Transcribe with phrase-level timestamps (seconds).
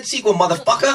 [0.00, 0.92] that sequel, motherfucker.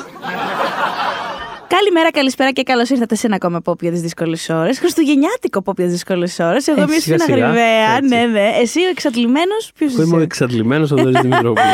[1.67, 4.79] Καλημέρα, καλησπέρα και καλώς ήρθατε σε ένα ακόμα pop για τις δύσκολες ώρες.
[4.79, 6.67] Χριστουγεννιάτικο pop για τις δύσκολες ώρες.
[6.67, 7.95] Εγώ είμαι η σιγά Σφίνα σιγά, Γρυβαία.
[7.97, 8.15] έτσι.
[8.15, 8.49] Ναι, ναι.
[8.61, 9.71] Εσύ ο εξαντλημένος.
[9.77, 11.67] Ποιος Εγώ είμαι ο είσαι; εξαντλημένος ο Δωρή Δημητρόπουλος.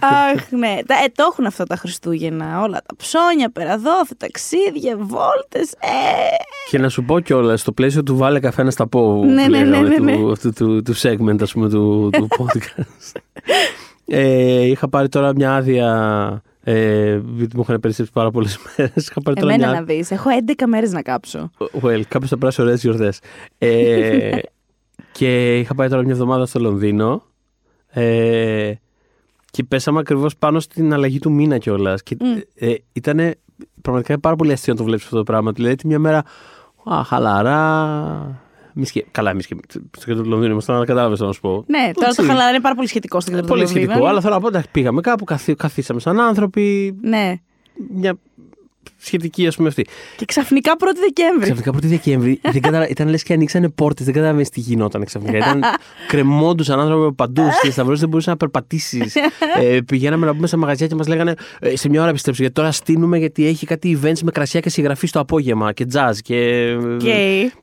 [0.00, 0.76] Αχ, ναι.
[0.86, 2.60] Τα, ε, το έχουν αυτά τα Χριστούγεννα.
[2.60, 5.70] Όλα τα ψώνια, περαδόθη, ταξίδια, βόλτες.
[5.72, 5.88] Ε,
[6.70, 9.24] και να σου πω κιόλας, στο πλαίσιο του βάλε καφέ να στα πω.
[9.24, 10.16] Ναι, που ναι, ναι, λέγαμε, ναι, ναι.
[10.16, 12.84] Του, αυτού του, του segment, ας πούμε, του, του podcast.
[14.06, 16.42] ε, είχα πάρει τώρα μια άδεια.
[16.62, 19.08] Ε, γιατί μου είχαν περισσέψει πάρα πολλές μέρες.
[19.08, 20.10] Είχα πάρει τώρα εμένα μια να δεις.
[20.10, 21.50] Έχω 11 μέρες να κάψω.
[21.82, 23.20] Well, κάποιο θα περάσει ωραίες γιορτές.
[23.58, 24.38] Ε,
[25.12, 27.22] και είχα πάει τώρα μια εβδομάδα στο Λονδίνο.
[27.90, 28.72] Ε,
[29.50, 32.02] και πέσαμε ακριβώς πάνω στην αλλαγή του μήνα κιόλας.
[32.02, 32.16] Και
[32.54, 33.34] ε, ήταν
[33.82, 35.52] πραγματικά πάρα πολύ αστείο να το βλέπεις αυτό το πράγμα.
[35.52, 36.24] Δηλαδή, τη μια μέρα,
[36.84, 38.49] α, χαλαρά.
[38.74, 39.04] Μη σκε...
[39.10, 39.56] Καλά, εμεί και
[39.96, 41.64] στο κέντρο του Λονδίνου ήμασταν, αλλά κατάλαβες να σου πω.
[41.66, 42.24] Ναι, τώρα το Εντάξει.
[42.26, 43.84] χαλαρά είναι πάρα πολύ σχετικό στο κέντρο του Πολύ Λονδίνου.
[43.84, 44.06] σχετικό.
[44.06, 46.96] Αλλά θέλω να πω, εντάξει, πήγαμε κάπου, καθί- καθίσαμε σαν άνθρωποι.
[47.02, 47.34] Ναι.
[47.94, 48.14] Μια
[49.02, 49.86] σχετική, ας πούμε, αυτή.
[50.16, 51.42] Και ξαφνικά 1η Δεκέμβρη.
[51.52, 52.88] Ξαφνικά 1η Δεκέμβρη δεν κατάλα...
[52.88, 55.36] ήταν λες και ανοίξανε πόρτες, δεν κατάλαβες τι γινόταν ξαφνικά.
[55.36, 55.62] Ήταν
[56.08, 59.14] κρεμόντουσαν άνθρωποι από παντού στις σταυρό, δεν μπορούσες να περπατήσεις.
[59.60, 62.40] ε, πηγαίναμε να μπούμε σε μαγαζιά και μας λέγανε ε, σε μια ώρα επιστρέψτε.
[62.42, 66.12] Γιατί τώρα στήνουμε γιατί έχει κάτι events με κρασιά και συγγραφείς το απόγευμα και jazz
[66.22, 66.70] και.
[66.94, 67.00] Οκ.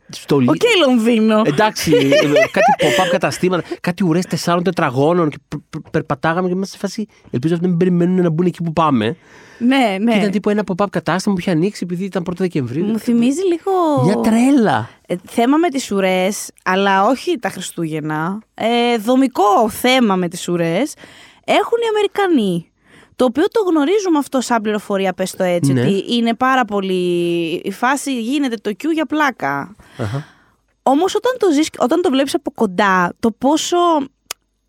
[0.09, 1.41] Στο λι- Οκ, Λονδίνο.
[1.45, 2.09] Εντάξει, ε,
[2.51, 7.07] κάτι pop-up καταστήματα, κάτι ουρές τεσσάρων τετραγώνων και πε- πε- περπατάγαμε και είμαστε σε φάση.
[7.31, 9.15] Ελπίζω αυτοί να μην περιμένουν να μπουν εκεί που πάμε.
[9.59, 10.11] Ναι, ναι.
[10.11, 12.85] Και ήταν τύπου ένα pop-up κατάστημα που είχε ανοίξει επειδή ήταν 1η Δεκεμβρίου.
[12.85, 14.03] Μου θυμίζει λίγο.
[14.03, 14.89] Μια τρέλα.
[15.07, 18.39] Ε, θέμα με τις ουρές, αλλά όχι τα Χριστούγεννα.
[18.53, 20.93] Ε, δομικό θέμα με τις ουρές
[21.45, 22.71] έχουν οι Αμερικανοί.
[23.17, 25.81] Το οποίο το γνωρίζουμε αυτό σαν πληροφορία, πες το έτσι, Ναι.
[25.81, 27.53] ότι είναι πάρα πολύ...
[27.63, 29.75] Η φάση γίνεται το queue για πλάκα.
[29.97, 30.25] Αχα.
[30.83, 33.77] Όμως όταν το, ζεις, όταν το βλέπεις από κοντά, το πόσο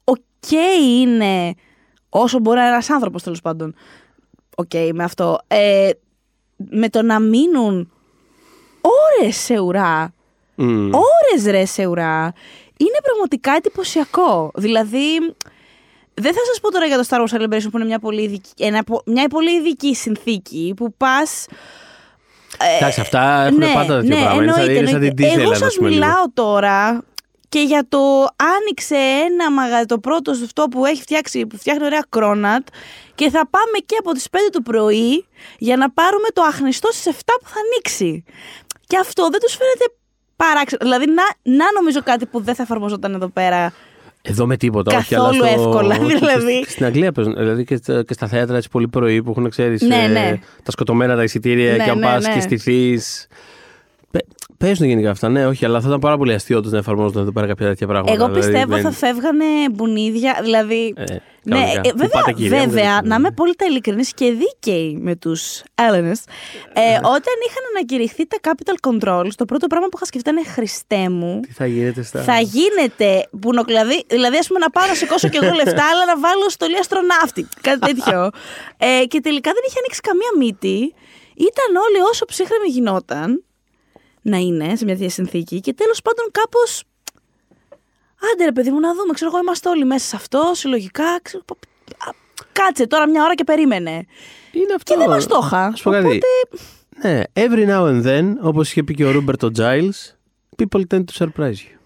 [0.04, 0.50] οκ
[1.00, 1.54] είναι
[2.08, 3.74] όσο μπορεί ένας άνθρωπος τέλος πάντων,
[4.56, 5.90] οκ με αυτό, ε,
[6.56, 7.92] με το να μείνουν
[8.80, 10.12] ώρες σε ουρά
[10.54, 10.90] Μμ.
[10.94, 12.32] ώρες ρε σε ουρά.
[12.76, 14.50] Είναι πραγματικά εντυπωσιακό.
[14.54, 15.34] Δηλαδή,
[16.20, 18.50] δεν θα σας πω τώρα για το Star Wars Celebration που είναι μια πολύ ειδική,
[18.58, 21.46] ένα, πο- μια πολύ ειδική συνθήκη που πας...
[22.80, 24.42] Εντάξει, αυτά έχουν πάντα τέτοιο πράγμα.
[24.42, 25.34] Είναι σαν- εννοείται, είναι σαν την εννοείται.
[25.34, 26.00] Disneyland, Εγώ ας σας πούμε, λίγο.
[26.06, 27.04] μιλάω τώρα
[27.48, 27.98] και για το
[28.56, 28.96] άνοιξε
[29.26, 32.66] ένα μαγαζί, το πρώτο αυτό που έχει φτιάξει, που φτιάχνει ωραία κρόνατ
[33.14, 35.26] και θα πάμε και από τις 5 το πρωί
[35.58, 38.24] για να πάρουμε το αχνηστό στις 7 που θα ανοίξει.
[38.86, 39.94] Και αυτό δεν τους φαίνεται
[40.36, 40.80] παράξενο.
[40.82, 43.72] Δηλαδή, να, να νομίζω κάτι που δεν θα εφαρμοζόταν εδώ πέρα.
[44.22, 44.96] Εδώ με τίποτα.
[44.96, 46.62] όχι, Καθόλου αλλά στο- εύκολα, όχι, και δηλαδή.
[46.62, 47.34] στη- Στην Αγγλία παίζουν.
[47.34, 50.38] Δηλαδή και στα, και στα θέατρα έτσι πολύ πρωί που έχουν ξέρεις Ναι, ναι.
[50.62, 52.32] τα σκοτωμένα τα εισιτήρια Ναι, και αν ναι, πας ναι.
[52.34, 53.26] και στηθείς.
[54.58, 57.32] Παίζουν γενικά αυτά, ναι, όχι, αλλά θα ήταν πάρα πολύ αστείο τους να εφαρμόζονταν εδώ
[57.32, 58.12] πέρα κάποια τέτοια πράγματα.
[58.12, 60.40] Εγώ δηλαδή, πιστεύω δεν- θα φεύγανε μπουνίδια.
[60.42, 60.94] Δηλαδή.
[60.96, 61.04] Ε,
[61.48, 61.80] ναι, κανονικά.
[61.88, 65.16] ε, Που βέβαια, πάτε, κυρία μου, βέβαια δεν- να είμαι πολύ ειλικρινής και δίκαιη με
[65.16, 66.20] τους Έλληνες.
[66.72, 66.94] Ε, Ναι.
[66.96, 71.40] όταν είχαν ανακηρυχθεί τα capital controls, το πρώτο πράγμα που είχα σκεφτεί είναι Χριστέ μου.
[71.40, 72.22] Τι θα γίνεται στα.
[72.22, 76.18] Θα γίνεται μπουνοκλαδί, δηλαδή ας πούμε να πάω να σηκώσω κι εγώ λεφτά, αλλά να
[76.18, 77.48] βάλω στολή αστροναύτη.
[77.60, 78.30] Κάτι τέτοιο.
[78.76, 80.94] ε, και τελικά δεν είχε ανοίξει καμία μύτη.
[81.50, 83.44] Ήταν όλοι όσο ψύχρεμοι γινόταν
[84.22, 86.82] να είναι σε μια τέτοια συνθήκη και τέλος πάντων κάπως
[88.32, 91.42] άντε ρε παιδί μου να δούμε, ξέρω εγώ είμαστε όλοι μέσα σε αυτό, συλλογικά, ξέρω,
[92.06, 92.10] α,
[92.52, 93.90] κάτσε τώρα μια ώρα και περίμενε.
[94.52, 94.92] Είναι αυτό.
[94.92, 95.64] Και δεν μας το είχα.
[95.64, 96.04] Ας πω κάτι.
[96.06, 96.26] Οπότε
[97.02, 100.14] Ναι, every now and then, όπως είχε πει και ο Ρούμπερτο Giles,
[100.62, 101.78] people tend to surprise you.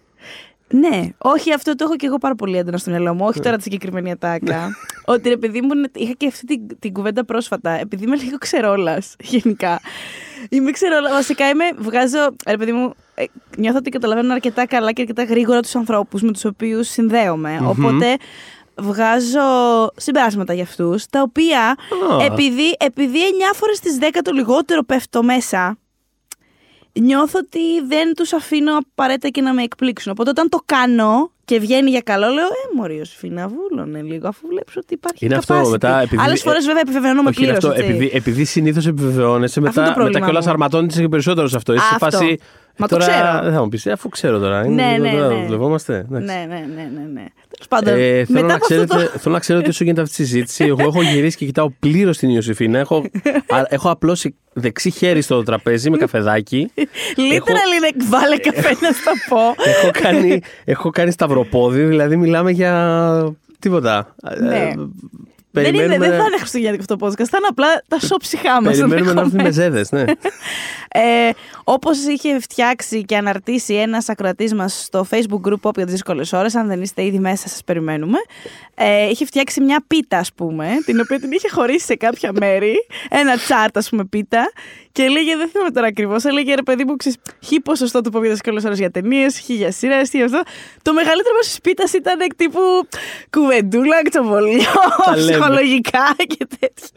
[0.75, 3.25] Ναι, όχι, αυτό το έχω και εγώ πάρα πολύ έντονα στο μυαλό μου.
[3.26, 4.76] Όχι τώρα τη συγκεκριμένη ατάκα.
[5.04, 7.71] ότι ρε παιδί μου, είχα και αυτή την, την κουβέντα πρόσφατα.
[7.71, 9.81] Επειδή είμαι λίγο ξερόλας, γενικά.
[10.48, 11.10] Είμαι ξερόλα.
[11.10, 12.19] Βασικά είμαι, βγάζω.
[12.47, 13.12] Ρε παιδί μου, ε,
[13.56, 17.60] νιώθω ότι καταλαβαίνω αρκετά καλά και αρκετά γρήγορα τους ανθρώπους με τους οποίους συνδέομαι.
[17.66, 18.16] Οπότε
[18.77, 19.41] βγάζω
[19.97, 21.60] συμπεράσματα για αυτούς, τα οποία
[22.21, 22.24] Α.
[22.24, 25.78] επειδή, επειδή 9 φορές στις 10 το λιγότερο πέφτω μέσα,
[27.01, 30.13] νιώθω ότι δεν τους αφήνω απαραίτητα και να με εκπλήξουν.
[30.13, 34.28] Οπότε όταν το κάνω και βγαίνει για καλό, λέω Ε, Μωρή, ο Σφίνα, βούλωνε λίγο,
[34.28, 35.24] αφού βλέπεις ότι υπάρχει.
[35.24, 35.71] Είναι αυτό, capacity».
[35.71, 37.77] μετά, επειδή- Άλλες φορές βέβαια επιβεβαιώνομαι Όχι, είναι πλήρως.
[37.77, 37.84] αυτό.
[37.91, 40.51] Επειδή, επειδή συνήθως επιβεβαιώνεσαι, Αυτό είναι το μετά, μετά πρόβλημα κιόλας μου.
[40.51, 41.72] αρματώνεσαι και περισσότερο σε αυτό.
[41.74, 42.16] Είσαι σε Αυτό.
[42.19, 42.39] φάση.
[42.83, 43.43] Μα το τώρα, ξέρω.
[43.43, 44.65] Δεν θα μου πεις, αφού ξέρω τώρα.
[44.67, 45.45] Είναι Ναι, λίγο ναι, τώρα, ναι.
[45.45, 45.95] δουλευόμαστε.
[46.09, 46.27] εντάξει.
[46.27, 47.01] Ναι, ναι, ναι, ναι.
[47.13, 47.25] ναι.
[47.49, 49.19] Τέλος πάντων, Ε, θέλω, μετά να από αυτό ξέρετε, το.
[49.19, 50.65] θέλω να ξέρετε όσο γίνεται αυτή η συζήτηση.
[50.65, 52.79] Εγώ έχω γυρίσει και κοιτάω πλήρως την Ιωσήφινα.
[52.79, 53.05] Έχω,
[53.49, 56.71] α- έχω απλώσει δεξί χέρι στο τραπέζι με καφεδάκι.
[56.77, 59.39] Literal είναι βάλε καφέ να στα πω.
[59.71, 64.15] έχω, κάνει, έχω κάνει σταυροπόδι, δηλαδή μιλάμε για τίποτα.
[64.41, 64.59] Ναι.
[64.59, 64.75] Ε,
[65.54, 67.28] Δεν, είναι, Περιμένουμε- δεν θα είναι χριστουγεννιάτικο αυτό το podcast.
[67.28, 68.77] Θα είναι απλά τα σοψυχά μας.
[68.78, 70.04] Περιμένουμε να έρθουν οι μεζέδες, ναι.
[70.95, 71.31] Ε,
[71.65, 76.54] Όπως είχε φτιάξει και αναρτήσει ένας ακροατής μας στο Facebook group Όποια τι δύσκολες ώρες,
[76.54, 78.19] αν δεν είστε ήδη μέσα, σας περιμένουμε.
[78.75, 82.75] Ε, είχε φτιάξει μια πίτα, ας πούμε, την οποία την είχε χωρίσει σε κάποια μέρη.
[83.10, 84.53] Ένα τσάρτ, ας πούμε, πίτα.
[84.93, 88.31] Και έλεγε, δεν θυμάμαι τώρα ακριβώς, έλεγε ρε παιδί μου, ξέρεις, χι ποσοστό του Όποια
[88.31, 90.43] δύσκολες ώρες για ταινίες, χι για σειρά, χι για αυτό.
[90.83, 92.60] Το μεγαλύτερο μέρο της πίτας ήταν εκ τύπου
[93.31, 94.63] κουβεντούλα, ξοβολιό,
[95.05, 95.41] Τα λέμε.
[95.42, 96.89] Ψυχολογικά και τέτοια.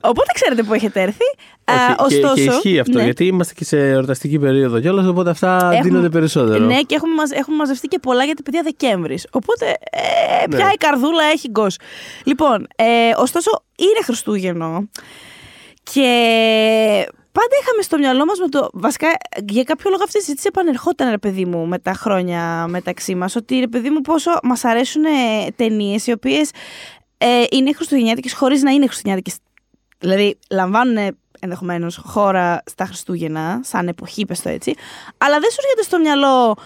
[0.00, 1.24] Οπότε ξέρετε που έχετε έρθει.
[1.64, 3.04] Α, Όχι, και, ωστόσο, και ισχύει αυτό, ναι.
[3.04, 6.64] γιατί είμαστε και σε εορταστική περίοδο κιόλας, οπότε αυτά Έχουμε- δίνονται περισσότερο.
[6.64, 9.26] Ναι, και έχουμε, μαζ- έχουμε μαζευτεί και πολλά γιατί παιδιά Δεκέμβρης.
[9.30, 10.56] Οπότε ε, Ναι.
[10.56, 11.76] πια η καρδούλα έχει γκος.
[12.24, 12.84] Λοιπόν, ε,
[13.16, 14.88] ωστόσο είναι Χριστούγεννο.
[15.92, 16.02] Και
[17.32, 18.68] πάντα είχαμε στο μυαλό μας με το.
[18.72, 19.08] Βασικά,
[19.48, 23.36] για κάποιο λόγο αυτή η συζήτηση επανερχόταν, ρε παιδί μου, με τα χρόνια μεταξύ μας.
[23.36, 25.02] Ότι ρε παιδί μου, πόσο μας αρέσουν
[25.56, 26.50] ταινίες οι οποίες
[27.18, 29.38] ε, είναι χριστουγεννιάτικες χωρίς να είναι χριστουγεννιάτικες.
[29.98, 34.74] Δηλαδή, λαμβάνουν ενδεχομένως χώρα στα Χριστούγεννα, σαν εποχή, πες το έτσι.
[35.18, 36.56] Αλλά δεν σου έρχεται στο μυαλό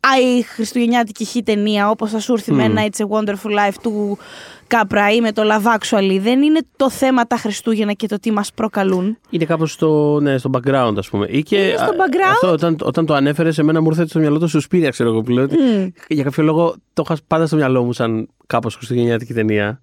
[0.00, 2.76] «Α, η χριστουγεννιάτικη χ ταινία, όπως θα σου έρθει με Μμμ.
[2.76, 4.18] ένα It's a Wonderful Life του
[4.66, 6.18] Κάπρα ή με το Love Actually.
[6.20, 9.18] Δεν είναι το θέμα τα Χριστούγεννα και το τι μας προκαλούν.
[9.30, 11.26] Είναι κάπως στο, ναι, στο background, ας πούμε.
[11.30, 12.32] Ή και, Είναι στο α, background.
[12.32, 15.22] Αυτό, όταν, όταν το ανέφερες, σε μένα μου ήρθε στο μυαλό το Σουσπίρια, ξέρω εγώ
[15.22, 15.44] που λέω.
[15.44, 15.88] ότι Μμ.
[16.08, 19.80] Για κάποιο λόγο το είχα πάντα στο μυαλό μου σαν κάπως χριστουγεννιάτικη ταινία.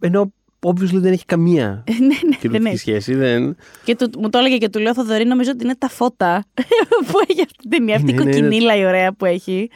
[0.00, 0.32] Ενώ
[0.66, 2.76] obviously δεν έχει καμία ναι, ναι, δεν κοινωνική έχει.
[2.76, 3.14] σχέση.
[3.14, 3.56] Δεν...
[3.84, 6.44] Και του, μου το έλεγε και του λέω Θοδωρή, νομίζω ότι είναι τα φώτα
[7.06, 7.94] που έχει αυτή την ταινία.
[7.96, 8.40] Αυτή η Είναι, είναι, είναι.
[8.46, 9.70] κοκκινίλα η ωραία που έχει.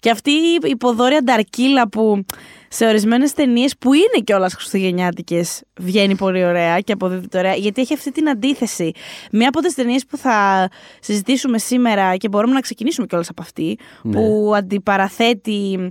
[0.00, 2.24] Και αυτή η υποδόρια νταρκίλα που
[2.68, 7.54] σε ορισμένες ταινίες που είναι κιόλας χριστουγεννιάτικες βγαίνει πολύ ωραία και αποδίδεται ωραία.
[7.54, 8.90] Γιατί έχει αυτή την αντίθεση.
[9.32, 10.68] Μία από τις ταινίες που θα
[11.00, 14.12] συζητήσουμε σήμερα και μπορούμε να ξεκινήσουμε κιόλας από αυτή, Ναι.
[14.12, 15.90] που αντιπαραθέτει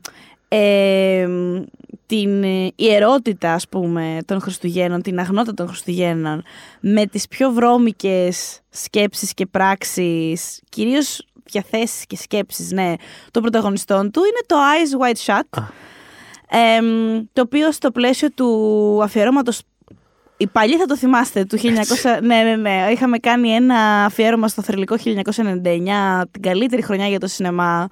[0.53, 1.27] ε,
[2.06, 6.44] την ε, ιερότητα ας πούμε των Χριστουγέννων, την αγνότητα των Χριστουγέννων
[6.80, 12.94] με τις πιο βρώμικες σκέψεις και πράξεις, κυρίως διαθέσεις και σκέψεις, ναι,
[13.31, 15.63] των πρωταγωνιστών του είναι το Eyes Wide Shut Α.
[16.57, 16.86] εμ,
[17.33, 19.62] το οποίο στο πλαίσιο του αφιερώματος
[20.38, 21.63] οι παλιοί θα το θυμάστε, του 1900.
[22.21, 22.88] ναι, ναι, ναι.
[22.92, 27.88] Είχαμε κάνει ένα αφιέρωμα στο θρηλυκό 1999, την καλύτερη χρονιά για το σινεμά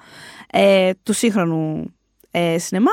[0.51, 1.93] ε, του σύγχρονου
[2.31, 2.91] ε, σινεμά.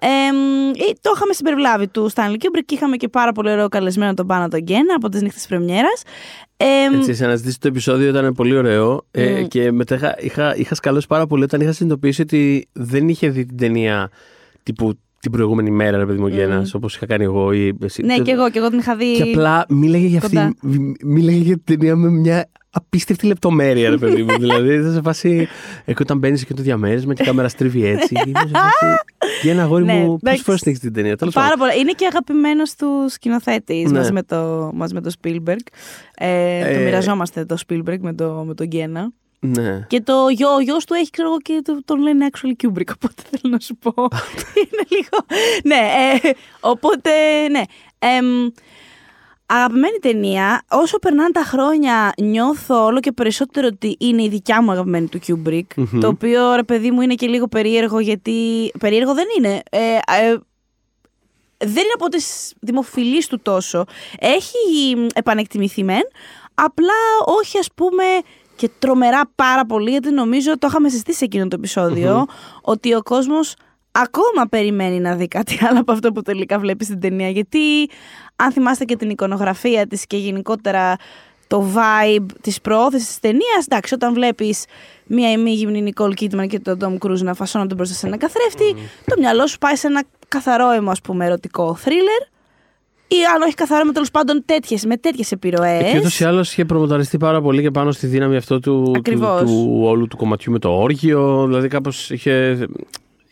[0.00, 4.14] Ε, ε, το είχαμε συμπεριλάβει του Stanley Kubrick και είχαμε και πάρα πολύ ωραίο καλεσμένο
[4.14, 6.02] τον Πάνα τον Γκένα από τις νύχτες πρεμιέρας.
[6.56, 9.46] Ε, Έτσι, σε αναζητήσεις το επεισόδιο ήταν πολύ ωραίο ε, Μμ.
[9.46, 13.46] και μετά είχα, είχα, είχα σκαλώσει πάρα πολύ όταν είχα συνειδητοποιήσει ότι δεν είχε δει
[13.46, 14.10] την ταινία
[14.62, 18.02] τύπου την προηγούμενη μέρα, ρε παιδί μου, Γένας, όπως είχα κάνει εγώ ή εσύ.
[18.02, 19.14] ναι, Το- και εγώ, και εγώ την είχα δει.
[19.16, 20.52] Και απλά μίλαγε για αυτή, κοντά.
[20.62, 24.38] μ- μίλαγε για την ταινία με μια απίστευτη λεπτομέρεια, ρε παιδί μου.
[24.40, 25.48] δηλαδή, ήταν σε φάση.
[25.84, 28.14] Εγώ όταν μπαίνεις και το διαμέρισμα και η κάμερα στρίβει έτσι.
[28.26, 28.96] Είμαι σε φάση.
[29.42, 30.42] Για ένα αγόρι Ναι, μου, πόσε εντάξει.
[30.42, 31.16] φορέ την έχει την ταινία.
[31.16, 31.58] Τέλος Πάρα πάντων.
[31.66, 31.74] πολλά.
[31.80, 33.98] Είναι και αγαπημένος τους σκηνοθέτης Ναι.
[33.98, 35.56] μαζί, με το, μαζί με το Spielberg.
[36.14, 39.10] Ε, το Ε, μοιραζόμαστε το Spielberg με, το, με τον Γκένα.
[39.40, 39.84] Ναι.
[39.88, 42.88] Και το γιο, ο γιος του έχει, ξέρω εγώ, και το- τον λένε actually Kubrick,
[42.96, 43.92] οπότε θέλω να σου πω.
[44.54, 45.24] είναι λίγο...
[45.64, 45.90] ναι,
[46.24, 46.30] ε,
[46.60, 47.10] οπότε,
[47.50, 47.62] ναι.
[47.98, 48.48] Εμ,
[49.54, 50.62] αγαπημένη ταινία.
[50.70, 55.18] Όσο περνάνε τα χρόνια, νιώθω όλο και περισσότερο ότι είναι η δικιά μου αγαπημένη του
[55.26, 55.66] Kubrick.
[55.76, 56.00] Μμμ.
[56.00, 58.70] Το οποίο, ρε παιδί μου, είναι και λίγο περίεργο, γιατί...
[58.78, 59.62] Περίεργο δεν είναι.
[59.70, 60.36] Ε, ε,
[61.58, 63.84] δεν είναι από τις δημοφιλείς του τόσο.
[64.18, 66.02] Έχει επανεκτιμηθεί μεν,
[66.54, 66.94] απλά
[67.24, 68.04] όχι ας πούμε
[68.56, 72.26] και τρομερά πάρα πολύ, γιατί νομίζω το είχαμε συζητήσει σε εκείνο το επεισοδιο
[72.62, 73.54] ότι ο κόσμος
[73.92, 77.28] ακόμα περιμένει να δει κάτι άλλο από αυτό που τελικά βλέπει στην ταινία.
[77.28, 77.58] Γιατί
[78.36, 80.96] αν θυμάστε και την εικονογραφία της και γενικότερα
[81.46, 84.64] το vibe της προώθησης της ταινίας, εντάξει, όταν βλέπεις
[85.06, 88.74] μία ημίγυμνη Νικόλ Κίτμαν και τον Tom Cruise να φασώνονται μπροστά σε ένα καθρέφτη,
[89.06, 92.30] το μυαλό σου πάει σε ένα καθαρό αίμο, ας πούμε, ερωτικό θρίλερ
[93.08, 95.92] ή αν όχι καθαρό με τέλος πάντων τέτοιες, με τέτοιες επιρροές.
[95.92, 98.92] Και ούτως ή άλλως είχε προμοταριστεί πάρα πολύ και πάνω στη δύναμη αυτό του, του,
[98.96, 99.40] Ακριβώς.
[99.40, 101.44] του όλου του κομματιού με το όργιο.
[101.46, 102.66] Δηλαδή κάπως είχε,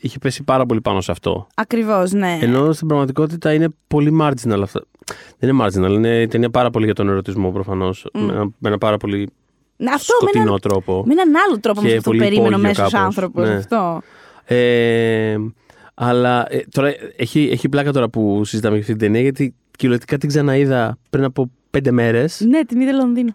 [0.00, 1.46] είχε πέσει πάρα πολύ πάνω σε αυτό.
[1.54, 2.38] Ακριβώς, ναι.
[2.40, 4.84] Ενώ στην πραγματικότητα είναι πολύ marginal αυτά.
[5.38, 8.06] Δεν είναι marginal, είναι η ταινία πάρα πολύ για τον ερωτισμό προφανώς.
[8.12, 9.28] Με, ένα- με ένα πάρα πολύ
[9.76, 11.02] Ναι, αυτό με σκοτεινό έναν, τρόπο.
[11.06, 13.06] με έναν άλλο τρόπο Και με αυτό το πολύ περίμενο υπόγειο μέσος κάπως.
[13.06, 13.48] άνθρωπος.
[13.48, 13.54] Ναι.
[13.54, 14.00] Αυτό.
[14.44, 15.36] Ε,
[15.94, 20.18] αλλά ε, τώρα έχει, έχει πλάκα τώρα που συζητάμε για αυτή την ταινία γιατί κυριολεκτικά
[20.18, 22.40] την ξαναείδα πριν από πέντε μέρες.
[22.48, 23.32] Ναι, την είδε Λονδίνο.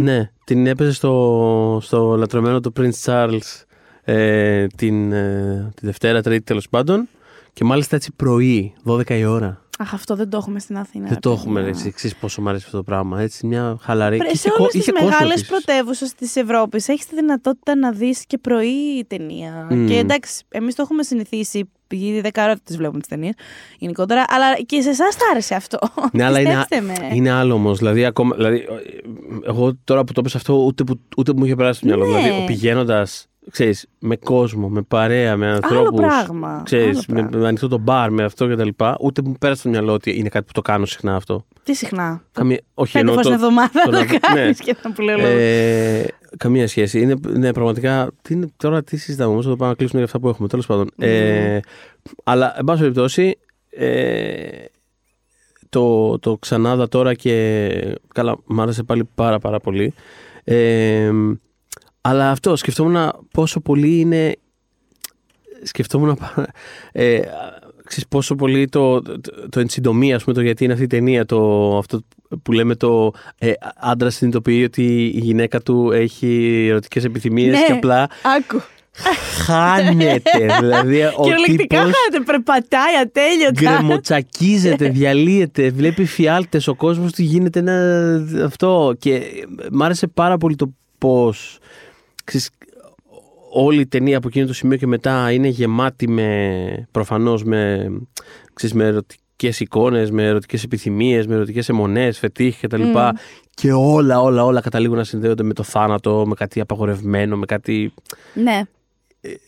[0.00, 3.62] ναι, την έπαιζε στο, στο λατρεμένο του Prince Charles
[4.12, 7.08] ε, την, ε, τη Δευτέρα, Τρίτη τέλος πάντων.
[7.52, 9.62] Και μάλιστα έτσι πρωί, 12 η ώρα.
[9.78, 11.04] Αχ, αυτό δεν το έχουμε στην Αθήνα.
[11.04, 11.42] Δεν ρε το παιδιά.
[11.44, 13.20] έχουμε έτσι, εξής πόσο μου αρέσει αυτό το πράγμα.
[13.20, 14.16] Έτσι, μια χαλαρή.
[14.16, 15.48] Πρέ, Και σε είχε όλες κο- τι είχε κόσμος μεγάλε επίσης.
[15.48, 19.66] πρωτεύουσες της Ευρώπης έχεις τη δυνατότητα να δεις και πρωί ταινία.
[19.70, 19.86] Μμμ.
[19.86, 23.34] Και εντάξει, εμείς το έχουμε συνηθίσει Πήγε 10 ώρα τις βλέπουμε τις ταινίες
[23.78, 24.24] γενικότερα.
[24.28, 25.78] Αλλά και σε εσάς τα άρεσε αυτό.
[26.12, 27.14] Ναι, αλλά είναι, Πιστέψτε με.
[27.14, 27.78] είναι άλλο όμως.
[27.78, 28.64] Δηλαδή, ακόμα, δηλαδή,
[29.46, 32.06] εγώ τώρα που το πες αυτό, ούτε που, ούτε που μου είχε περάσει το μυαλό.
[32.06, 32.22] Ναι.
[32.22, 36.00] Δηλαδή, πηγαίνοντας, ξέρεις, με κόσμο, με παρέα, με Άλλο ανθρώπους.
[36.00, 36.62] πράγμα.
[36.64, 37.38] Ξέρεις, άλλο με, πράγμα.
[37.38, 38.68] με ανοιχτό το μπαρ, με αυτό κτλ.
[39.00, 41.46] Ούτε που μου πέρασε το μυαλό ότι είναι κάτι που το κάνω συχνά αυτό.
[41.62, 44.64] Τι συχνά; Καμία, όχι, Πέντε εννοώ φορές την το- εβδομάδα το το να- κάνεις ναι.
[44.64, 45.28] και να που λέω λόγο.
[45.28, 47.00] Ε, καμία σχέση.
[47.00, 48.10] Είναι ναι, πραγματικά.
[48.22, 50.48] Τι είναι, τώρα τι συζητάμε όμως, θα το πάμε να κλείσουμε για αυτά που έχουμε.
[50.48, 50.90] Τέλος πάντων.
[50.98, 51.58] Ε,
[52.24, 53.38] αλλά, εν πάση περιπτώσει,
[53.70, 54.48] ε,
[55.68, 57.94] το, το ξανάδα τώρα και.
[58.14, 59.94] Καλά, μ' άρεσε πάλι πάρα πάρα πολύ.
[60.44, 61.10] Ε,
[62.00, 64.32] αλλά αυτό, σκεφτόμουν πόσο πολύ είναι.
[65.62, 66.16] Σκεφτόμουν.
[66.16, 66.46] πα-
[66.92, 67.20] Ε,
[67.84, 70.88] ξέρεις πόσο πολύ το, το, το εν συντομία, ας πούμε, το γιατί είναι αυτή η
[70.88, 72.00] ταινία, το, αυτό
[72.42, 77.64] που λέμε το ε, άντρας συνειδητοποιεί ότι η γυναίκα του έχει ερωτικές επιθυμίες Ναι.
[77.66, 78.60] και απλά Άκου.
[79.44, 80.30] χάνεται.
[80.60, 83.52] δηλαδή ο Κυριολεκτικά τύπος χάνεται, περπατάει ατέλειωτα.
[83.60, 89.20] γκρεμοτσακίζεται, διαλύεται, βλέπει φιάλτες, ο κόσμος του γίνεται ένα αυτό και
[89.72, 91.58] μ' άρεσε πάρα πολύ το πώς
[92.28, 92.50] ξέρεις,
[93.52, 97.90] όλη η ταινία από εκείνο το σημείο και μετά είναι γεμάτη με προφανώς με,
[98.54, 102.82] ξέρεις, με ερωτικές εικόνες, με ερωτικές επιθυμίες, με ερωτικές αιμονές, φετίχ κτλ.
[102.82, 102.94] Μμ.
[103.54, 107.94] Και όλα, όλα, όλα καταλήγουν να συνδέονται με το θάνατο, με κάτι απαγορευμένο, με κάτι
[108.34, 108.62] Ναι.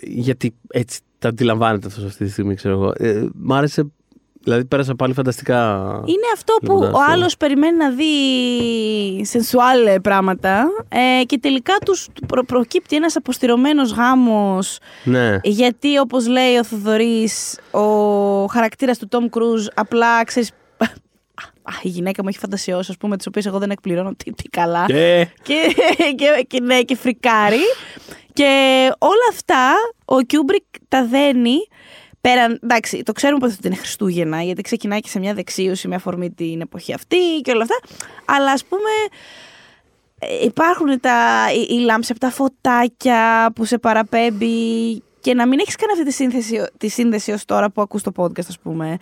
[0.00, 2.92] γιατί έτσι τα αντιλαμβάνεται αυτός αυτή τη στιγμή, ξέρω εγώ.
[2.96, 3.92] Ε, μ' άρεσε,
[4.42, 5.64] δηλαδή πέρασα πάλι φανταστικά.
[6.06, 7.12] Είναι αυτό που Λέγοντας ο το.
[7.12, 14.78] άλλος περιμένει να δει σενσουάλ πράγματα ε, και τελικά τους προ- προκύπτει ένας αποστηρωμένος γάμος
[15.04, 15.37] Ναι.
[15.42, 17.80] γιατί όπως λέει ο Θοδωρής ο
[18.47, 20.50] χαρακτήρας του Τόμ Κρούζ απλά ξέρεις
[21.62, 24.49] Α, η γυναίκα μου έχει φαντασιώσει, ας πούμε, τις οποίες εγώ δεν εκπληρώνω τι, τι
[24.49, 24.85] καλά.
[24.87, 25.28] Και...
[25.42, 25.75] και,
[26.18, 27.61] και, και, ναι, και φρικάρει.
[28.32, 28.49] Και
[28.99, 29.73] όλα αυτά
[30.04, 31.56] ο Κιούμπρικ τα δένει
[32.21, 32.61] πέραν.
[32.62, 36.31] Εντάξει, το ξέρουμε πως ότι είναι Χριστούγεννα, γιατί ξεκινάει και σε μια δεξίωση με αφορμή
[36.31, 37.79] την εποχή αυτή και όλα αυτά.
[38.25, 38.91] Αλλά ας πούμε.
[40.19, 45.59] ε, Υπάρχουν τα, οι, οι λάμψη από τα φωτάκια που σε παραπέμπει και να μην
[45.59, 48.97] έχεις κάνει αυτή τη, σύνθεση, τη σύνδεση ως τώρα που ακούς το podcast ας πούμε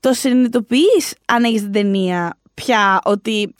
[0.00, 3.54] το συνειδητοποιείς αν έχεις την ταινία πια ότι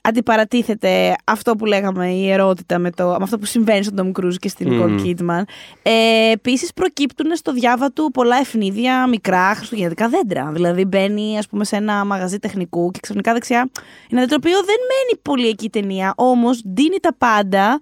[0.00, 4.34] αντιπαρατίθεται αυτό που λέγαμε η ερώτητα με, το, με αυτό που συμβαίνει στον Tom Cruise
[4.38, 4.82] και στην Μμμ.
[4.82, 5.42] Nicole Kidman.
[5.82, 10.50] Ε, Επίσης προκύπτουν στο διάβα του πολλά ευνίδια, μικρά χριστουγεννιάτικα δέντρα.
[10.52, 13.70] Δηλαδή μπαίνει ας πούμε σε ένα μαγαζί τεχνικού και ξαφνικά δεξιά είναι
[14.10, 17.80] ένα δέντρο το οποίο δεν μένει πολύ εκεί η ταινία, όμως δίνει τα πάντα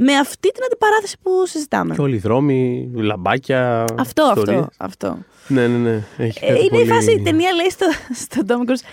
[0.00, 1.94] με αυτή την αντιπαράθεση που συζητάμε.
[1.94, 3.84] και όλοι οι δρόμοι, λαμπάκια.
[3.98, 4.58] Αυτό, ιστορίες.
[4.76, 5.18] αυτό, αυτό.
[5.48, 6.02] Ναι, ναι, ναι.
[6.16, 6.82] Έχει Ε, κάτι είναι πολύ...
[6.82, 8.84] η φάση, η ταινία λέει στο, στον Tom Cruise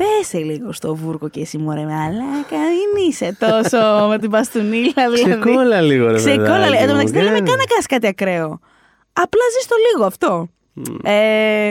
[0.00, 3.78] Πέσε λίγο στο βούρκο και εσύ μωρέ μαλάκα, μην είσαι τόσο
[4.10, 5.40] με την μπαστουνίλα δηλαδή.
[5.40, 6.82] Ξεκόλλα λίγο, ρε Ξεκόλλα παιδάκι λίγο.
[6.82, 7.46] Εν τω μου, μεταξύ δεν λέμε ναι.
[7.46, 8.60] καν να κάνεις κάτι ακραίο.
[9.12, 10.48] Απλά ζεις το λίγο αυτό.
[11.02, 11.70] Ε,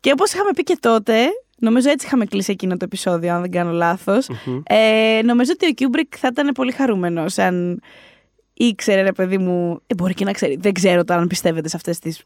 [0.00, 1.14] και όπως είχαμε πει και τότε,
[1.58, 4.28] νομίζω έτσι είχαμε κλείσει εκείνο το επεισόδιο, αν δεν κάνω λάθος,
[4.62, 7.80] ε, νομίζω ότι ο Κιούμπρικ θα ήταν πολύ χαρούμενος αν
[8.54, 10.56] ήξερε, ρε παιδί μου, ε, μπορεί και να ξέρει.
[10.60, 12.22] Δεν ξέρω τώρα αν πιστεύετε σε αυτές τις,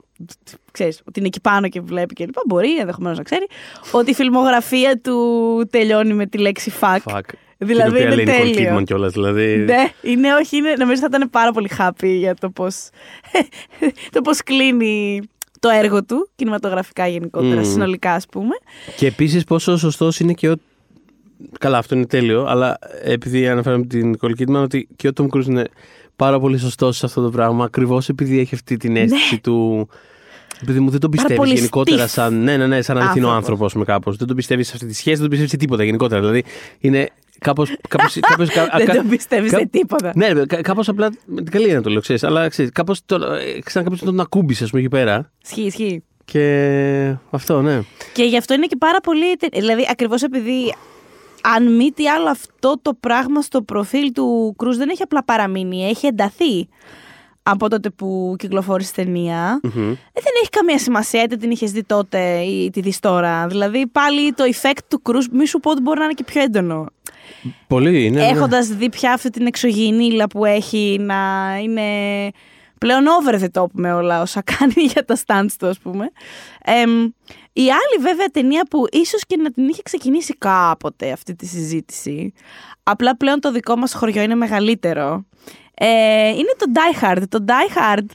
[0.73, 2.41] ξέρεις, ότι είναι εκεί πάνω και βλέπει και λοιπά.
[2.47, 3.47] Μπορεί ενδεχομένως να ξέρει
[3.91, 6.99] ότι η φιλμογραφία του τελειώνει με τη λέξη fuck.
[7.05, 7.21] Fuck.
[7.59, 8.77] Δηλαδή Την οποία είναι λέει Nicole τέλειο.
[8.77, 9.57] Kidman κιόλας, δηλαδή.
[9.57, 12.89] Ναι, είναι όχι, είναι, νομίζω θα ήταν πάρα πολύ happy για το πώς,
[14.13, 15.21] το πώς κλείνει
[15.61, 17.65] το έργο του, κινηματογραφικά γενικότερα, Μμμ.
[17.65, 18.55] συνολικά ας πούμε.
[18.97, 20.55] Και επίσης πόσο σωστός είναι και ο.
[21.61, 25.47] Καλά, αυτό είναι τέλειο, αλλά επειδή αναφέραμε την Nicole Kidman, ότι και ο Tom Cruise
[25.47, 25.65] είναι
[26.17, 29.89] πάρα πολύ σωστός σε αυτό το πράγμα, ακριβώς επειδή έχει αυτή την αίσθηση του.
[30.63, 31.43] Επειδή μου δεν τον πιστεύεις Ναι.
[31.45, 32.43] πολύ γενικότερα stiff σαν.
[32.43, 33.37] Ναι, ναι, ναι, σαν αληθινό άνθρωπος.
[33.37, 34.17] άνθρωπος με κάπως.
[34.17, 36.21] Δεν τον πιστεύεις σε αυτή τη σχέση, δεν τον πιστεύεις σε τίποτα γενικότερα.
[36.21, 36.45] Δηλαδή
[36.79, 37.09] είναι
[37.39, 37.65] κάπω.
[37.89, 40.13] Κάπως, κάπως, κα- Δεν κα- τον πιστεύεις κα- σε τίποτα.
[40.15, 40.33] Ναι,
[40.63, 41.11] κάπως απλά.
[41.27, 42.25] Με την καλή έννοια το λέω, ξέρεις.
[42.25, 43.01] Αλλά ξέρεις, κάπως.
[43.65, 45.31] Σαν κάποιος τον ακούμπησε, ας πούμε, εκεί πέρα.
[45.45, 46.03] Ισχύει, ισχύει.
[46.25, 47.81] Και αυτό, ναι.
[48.13, 49.37] Και γι' αυτό είναι και πάρα πολύ.
[49.37, 50.75] τε- Δηλαδή, ακριβώς επειδή.
[51.43, 55.89] Αν μη τι άλλο, αυτό το πράγμα στο προφίλ του Κρούζ δεν έχει απλά παραμείνει,
[55.89, 56.69] έχει ενταθεί
[57.49, 59.61] από τότε που κυκλοφόρησε η ταινία.
[59.63, 59.91] Μμμ.
[59.91, 63.47] Ε, δεν έχει καμία σημασία είτε την είχες δει τότε ή τη δεις τώρα.
[63.47, 66.43] Δηλαδή, πάλι το effect του Κρούζ, μη σου πω ότι μπορεί να είναι και πιο
[66.43, 66.87] έντονο.
[67.67, 68.21] Πολύ, ναι.
[68.21, 68.27] ναι.
[68.27, 71.17] Έχοντας δει πια αυτή την εξωγηινήλα που έχει να
[71.63, 71.83] είναι
[72.79, 76.11] πλέον over the top με όλα όσα κάνει για τα stunts του, ας πούμε.
[76.65, 77.09] Εμ,
[77.59, 82.33] η άλλη βέβαια ταινία που ίσως και να την είχε ξεκινήσει κάποτε αυτή τη συζήτηση,
[82.83, 85.25] απλά πλέον το δικό μας χωριό είναι μεγαλύτερο,
[85.75, 87.23] ε, είναι το Die Hard.
[87.29, 88.07] Το Die Hard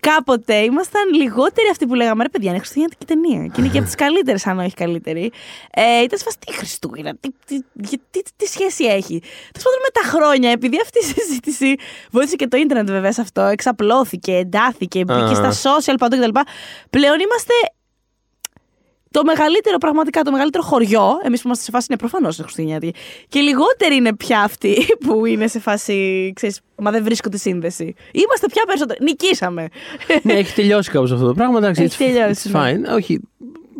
[0.00, 3.46] κάποτε ήμασταν λιγότεροι αυτοί που λέγαμε ρε παιδιά, είναι χριστουγεννιάτικη ταινία.
[3.46, 5.32] Και είναι και από τις καλύτερες, αν όχι καλύτερη.
[5.70, 9.18] Ε, ήταν σφαστή τι Χριστούγεννα, τι, τι, τι, τι, τι σχέση έχει.
[9.52, 11.74] Τέλος πάντων, με τα χρόνια, επειδή αυτή η συζήτηση
[12.10, 16.38] βοήθησε και το ίντερνετ βέβαια σε αυτό, εξαπλώθηκε, εντάθηκε, μπήκε στα social παντού κτλ.
[16.90, 17.54] Πλέον είμαστε
[19.10, 22.98] το μεγαλύτερο, πραγματικά το μεγαλύτερο χωριό, εμείς που είμαστε σε φάση είναι προφανώς είναι Χριστουγεννιάτικη.
[23.28, 24.76] Και λιγότεροι είναι πια αυτοί
[25.06, 27.94] που είναι σε φάση, ξέρεις, μα δεν βρίσκω τη σύνδεση.
[28.12, 28.98] Είμαστε πια περισσότερο.
[29.04, 29.68] Νικήσαμε.
[30.22, 31.58] ναι, έχει τελειώσει κάπως αυτό το πράγμα.
[31.58, 32.72] Εντάξει, Έχει it's- τελειώσει, it's ναι.
[32.92, 32.96] fine.
[32.96, 33.20] Όχι,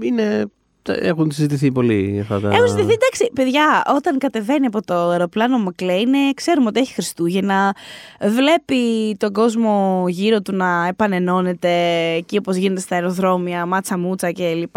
[0.03, 0.45] είναι.
[0.89, 2.49] Έχουν συζητηθεί πολύ αυτά τα.
[2.49, 7.75] Έχουν συζητηθεί, εντάξει, παιδιά, όταν κατεβαίνει από το αεροπλάνο Μακλέιν, ξέρουμε ότι έχει Χριστούγεννα.
[8.21, 11.71] Βλέπει τον κόσμο γύρω του να επανενώνεται
[12.17, 14.77] εκεί όπως γίνεται στα αεροδρόμια, μάτσα μούτσα κλπ.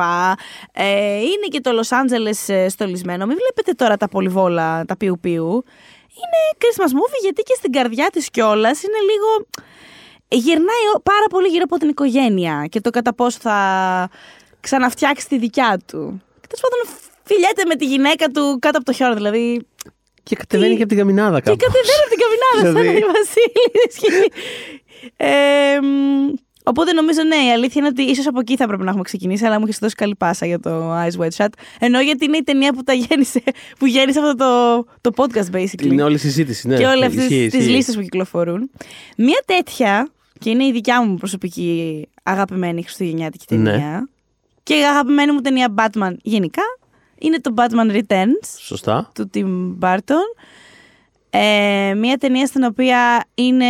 [0.71, 2.29] Ε, είναι και το Λο Άντζελε
[2.69, 3.25] στολισμένο.
[3.25, 5.63] Μην βλέπετε τώρα τα πολυβόλα, τα πιου πιου.
[6.15, 9.47] Είναι Christmas movie γιατί και στην καρδιά της κιόλας είναι λίγο.
[10.27, 13.57] Γυρνάει ο- πάρα πολύ γύρω από την οικογένεια και το κατά πόσο θα
[14.65, 16.21] ξαναφτιάξει τη δικιά του.
[16.41, 16.79] Και τέλος πάντων
[17.23, 19.65] φιλιέται με τη γυναίκα του κάτω από το χιόνι, δηλαδή.
[20.23, 21.63] Και κατεβαίνει Τι- και από την καμινάδα Και κάπου.
[21.63, 22.99] κατεβαίνει από την καμινάδα, σαν Δηλαδή.
[22.99, 23.95] η Βασίλης.
[25.17, 28.89] ε, μ, οπότε νομίζω ναι, η αλήθεια είναι ότι ίσως από εκεί θα έπρεπε να
[28.89, 31.47] έχουμε ξεκινήσει, αλλά μου έχει δώσει καλή πάσα για το Eyes Wide Shut.
[31.79, 33.43] Ενώ γιατί είναι η ταινία που τα γέννησε,
[33.79, 35.85] που γέννησε αυτό το, το podcast basically.
[35.91, 36.67] Είναι όλη η συζήτηση.
[36.67, 36.77] Ναι.
[36.77, 37.71] και όλες αυτές Ισχύει, τις ισχύει.
[37.71, 38.69] λίστες που κυκλοφορούν.
[39.17, 43.99] Μία τέτοια, και είναι η δικιά μου προσωπική αγαπημένη χριστουγεννιάτικη Ναι.
[44.63, 46.61] Ταινία, και η αγαπημένη μου ταινία Batman γενικά,
[47.19, 49.11] είναι το Batman Returns Σωστά.
[49.15, 50.43] του Tim Burton.
[51.29, 53.65] Ε, μια ταινία στην οποία είναι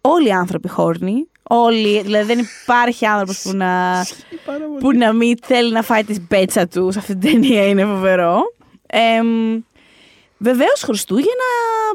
[0.00, 1.28] όλοι οι άνθρωποι χόρνοι.
[1.48, 4.04] Όλοι, δηλαδή δεν υπάρχει άνθρωπος που να,
[4.80, 8.40] που να μην θέλει να φάει τη μπέτσα του σε αυτή την ταινία, είναι φοβερό.
[8.86, 9.20] Ε,
[10.38, 11.50] Βεβαίως Χριστούγεννα,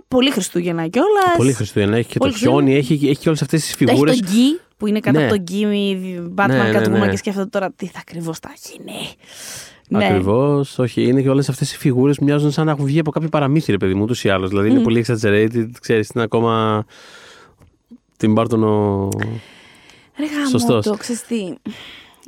[0.08, 1.36] πολύ Χριστούγεννα κιόλας.
[1.38, 1.98] Πολύ Χριστούγεννα.
[1.98, 4.12] Έχει και Πολύ το χιόνι, έχει, έχει και όλες αυτές τις φιγούρε.
[4.12, 5.26] Έχει τον Γκί που είναι κάτω Ναι.
[5.26, 5.66] από τον Γκί,
[6.36, 7.10] Batman Ναι, ναι, Catwoman ναι.
[7.10, 8.94] και σκέφτεται τώρα τι θα ακριβώς θα γίνει.
[9.88, 10.06] Ναι.
[10.06, 10.80] Ακριβώς.
[10.80, 13.30] Όχι, είναι και όλες αυτές οι φιγούρες που μοιάζουν σαν να έχουν βγει από κάποιο
[13.30, 14.50] παραμύθι, ρε παιδί μου, ούτως ή άλλως.
[14.50, 15.70] Δηλαδή είναι πολύ exaggerated.
[15.82, 16.86] Ξέρεις, είναι ακόμα.
[18.18, 19.10] Την Μπάρτον ο.
[20.18, 20.86] Ρε γάμο Σωστός.
[20.86, 21.54] το, ξέρεις τι.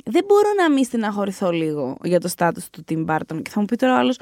[0.04, 3.42] Δεν μπορώ να μην στεναχωρηθώ λίγο για το στάτους του Tim Burton.
[3.42, 4.18] Και θα μου πει τώρα ο άλλος,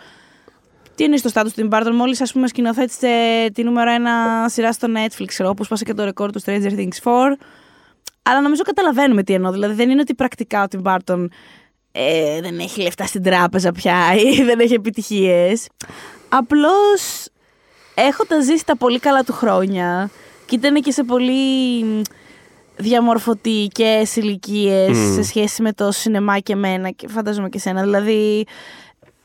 [0.95, 3.09] τι είναι στο στάτους του Tim Burton, μόλις ας πούμε σκηνοθέτησε
[3.55, 6.89] τη νούμερο ένα σειρά στο Netflix, ξέρω, όπως πάσε και το ρεκόρ του Stranger Things
[7.03, 7.11] 4.
[8.23, 9.53] Αλλά νομίζω καταλαβαίνουμε τι εννοώ.
[9.53, 11.27] Δηλαδή δεν είναι ότι πρακτικά ο Tim Burton
[11.93, 15.69] ε, δεν έχει λεφτά στην τράπεζα πια ή δεν έχει επιτυχίες.
[16.29, 17.27] Απλώς
[17.95, 20.11] έχοντα ζήσει τα πολύ καλά του χρόνια
[20.47, 22.01] και ήταν και σε πολύ μ,
[22.77, 25.15] διαμορφωτικές ηλικίες Μμμ.
[25.15, 27.83] σε σχέση με το σινεμά και εμένα και φαντάζομαι και σένα.
[27.83, 28.47] Δηλαδή,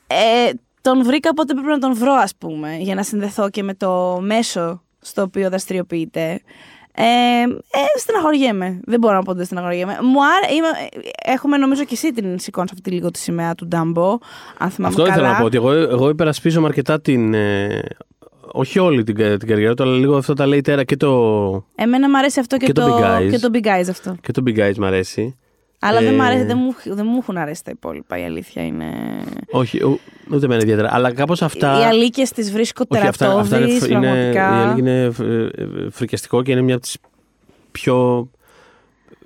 [0.08, 0.49] ε,
[0.81, 4.19] τον βρήκα πότε πρέπει να τον βρω, ας πούμε, για να συνδεθώ και με το
[4.21, 6.41] μέσο στο οποίο δραστηριοποιείται.
[6.97, 8.79] Ε, ε, στεναχωριέμαι.
[8.86, 9.97] Δεν μπορώ να πω ότι δεν στεναχωριέμαι.
[10.01, 10.67] Μου άρα, είμαι,
[11.25, 14.17] έχουμε νομίζω και εσύ την σηκώνεις αυτή λίγο τη σημαία του Ντάμπο.
[14.58, 15.13] Αν θυμάμαι Αυτό καλά.
[15.15, 15.43] ήθελα να πω.
[15.45, 17.34] Ότι εγώ, εγώ υπερασπίζομαι αρκετά την.
[17.34, 17.81] ε,
[18.51, 21.10] όχι όλη την, κα- την καριέρα του, αλλά λίγο αυτό τα λέει τέρα και το,
[21.75, 23.29] Εμένα μου αρέσει αυτό και, Και το Big Eyes.
[23.29, 24.15] και το Big Eyes αυτό.
[24.21, 25.38] και το Big Eyes μ' αρέσει.
[25.80, 28.66] Αλλά δεν, Ε, μ' αρέσει, δεν, μου, δεν μου έχουν αρέσει τα υπόλοιπα, η αλήθεια
[28.66, 28.86] είναι.
[29.52, 30.00] Όχι, ου-
[30.32, 30.90] ούτε εμένα ιδιαίτερα.
[30.94, 31.80] Αλλά κάπως αυτά.
[31.80, 34.50] Οι αλήκες τις βρίσκω Όχι, αυτά, αυτά είναι, τερατώδεις, φ- είναι, πραγματικά.
[34.50, 36.98] η αλήθεια είναι ε, ε, φρικιαστικό και είναι μια από τις
[37.72, 38.28] πιο,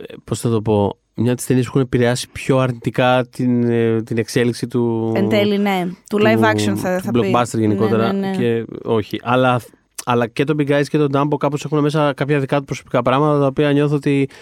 [0.07, 3.63] ε, πώς θα το πω, μια από τις ταινίες που έχουν επηρεάσει πιο αρνητικά την,
[3.63, 5.11] ε, την εξέλιξη του...
[5.15, 5.85] Εν τέλει, ναι.
[6.09, 7.31] Του του- live action θα, θα του πει.
[7.35, 8.35] blockbuster γενικότερα Ναι, ναι, ναι.
[8.37, 9.19] και όχι.
[9.23, 9.61] Αλλά,
[10.05, 13.01] αλλά και το Big Eyes και το Dumbo κάπως έχουν μέσα κάποια δικά του προσωπικά
[13.01, 14.33] πράγματα τα οποία νιώθω ότι ε,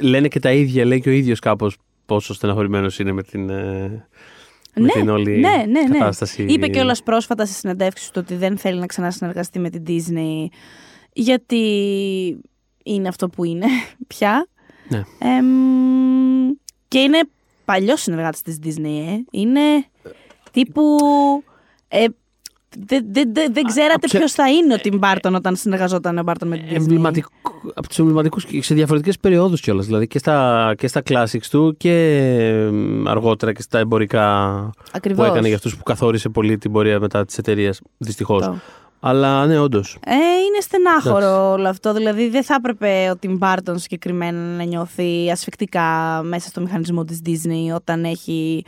[0.00, 4.06] λένε και τα ίδια, λέει και ο ίδιος κάπως πόσο στεναχωρημένος είναι με την, ε,
[4.74, 5.98] με Ναι, την όλη ναι, ναι, ναι.
[5.98, 6.42] κατάσταση.
[6.48, 10.46] Είπε και όλα πρόσφατα σε συνεντεύξεις του ότι δεν θέλει να ξανασυνεργαστεί με την Disney
[11.12, 11.64] γιατί
[12.84, 13.66] είναι αυτό που είναι
[14.06, 14.48] πια.
[14.88, 15.02] Ναι.
[15.18, 15.46] Εμ,
[16.88, 17.20] και είναι
[17.64, 19.24] παλιός συνεργάτης της Disney, ε.
[19.30, 19.60] Είναι
[20.50, 20.96] τύπου...
[21.88, 22.04] Ε,
[22.86, 26.18] δεν δεν- δεν- δεν ξέρατε από σε- ποιος θα είναι ο Tim Burton όταν συνεργαζόταν
[26.18, 26.74] ο Burton με την Disney.
[26.74, 27.28] Εμβληματικό,
[27.74, 29.86] από τους εμβληματικούς και σε διαφορετικές περιόδους κιόλας.
[29.86, 32.16] Δηλαδή και στα, και στα classics του και
[32.68, 34.26] εμ, αργότερα και στα εμπορικά
[34.92, 35.26] Ακριβώς.
[35.26, 37.74] που έκανε για αυτούς που καθόρισε πολύ την πορεία μετά τη εταιρεία.
[37.98, 38.44] Δυστυχώς.
[38.44, 38.56] Το.
[39.00, 39.98] Αλλά ναι, όντως.
[40.06, 41.92] Ε, είναι στενάχωρο όλο αυτό.
[41.92, 47.20] Δηλαδή δεν θα έπρεπε ο Tim Burton συγκεκριμένα να νιώθει ασφικτικά μέσα στο μηχανισμό της
[47.26, 48.64] Disney όταν έχει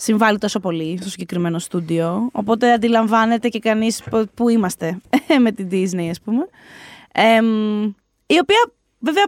[0.00, 2.28] συμβάλει τόσο πολύ στο συγκεκριμένο στούντιο.
[2.32, 4.98] Οπότε αντιλαμβάνεται και κανείς πο- που είμαστε
[5.44, 6.48] με την Disney ας πούμε.
[7.12, 7.82] Εμ,
[8.26, 9.24] η οποία βέβαια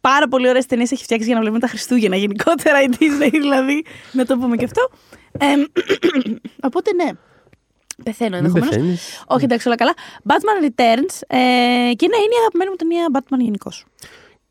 [0.00, 3.84] πάρα πολύ ωραίες ταινίες έχει φτιάξει για να βλέπουμε τα Χριστούγεννα γενικότερα η Disney δηλαδή,
[4.12, 4.88] να το πούμε και αυτό.
[5.38, 5.60] Εμ,
[6.68, 7.10] οπότε ναι,
[8.04, 8.74] πεθαίνω Μην ενδεχομένως.
[8.76, 9.24] πεθαίνεις.
[9.26, 9.94] Όχι, εντάξει, όλα καλά.
[10.24, 11.14] Batman Returns.
[11.26, 11.36] Ε,
[11.96, 13.84] και ναι, είναι η αγαπημένη μου ταινία Batman γενικώς.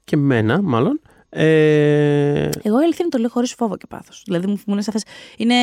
[0.03, 1.01] και μένα μάλλον.
[1.39, 4.23] Ε, Εγώ η αλήθεια είναι το λέω χωρίς φόβο και πάθος.
[4.25, 4.99] Δηλαδή μου, μου είναι σαφέ.
[5.37, 5.55] Είναι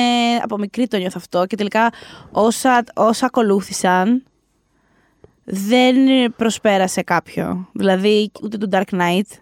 [0.42, 1.92] από μικρή το νιώθω αυτό και τελικά
[2.30, 4.22] όσα, όσα ακολούθησαν
[5.44, 5.96] δεν
[6.36, 7.68] προσπέρασε κάποιο.
[7.72, 9.38] Δηλαδή ούτε το Dark Knight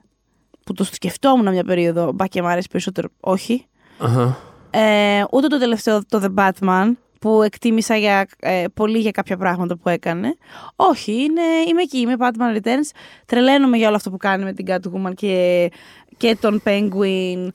[0.64, 3.66] που το σκεφτόμουν μια περίοδο, μπα και μου αρέσει περισσότερο, όχι.
[3.98, 4.38] αχα.
[4.70, 6.92] Ε, ούτε το τελευταίο, το The Batman,
[7.22, 10.36] που εκτίμησα για, ε, πολύ για κάποια πράγματα που έκανε.
[10.76, 12.90] Όχι, είναι, είμαι εκεί, είμαι Batman Returns.
[13.26, 15.70] Τρελαίνομαι για όλο αυτό που κάνει με την Catwoman και,
[16.16, 17.48] και τον Penguin.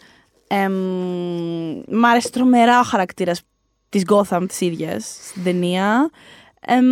[0.48, 0.74] Εμ,
[1.88, 3.42] μ' άρεσε τρομερά ο χαρακτήρας
[3.90, 6.10] της Gotham της ίδιας στην ταινία.
[6.60, 6.86] Εμ,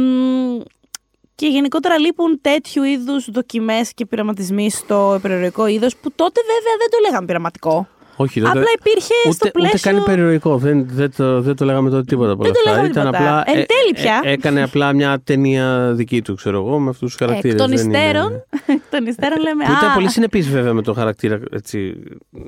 [1.35, 6.89] και γενικότερα λείπουν τέτοιου είδους δοκιμές και πειραματισμοί στο υπερηρωικό είδος που τότε βέβαια δεν
[6.89, 7.88] το λέγαμε πειραματικό.
[8.15, 9.80] Όχι, δεν το- Απλά υπήρχε ούτε, στο πλαίσιο...
[9.80, 10.58] ούτε καν περιοριστικό.
[10.58, 12.82] Δεν, δεν, το, δεν το λέγαμε τότε τίποτα από όλα Δεν το αυτά.
[12.82, 13.43] λέγαμε τίποτα.
[13.45, 14.21] Εν ε, τέλει πια.
[14.23, 17.54] ε, έκανε απλά μια ταινία δική του, ξέρω εγώ, με αυτούς τους χαρακτήρες.
[17.62, 18.32] Εκ των υστέρων,
[18.65, 19.63] εκ των υστέρων λέμε.
[19.65, 21.93] Που ήταν «Α, πολύ συνεπής βέβαια με τον χαρακτήρα έτσι,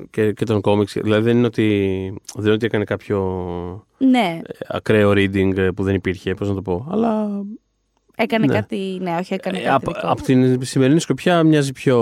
[0.09, 0.93] και, και τον κόμιξ.
[1.01, 1.67] Δηλαδή δεν είναι ότι,
[2.35, 3.17] δεν είναι ότι έκανε κάποιο
[3.97, 6.87] Ναι, ακραίο reading ε, που δεν υπήρχε, πώς να το πω.
[6.91, 7.27] Αλλά
[8.19, 8.53] έκανε Ναι.
[8.53, 8.97] κάτι.
[9.01, 9.73] Ναι, όχι, έκανε ε, κάτι.
[9.75, 10.23] από, δικό από του.
[10.23, 11.97] την σημερινή σκοπιά μοιάζει πιο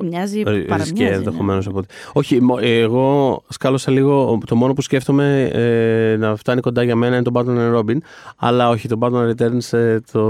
[0.00, 0.92] Μοιάζει ρισκέ παραμοιάζει.
[1.02, 1.08] ναι.
[1.08, 1.88] ενδεχομένως από ότι.
[2.12, 4.38] Όχι, μο- εγώ σκάλωσα λίγο.
[4.46, 7.96] Το μόνο που σκέφτομαι ε, να φτάνει κοντά για μένα είναι το Batman and Robin.
[8.36, 10.20] Αλλά όχι, το Batman Returns ε, το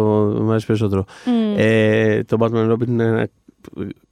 [0.41, 1.05] μου αρέσει περισσότερο.
[1.27, 1.55] Μμ.
[1.57, 3.29] Ε, το Batman and Robin είναι ένα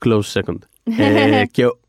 [0.05, 0.57] close second.
[0.97, 1.79] ε, και ο-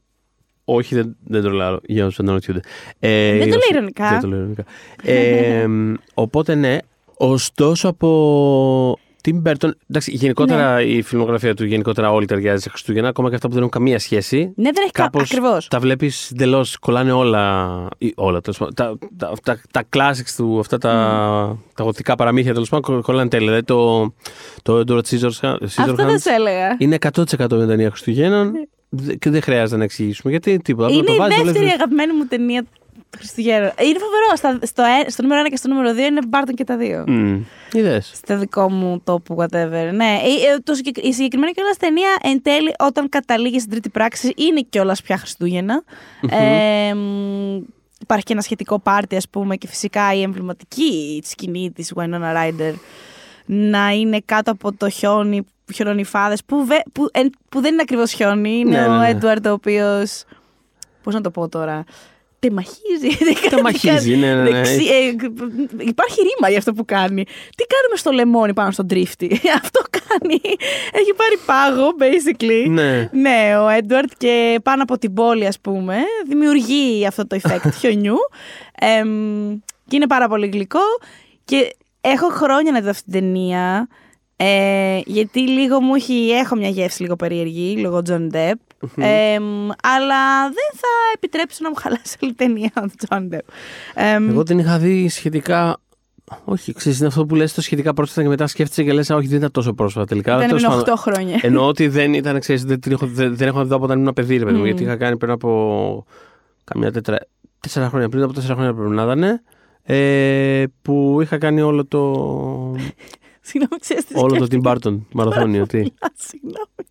[0.65, 2.61] όχι, δεν, δεν το λέω για όσους αναρωτιούνται.
[2.99, 4.09] Ε, Δεν το για λέει όσους- ειρωνικά.
[4.11, 4.65] Δεν το λέω ειρωνικά.
[5.03, 5.69] Ε,
[6.15, 6.77] οπότε ναι,
[7.17, 10.83] ωστόσο από Tim Burton, εντάξει, γενικότερα Ναι.
[10.83, 13.99] η φιλμογραφία του γενικότερα όλη ταιριάζει σε Χριστούγεννα, ακόμα και αυτά που δεν έχουν καμία
[13.99, 14.39] σχέση.
[14.39, 15.69] Ναι, δεν έχει Κάπως Ακριβώς.
[15.69, 17.89] Τα βλέπεις εντελώς, κολλάνε όλα.
[17.99, 18.75] ή όλα τέλος πάντων.
[18.75, 20.91] τα, τα, τα, τα classics του, αυτά τα,
[21.75, 23.47] τα γοτικά παραμύθια τέλος πάντων, κο- κολλάνε τέλεια.
[23.47, 24.13] Δηλαδή το,
[24.63, 26.77] το Edward Scissorhands Αυτό δεν σε έλεγα.
[26.79, 28.53] είναι 100% μια ταινία Χριστουγέννων
[28.89, 30.87] δε- και δεν χρειάζεται να εξηγήσουμε γιατί τίποτα.
[30.87, 32.69] Απλά Είναι το η βάζεις, το λες, δεύτερη αγαπημένη μου ταινία του
[33.16, 33.70] Χριστουγέννων.
[33.81, 34.37] Είναι φοβερό.
[34.37, 37.05] Στα, στο, ε- στο νούμερο 1 και στο νούμερο 2 είναι Μπάρτον και τα δύο.
[37.07, 37.40] Μμ,
[37.72, 38.11] Είδες.
[38.14, 39.90] Στο δικό μου τόπο, whatever.
[39.92, 43.88] Ναι, ε, ε, το, συγκεκ- η συγκεκριμένη κιόλας ταινία εν τέλει, όταν καταλήγει στην τρίτη
[43.88, 45.83] πράξη, είναι κιόλας πια Χριστούγεννα.
[46.31, 47.57] Ε, μ,
[48.01, 52.75] υπάρχει και ένα σχετικό πάρτι, ας πούμε, και φυσικά η εμβληματική σκηνή της Winona Ryder
[53.46, 58.12] να είναι κάτω από το χιόνι, χιονονιφάδες, που, βε- που, εν- που δεν είναι ακριβώς
[58.12, 58.59] χιόνι.
[58.59, 59.09] Είναι Ναι, ο ναι, ναι.
[59.09, 60.25] Έντουαρντ, ο οποίος.
[61.03, 61.85] Πώς να το πω τώρα.
[62.46, 63.38] Τεμαχίζει.
[63.50, 64.50] Τεμαχίζει, ναι, ναι, ναι.
[64.50, 65.14] Δεξι- ε,
[65.78, 67.24] υπάρχει ρήμα για αυτό που κάνει.
[67.24, 70.40] Τι κάνουμε στο λεμόνι πάνω στον τρίφτη; αυτό κάνει.
[70.92, 72.68] Έχει πάρει πάγο, basically.
[72.70, 73.09] Ναι.
[73.12, 75.96] Ναι, ο Έντουαρτ και πάνω από την πόλη, ας πούμε,
[76.28, 78.16] δημιουργεί αυτό το effect χιονιού.
[78.81, 80.81] Εμ, και είναι πάρα πολύ γλυκό.
[81.44, 83.88] Και έχω χρόνια να δω αυτή την ταινία.
[84.37, 88.28] Ε, γιατί λίγο μου έχει, έχω μια γεύση λίγο περίεργη, λόγω John
[88.83, 89.03] Depp.
[89.03, 93.38] Εμ, αλλά δεν θα επιτρέψω να μου χαλάσει όλη η ταινία ο John Depp.
[93.95, 95.77] Εμ, Εγώ την είχα δει σχετικά.
[96.45, 99.16] Όχι, ξέρεις, είναι αυτό που λες το σχετικά πρόσφατα και μετά σκέφτεσαι και λες «Α,
[99.16, 100.38] Όχι, δεν ήταν τόσο πρόσφατα τελικά.
[100.38, 101.38] δεν Τέλος έμεινε 8 πάντων, χρόνια.
[101.42, 104.12] Εννοώ ότι δεν ήταν, ξέρεις, δεν, την έχω, δεν, δεν έχω δει από όταν ήμουν
[104.12, 104.66] παιδί, ρε παιδί μου, Μμμ.
[104.66, 106.07] γιατί είχα κάνει πριν από
[106.64, 107.18] καμιά τετρα,
[107.61, 108.09] τέσσερα χρόνια.
[108.09, 109.40] Πριν από τέσσερα χρόνια πρέπει να ήταν.
[109.85, 112.01] Ε, που είχα κάνει όλο το.
[113.42, 114.72] Συγγνώμη, ξέρεις τι όλο το σκέφτηκα.
[114.74, 115.66] Tim Burton μαραθώνιο.
[115.66, 115.78] τι.
[116.07, 116.87] Α, Συγγνώμη.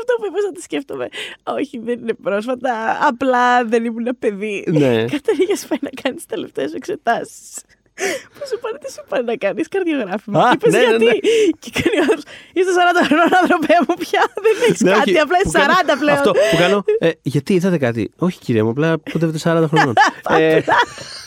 [0.00, 1.08] Αυτό που είπα να το σκέφτομαι.
[1.44, 2.98] Όχι, δεν είναι πρόσφατα.
[3.08, 4.64] Απλά δεν ήμουν παιδί.
[4.68, 5.04] Ναι.
[5.16, 7.62] Καταρχήν πάει να κάνεις τις τελευταίες εξετάσεις.
[8.34, 10.36] Που σου πάνε, τι σου πάνε να κάνεις, καρδιογράφημα.
[10.44, 11.12] Α, Και είπες ναι, ναι, γιατί; ναι.
[11.62, 12.24] Και κάνει ο άνθρωπος,
[12.58, 14.22] Είσαι 40 χρονών, άνθρωπέ μου πια.
[14.44, 16.16] Δεν έχεις Ναι, κάτι, όχι, απλά που είσαι κάνω- 40 πλέον.
[16.18, 16.78] Αυτό που κάνω.
[16.98, 19.94] Ε, γιατί είδατε κάτι; Όχι, κύριε μου, απλά κοντεύετε 40 χρονών.
[20.38, 20.76] ε, Απλά,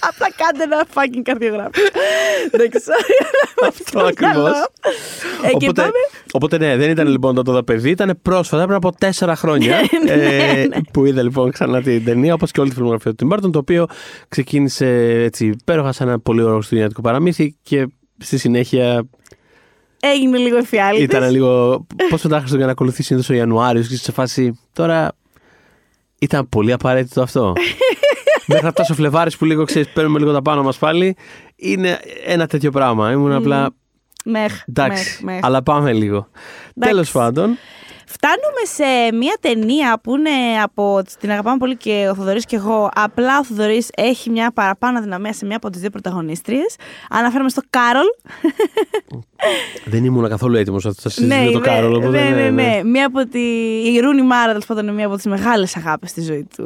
[0.09, 1.87] απλά κάντε ένα fucking καρδιογράφημα.
[2.59, 2.97] Δεν ξέρω.
[3.69, 4.51] Αυτό ακριβώς.
[5.43, 5.99] Ε, και οπότε, πάμε.
[6.31, 9.75] οπότε ναι, δεν ήταν λοιπόν το τότε παιδί, ήταν πρόσφατα πριν από τέσσερα χρόνια.
[10.05, 10.77] Ναι, ε, ναι.
[10.93, 13.59] Που είδα λοιπόν ξανά την ταινία, όπως και όλη τη φιλμογραφία του Tim Burton, το
[13.59, 13.85] οποίο
[14.29, 14.87] ξεκίνησε
[15.23, 19.07] έτσι υπέροχα σαν ένα πολύ ωραίο χριστουγεννιάτικο παραμύθι και στη συνέχεια
[19.99, 21.03] Έγινε λίγο εφιάλτης.
[21.03, 21.85] ήταν λίγο.
[22.09, 24.59] Πώς μετά Χριστούγεννα να ακολουθεί συνήθως ο Ιανουάριος και σε φάση.
[24.73, 25.11] Τώρα
[26.19, 27.53] ήταν πολύ απαραίτητο αυτό.
[28.49, 31.15] Μέχρι να φτάσει ο Φλεβάρης που λίγο ξέρεις, παίρνουμε λίγο τα πάνω μας πάλι.
[31.55, 33.11] Είναι ένα τέτοιο πράγμα.
[33.11, 33.69] Ήμουν απλά.
[34.25, 35.45] Μεχ, Εντάξει, μεχ, μεχ.
[35.45, 36.15] αλλά πάμε λίγο.
[36.17, 36.93] Εντάξει.
[36.93, 37.57] Τέλος πάντων.
[38.09, 41.01] Φτάνουμε σε μια ταινία που είναι από.
[41.19, 42.89] Την αγαπάμε πολύ και ο Θοδωρής και εγώ.
[42.95, 46.75] Απλά ο Θοδωρής έχει μια παραπάνω δυναμία σε μια από τις δύο πρωταγωνίστριες.
[47.09, 48.05] Αναφέρομαι στο Κάρολ.
[49.85, 51.93] Δεν ήμουν καθόλου έτοιμος να το συζητήσω το ναι, Κάρολ.
[51.93, 52.81] οπότε ναι, ναι, ναι.
[52.83, 53.39] Μία από τη...
[53.93, 56.63] Η Ρούνι Μάρα, τέλος πάντων, είναι μία από τις μεγάλες αγάπες στη ζωή του,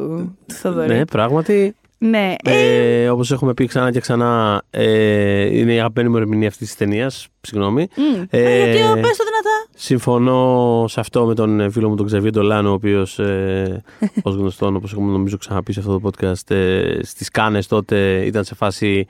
[0.48, 0.88] του Θοδωρή.
[0.94, 1.76] Ναι, πράγματι.
[2.04, 2.36] Ναι.
[2.44, 6.68] Ε, Ε, Όπως έχουμε πει ξανά και ξανά, ε, είναι η αγαπημένη μου ερμηνεία αυτής
[6.68, 7.28] της ταινίας.
[7.42, 7.88] Συγγνώμη.
[7.96, 8.22] μ.
[8.30, 9.68] ε, Ε, γιατί, πες το δυνατά.
[9.76, 13.84] Συμφωνώ σε αυτό με τον ε, φίλο μου τον Ξαβιέ Ντολάν, ο οποίος, ε,
[14.24, 18.44] ως γνωστόν, όπως έχουμε νομίζω ξαναπεί σε αυτό το podcast, ε, στις Κάνες τότε ήταν
[18.44, 19.08] σε φάση.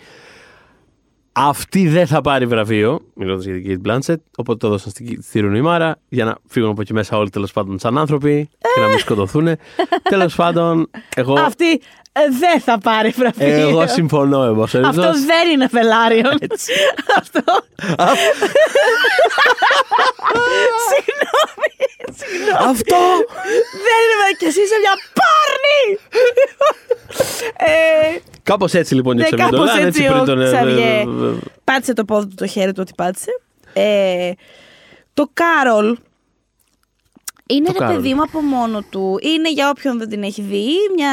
[1.34, 4.15] Αυτή δεν θα πάρει βραβείο, μιλώντας για την Kate Blanchett.
[4.38, 7.80] Οπότε το έδωσαν στη στη Μάρα για να φύγουν από εκεί μέσα όλοι τέλος πάντων
[7.80, 9.47] σαν άνθρωποι και να μην σκοτωθούν.
[10.10, 11.77] τέλος πάντων, εγώ, Αυτή ε,
[12.39, 13.47] δεν θα πάρει βραβείο.
[13.69, 14.63] εγώ συμφωνώ εγώ.
[14.63, 16.38] Αυτό δεν είναι Βελάριον.
[17.17, 17.43] Αυτό.
[20.89, 21.76] Συγγνώμη.
[22.17, 22.69] Συγγνώμη.
[22.69, 22.97] Αυτό!
[23.86, 24.38] Δεν είναι Βελάριον.
[24.39, 26.00] Και εσύ είσαι μια πάρνη.
[27.58, 30.41] Ε, Κάπως έτσι λοιπόν Ναι, και ο Ξαβιέ κάπως Ντολάν, έτσι έτσι πριν ο τον.
[30.41, 30.86] ε, Ξαβιέ.
[30.86, 31.06] ε, ε,
[31.63, 33.41] πάτησε το πόδι του, το χέρι του, ό,τι πάτησε.
[33.74, 34.32] Ε,
[35.13, 35.97] το Κάρολ
[37.45, 37.95] είναι Το ένα Κάρολ.
[38.01, 39.17] παιδί μου από μόνο του.
[39.21, 41.12] Είναι για όποιον δεν την έχει δει, μια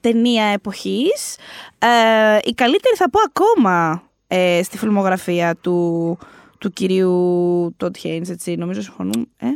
[0.00, 1.36] ταινία εποχής.
[1.78, 6.18] Ε, η καλύτερη θα πω ακόμα ε, στη φιλμογραφία του,
[6.58, 9.24] του κυρίου Τοντ Χέινς, έτσι, νομίζω συμφωνούμε.
[9.36, 9.46] Ε;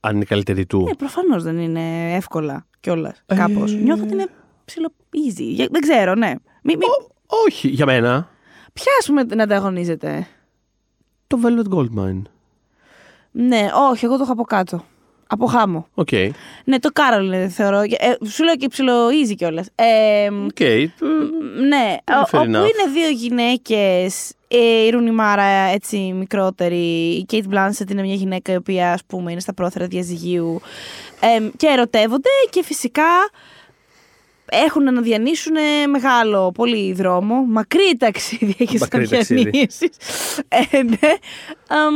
[0.00, 0.86] Αν είναι καλύτερη του.
[0.90, 3.22] Ε, προφανώς δεν είναι εύκολα κιόλας.
[3.26, 3.34] Ε.
[3.34, 3.72] Κάπως.
[3.74, 4.26] Νιώθω ότι είναι
[4.64, 5.42] ψιλο easy.
[5.54, 6.28] Για- Δεν ξέρω, ναι.
[6.62, 6.84] Μη, μη,
[7.46, 8.28] Όχι, για μένα.
[8.72, 10.26] ποια ας πούμε να ανταγωνίζεται;
[11.26, 12.22] Το Velvet Goldmine.
[13.30, 14.84] Ναι, όχι, εγώ το έχω από κάτω.
[15.34, 15.86] Από χάμω.
[15.94, 16.08] Οκ.
[16.64, 17.80] Ναι, το Κάρολ είναι, θεωρώ.
[17.80, 19.66] Ε, σου λέω και ψιλο easy κιόλας.
[19.74, 20.60] Ε, Οκ.
[21.68, 22.46] ναι, ο- fair όπου enough.
[22.46, 28.52] είναι δύο γυναίκες, ε, η Ρούνι Μάρα έτσι μικρότερη, η Κέιτ Μπλάνσετ είναι μια γυναίκα
[28.52, 30.60] η οποία ας πούμε είναι στα πρόθερα διαζυγίου
[31.20, 33.04] ε, και ερωτεύονται και φυσικά
[34.44, 35.54] έχουν να διανύσουν
[35.90, 39.50] μεγάλο, πολύ δρόμο, μακρύ ταξίδι έχεις να Μακρύ ταξίδι.
[39.50, 39.88] διανύσεις.
[40.48, 41.12] Ε, ναι.
[41.68, 41.94] Αμ,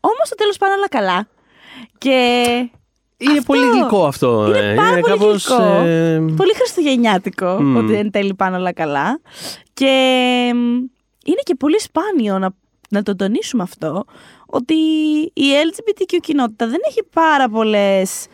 [0.00, 1.28] όμως στο τέλος πάνε όλα καλά.
[1.98, 2.08] Και
[3.18, 3.42] Είναι Αυτό.
[3.52, 4.44] πολύ γλυκό αυτό.
[4.48, 4.74] Είναι ε.
[4.74, 5.62] πάρα πολύ κάπως, γλυκό.
[5.62, 7.76] ε, Πολύ χριστουγεννιάτικο Μμμ.
[7.76, 9.20] ότι εν τέλει πάνε όλα καλά.
[9.74, 9.90] Και
[10.54, 10.58] μ,
[11.24, 12.50] είναι και πολύ σπάνιο να,
[12.90, 14.04] να το τονίσουμε αυτό,
[14.46, 14.74] ότι
[15.32, 18.26] η LGBTQ κοινότητα δεν έχει πάρα πολλές,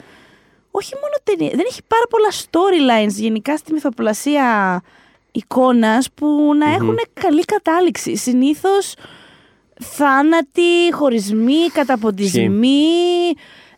[0.71, 4.81] όχι μόνο ταινίες, δεν έχει πάρα πολλά storylines γενικά στη μυθοπλασία
[5.33, 8.17] εικόνας που να έχουν καλή κατάληξη.
[8.17, 8.95] Συνήθως
[9.81, 12.83] θάνατοι, χωρισμοί, καταποντισμοί.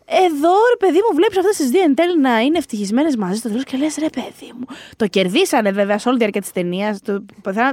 [0.04, 3.48] Εδώ ρε παιδί μου, βλέπεις αυτές τις δύο εν τέλει να είναι ευτυχισμένες μαζί στο
[3.48, 4.64] τέλος και λες ρε παιδί μου.
[4.96, 6.98] Το κερδίσανε βέβαια σε όλη τη διάρκεια της ταινίας.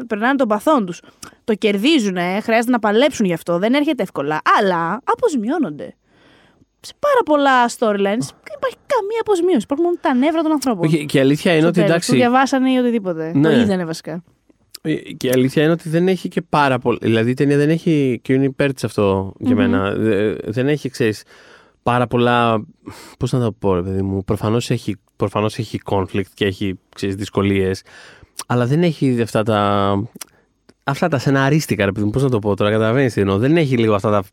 [0.07, 1.01] Περνάνε των παθών τους.
[1.43, 3.57] Το κερδίζουν, χρειάζεται να παλέψουν γι' αυτό.
[3.57, 4.41] Δεν έρχεται εύκολα.
[4.59, 5.95] Αλλά αποσμιώνονται.
[6.81, 9.59] Σε πάρα πολλά storylines δεν υπάρχει καμία αποσμίωση.
[9.63, 10.85] Υπάρχουν μόνο τα νεύρα των ανθρώπων.
[10.85, 12.09] όχι, Και η αλήθεια είναι Στο ότι τέλος, εντάξει.
[12.11, 13.31] Που διαβάσανε ή οτιδήποτε.
[13.35, 13.41] Ναι.
[13.41, 14.23] Το είδανε βασικά.
[14.81, 16.97] Ε, Και η αλήθεια είναι ότι δεν έχει και πάρα πολύ.
[17.01, 18.19] Δηλαδή η ταινία δεν έχει.
[18.23, 19.91] και είναι υπέρ της αυτό για μένα.
[19.95, 21.23] Δε- Δεν έχει, ξέρεις,
[21.83, 22.65] πάρα πολλά.
[23.19, 24.23] Πώς να το πω, ρε παιδί μου.
[24.23, 27.81] Προφανώς έχει, προφανώς έχει conflict και έχει δυσκολίες.
[28.47, 29.93] Αλλά δεν έχει αυτά τα.
[30.83, 32.11] Αυτά τα σεναρίστικα, ρε παιδί μου.
[32.11, 33.37] Πώς να το πω τώρα, καταλαβαίνεις τι εννοώ.
[33.37, 34.23] Δεν έχει λίγο αυτά τα,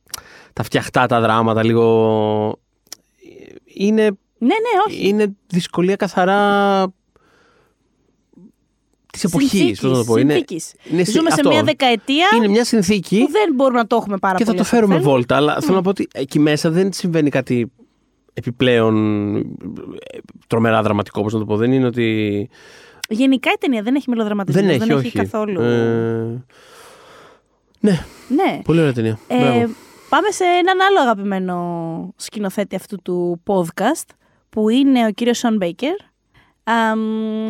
[0.52, 2.58] τα φτιαχτά τα δράματα, λίγο.
[3.74, 4.02] Είναι,
[4.38, 5.08] Ναι, ναι, όχι.
[5.08, 6.82] είναι δυσκολία καθαρά.
[9.20, 9.80] Της εποχής.
[9.80, 10.16] Πώς να το πω.
[10.16, 10.74] Είναι, Συνθήκης.
[10.90, 11.48] είναι συ- Ζούμε σε αυτό.
[11.48, 14.56] μια δεκαετία είναι μια συνθήκη που δεν μπορούμε να το έχουμε πάρα και θα πολύ.
[14.56, 15.10] το όσο φέρουμε θέλουμε.
[15.12, 15.36] βόλτα.
[15.36, 17.72] Αλλά θέλω να πω ότι εκεί μέσα δεν συμβαίνει κάτι
[18.34, 19.42] επιπλέον ε,
[20.46, 21.56] τρομερά δραματικό, όπως να το πω.
[21.56, 22.48] Δεν είναι ότι.
[23.08, 24.60] Γενικά η ταινία δεν έχει μελοδραματισμό.
[24.62, 25.10] δεν έχει, όχι.
[25.10, 25.60] καθόλου.
[25.60, 26.44] Ε,
[27.80, 28.60] ναι, Ναι.
[28.64, 29.18] πολύ ωραία ταινία.
[29.26, 29.72] Ε, Μπράβο.
[30.08, 34.08] πάμε σε έναν άλλο αγαπημένο σκηνοθέτη αυτού του podcast
[34.50, 35.94] που είναι ο κύριος Σον Μπέικερ.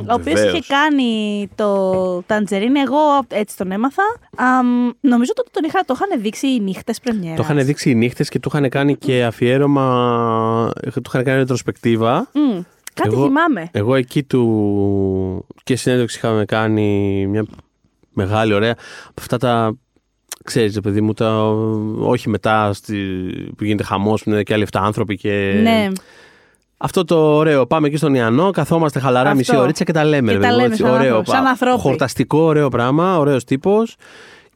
[0.09, 0.53] Ο οποίος Βεβαίως.
[0.59, 2.99] είχε κάνει το Tangerine, εγώ
[3.29, 4.03] έτσι τον έμαθα.
[4.37, 7.37] Αμ, νομίζω ότι τον είχα, το είχαν δείξει οι νύχτες πρεμιέρας.
[7.37, 10.71] Το είχαν δείξει οι νύχτες και του είχαν κάνει και αφιέρωμα.
[10.93, 12.29] Του είχαν κάνει ρετροσπεκτίβα.
[12.33, 12.61] Μμ,
[12.95, 13.69] κάτι Εγώ- θυμάμαι.
[13.73, 17.45] Εγώ εκεί του και συνέντευξη είχαμε κάνει μια
[18.13, 18.73] μεγάλη ωραία
[19.09, 19.77] από αυτά τα
[20.45, 21.43] ξέρεις ρε παιδί μου τα,
[22.01, 22.97] όχι μετά στη,
[23.57, 25.89] που γίνεται χαμός που είναι και άλλοι 7 άνθρωποι και Ναι.
[26.77, 29.37] Αυτό το ωραίο πάμε εκεί στον Ιαννό καθόμαστε χαλαρά Αυτό.
[29.39, 31.31] μισή ωρίτσα και τα λέμε Και ρε τα παιδί μου, λέμε έτσι, σαν ωραίο, άνθρωποι,
[31.31, 31.81] σαν πα- ανθρώποι.
[31.81, 33.97] χορταστικό ωραίο πράγμα ωραίος τύπος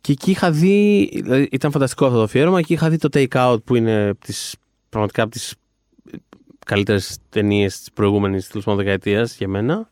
[0.00, 3.52] και εκεί είχα δει δηλαδή, ήταν φανταστικό αυτό το αφιέρωμα και είχα δει το Take
[3.52, 4.54] Out που είναι τις,
[4.88, 5.54] πραγματικά από τις
[6.66, 9.88] καλύτερες ταινίες της προηγούμενης τέλος πάντων δεκαετίας για μένα.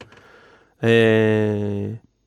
[0.78, 0.90] Ε,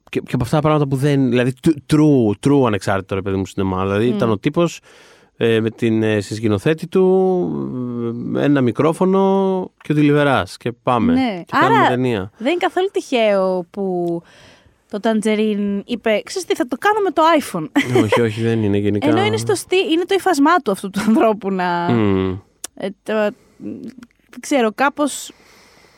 [0.10, 1.30] και, και από αυτά τα πράγματα που δεν.
[1.30, 3.82] Δηλαδή, tr- true, true ανεξάρτητο ρε παιδί μου σινεμά.
[3.82, 4.82] Δηλαδή, ήταν ο τύπος ε,
[5.62, 10.44] με την ε, συσκηνοθέτη του, ε, ένα μικρόφωνο και ο τηλιβερά.
[10.58, 11.14] Και πάμε.
[11.14, 11.44] Ναι.
[11.46, 12.32] Και κάνουμε Άρα- ταινία.
[12.38, 14.22] Δεν είναι καθόλου τυχαίο που
[14.90, 17.68] το Tangerine είπε «Ξέρεις τι, θα το κάνω με το iPhone».
[18.04, 19.08] όχι, όχι, δεν είναι γενικά.
[19.08, 21.92] Ενώ είναι, στο στή, είναι το υφασμά του αυτού του ανθρώπου να...
[21.92, 22.38] Μμ.
[22.76, 23.36] Ε, το-
[24.30, 25.32] δεν ξέρω, κάπως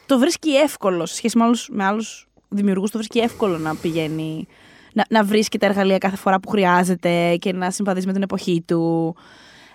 [0.06, 4.47] το βρίσκει εύκολο σε σχέση με άλλους, με άλλους δημιουργούς το βρίσκει εύκολο να πηγαίνει.
[4.93, 8.63] Να, να βρίσκει τα εργαλεία κάθε φορά που χρειάζεται και να συμβαδίζει με την εποχή
[8.67, 9.15] του.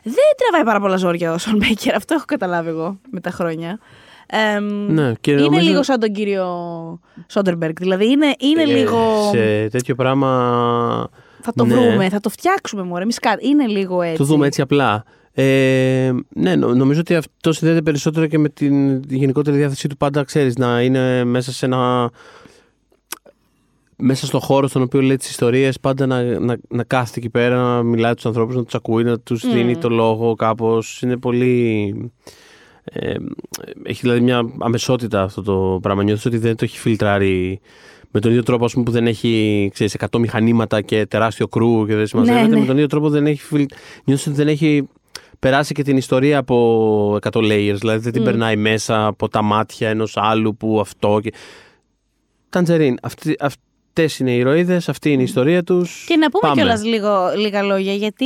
[0.02, 3.78] Δεν τραβάει πάρα πολλά ζόρια ο Σον Μπέικερ, αυτό έχω καταλάβει εγώ με τα χρόνια.
[4.26, 6.46] Ε, Ναι, και είναι νομίζω- λίγο σαν τον κύριο
[7.26, 7.76] Σόντερμπεργκ.
[7.78, 9.30] Δηλαδή είναι, είναι Ε, λίγο.
[9.32, 10.28] Σε τέτοιο πράγμα.
[11.42, 11.74] Θα το ναι.
[11.74, 13.00] βρούμε, θα το φτιάξουμε μόνο.
[13.02, 14.16] Εμείς είναι λίγο έτσι.
[14.16, 15.04] Το δούμε έτσι απλά.
[15.32, 20.22] Ε, ναι, νο- νομίζω ότι αυτό συνδέεται περισσότερο και με την γενικότερη διάθεσή του πάντα,
[20.24, 22.10] ξέρεις, να είναι μέσα σε ένα...
[24.02, 27.56] Μέσα στο χώρο στον οποίο λέει τις ιστορίες πάντα να, να, να κάθεται εκεί πέρα,
[27.56, 29.52] να μιλάει τους ανθρώπους, να τους ακούει, να τους Μμμ.
[29.52, 31.02] δίνει το λόγο κάπως.
[31.02, 32.12] Είναι πολύ...
[32.84, 33.14] Ε,
[33.82, 36.02] έχει δηλαδή μια αμεσότητα αυτό το πράγμα.
[36.02, 37.60] Νιώθεις ότι δεν το έχει φιλτράρει
[38.10, 41.86] με τον ίδιο τρόπο ας πούμε, που δεν έχει ξέρεις, 100 μηχανήματα και τεράστιο κρού
[41.86, 42.46] και δεν συμμαζεύεται.
[42.46, 42.60] ναι.
[42.60, 43.66] Με τον ίδιο τρόπο δεν έχει φιλ...
[44.04, 44.88] νιώθεις ότι δεν έχει
[45.38, 47.76] περάσει και την ιστορία από 100 layers.
[47.78, 48.24] Δηλαδή δεν την Μμ.
[48.24, 51.20] περνάει μέσα από τα μάτια ενός άλλου που αυτό.
[51.22, 51.32] Και...
[52.48, 52.96] Ταντζερίν.
[53.02, 53.36] Αυτοί,
[54.02, 56.04] αυτές είναι οι ηρωίδες, αυτή είναι η ιστορία τους.
[56.06, 56.54] Και να πούμε Πάμε.
[56.54, 56.82] κιόλας
[57.36, 58.24] λίγα λόγια, γιατί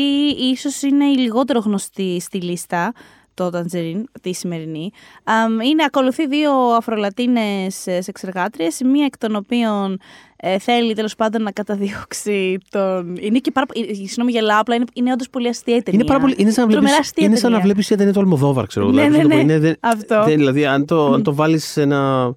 [0.52, 2.92] ίσως είναι η λιγότερο γνωστή στη λίστα
[3.34, 4.90] το Tangerine, τη σημερινή.
[5.24, 9.98] Αμ, είναι, ακολουθεί δύο αφρολατίνες ε, σεξεργάτριες, η μία εκ των οποίων
[10.36, 13.16] ε, θέλει τέλος πάντων να καταδιώξει τον...
[13.20, 13.66] Είναι και πάρα...
[13.74, 16.00] ε, Συγγνώμη γελάω, απλά είναι, είναι όντως πολύ αστεία η ταινία.
[16.00, 17.72] Είναι, πάρα πολύ, είναι σαν να Τρομερά βλέπεις, αστεία είναι σαν να ταινία.
[17.72, 18.94] βλέπεις μια ταινία του Αλμοδόβαρ, ξέρω εγώ.
[18.94, 19.44] Ναι, δηλαδή, ναι, αυτό το ναι.
[19.46, 19.52] πω.
[19.52, 20.24] Είναι, δεν- Αυτό.
[20.24, 22.34] δεν- δηλαδή, αν το, αν το βάλεις σε ένα...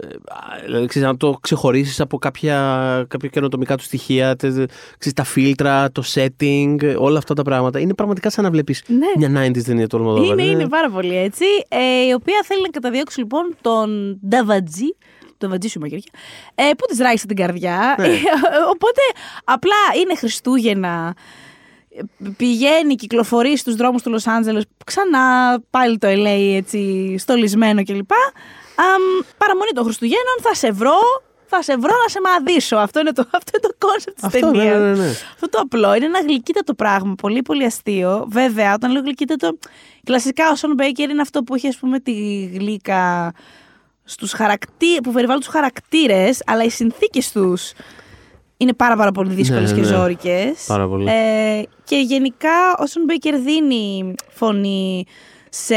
[0.00, 0.06] ε,
[0.64, 2.54] Δηλαδή, ξέρεις, αν το ξεχωρίσεις από κάποια,
[3.08, 4.52] κάποια καινοτομικά του στοιχεία, τε-
[4.98, 9.28] ξέρεις, τα φίλτρα, το setting, όλα αυτά τα πράγματα, είναι πραγματικά σαν να βλέπεις Ναι.
[9.28, 10.38] μια 90s ταινία του Αλμοδόβαρ.
[10.38, 11.44] Είναι, είναι πάρα πολύ έτσι.
[11.68, 14.96] Ε, η οποία θέλει να καταδιώξει λοιπόν τον Νταβατζή.
[15.38, 16.10] Το βατζή σου μαγειριά.
[16.54, 17.94] Ε, που της ράγισε την καρδιά.
[17.98, 18.06] Ναι.
[18.06, 18.10] Ε,
[18.70, 19.00] οπότε
[19.44, 21.14] απλά είναι Χριστούγεννα.
[21.96, 28.10] Ε, Πηγαίνει, κυκλοφορεί στους δρόμους του Λος Άντζελες Ξανά πάλι το LA έτσι στολισμένο κλπ.
[28.76, 29.02] Αμ,
[29.38, 30.98] παραμονή των Χριστουγέννων θα σε βρω,
[31.46, 32.76] θα σε βρω να σε μαδίσω.
[32.76, 34.78] Αυτό είναι το, αυτό είναι το concept της Αυτό, ναι, ταινίας.
[34.78, 35.10] ναι, ναι, ναι.
[35.34, 37.14] Αυτό το απλό είναι ένα γλυκύτατο πράγμα.
[37.14, 38.26] Πολύ, πολύ αστείο.
[38.28, 39.58] Βέβαια, όταν λέω γλυκύτατο,
[40.04, 42.12] κλασικά ο Σον Μπέικερ είναι αυτό που έχει, ας πούμε, τη
[42.54, 43.32] γλύκα
[44.04, 45.00] στους χαρακτή...
[45.02, 47.72] που περιβάλλουν τους χαρακτήρες, αλλά οι συνθήκες τους
[48.56, 49.96] είναι πάρα, πάρα πολύ δύσκολες Ναι, και ναι.
[49.96, 50.64] ζώρικες.
[50.66, 51.10] Πάρα πολύ.
[51.10, 55.04] Ε, και γενικά ο Σον Μπέικερ δίνει φωνή
[55.56, 55.76] σε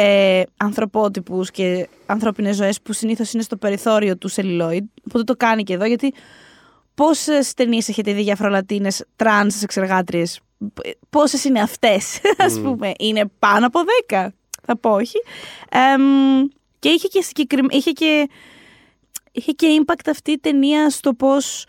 [0.58, 4.88] ανθρωπότυπους και ανθρώπινες ζωές που συνήθως είναι στο περιθώριο του σελιλόιντ.
[5.08, 6.14] Οπότε το κάνει και εδώ, γιατί
[6.96, 10.40] πόσες ταινίες έχετε δει για αφρολατίνες τρανς σεξεργάτριες,
[11.10, 14.28] Πόσες είναι αυτές, ας πούμε, Είναι πάνω από 10.
[14.64, 15.18] Θα πω όχι;
[15.70, 16.48] Εμ,
[16.80, 18.30] και είχε και, συγκεκριμέ- είχε και
[19.32, 21.66] είχε και impact αυτή η ταινία στο πώς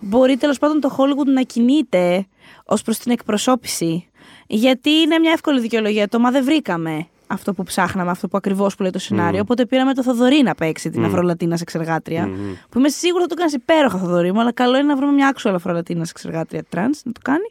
[0.00, 2.26] μπορεί τέλος πάντων το Hollywood να κινείται
[2.64, 4.08] ως προς την εκπροσώπηση.
[4.46, 6.08] Γιατί είναι μια εύκολη δικαιολογία.
[6.08, 9.40] Το μα δεν βρήκαμε αυτό που ψάχναμε, αυτό που ακριβώς που λέει το σενάριο.
[9.40, 12.30] Οπότε πήραμε το Θοδωρή να παίξει την Αφρολατίνα σεξεργάτρια.
[12.68, 15.34] Που είμαι σίγουρη θα το κάνεις υπέροχα Θοδωρή μου, αλλά καλό είναι να βρούμε μια
[15.36, 17.44] actual Αφρολατίνα σεξεργάτρια τρανς να το κάνει.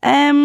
[0.00, 0.36] Εμ,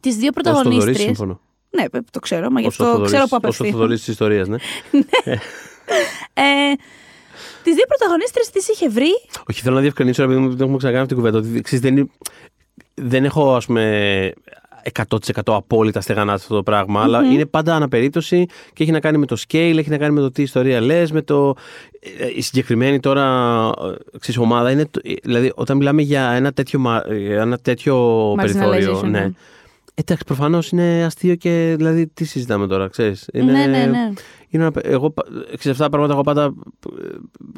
[0.00, 0.98] τις δύο Ως Θοδωρής, πρωταγωνίστριες.
[1.00, 1.40] σύμφωνο.
[1.70, 3.70] Ναι, το ξέρω, μα γι' Όσο αυτό Θοδωρής- ξέρω που Όσο απευθύνω.
[3.70, 4.56] Θοδωρής της ιστορίας, ναι.
[6.34, 6.72] Ε,
[7.62, 9.10] τις δύο πρωταγωνίστρες τις είχε βρει.
[9.50, 11.38] Όχι, θέλω να διευκρινίσω, επειδή δεν έχουμε ξανακάνει αυτή την κουβέντα.
[11.38, 12.08] Ότι, ξέρεις, δεν, είναι-
[12.94, 14.32] δεν έχω, ας πούμε,
[15.08, 19.18] 100% απόλυτα στεγανά σε αυτό το πραγμα αλλά είναι πάντα αναπερίπτωση και έχει να κάνει
[19.18, 21.54] με το scale, έχει να κάνει με το τι ιστορία λες, με το...
[22.18, 23.24] ε, Η συγκεκριμένη τώρα
[24.12, 24.84] ε, ξέρεις, ομάδα είναι...
[24.86, 28.98] το- ε, Δηλαδή, όταν μιλάμε για ένα τέτοιο, μα- ε, ένα τέτοιο περιθώριο...
[29.00, 29.20] Marginalization, ναι.
[29.20, 29.30] Ναι.
[29.94, 33.28] Εντάξει, προφανώς είναι αστείο και δηλαδή τι συζητάμε τώρα, ξέρεις.
[33.32, 34.12] Είναι, Ναι, ναι, ναι.
[34.50, 36.54] Είναι ένα, εγώ, πα- ξέρεις, αυτά τα πράγματα εγώ πάντα
[37.02, 37.06] ε,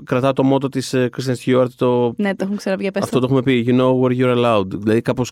[0.04, 3.20] κρατάω το μότο της ε, Kristen Stewart, το Ναι, το έχουμε ξαναπεί για πες αυτό
[3.20, 3.26] το.
[3.26, 3.64] το έχουμε πει.
[3.68, 4.66] You know where you're allowed.
[4.70, 5.30] Δηλαδή κάπως.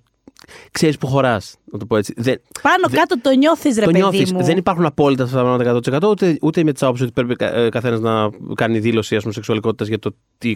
[0.71, 2.15] Ξέρεις που χωράς, να το πω έτσι.
[2.17, 4.33] Δεν, Πάνω δεν- κάτω το νιώθεις ρε το παιδί νιώθεις.
[4.33, 4.43] μου.
[4.45, 5.65] Δεν υπάρχουν απόλυτα αυτά τα πράγματα
[6.05, 7.35] 100%, ούτε, ούτε με τις άποψη ότι πρέπει
[7.71, 10.55] καθένας να κάνει δήλωση ας πούμε, σεξουαλικότητας για το τι.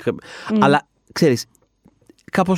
[0.61, 1.47] Αλλά ξέρεις,
[2.33, 2.55] κάπω.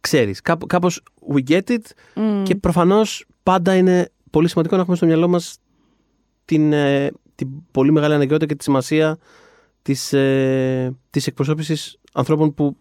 [0.00, 1.02] Ξέρεις, κάπως
[1.34, 1.78] we get it
[2.14, 2.42] Μμ.
[2.42, 5.56] και προφανώς πάντα είναι πολύ σημαντικό να έχουμε στο μυαλό μας
[6.44, 9.18] την, ε, την πολύ μεγάλη αναγκαιότητα και τη σημασία
[9.82, 12.76] της, ε, της εκπροσώπησης ανθρώπων που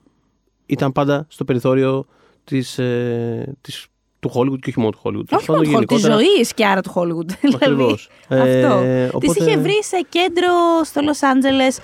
[0.65, 2.05] ήταν πάντα στο περιθώριο
[2.43, 3.85] της, ε, της,
[4.19, 5.37] του Hollywood και όχι μόνο του Hollywood.
[5.37, 7.27] Όχι μόνο του Hollywood, της ζωής και άρα του Hollywood.
[7.41, 8.09] δηλαδή, Ακριβώς.
[8.27, 8.77] Ε, αυτό.
[9.17, 10.49] οπότε- Τη είχε βρει σε κέντρο
[10.83, 11.79] στο Λος Άντζελες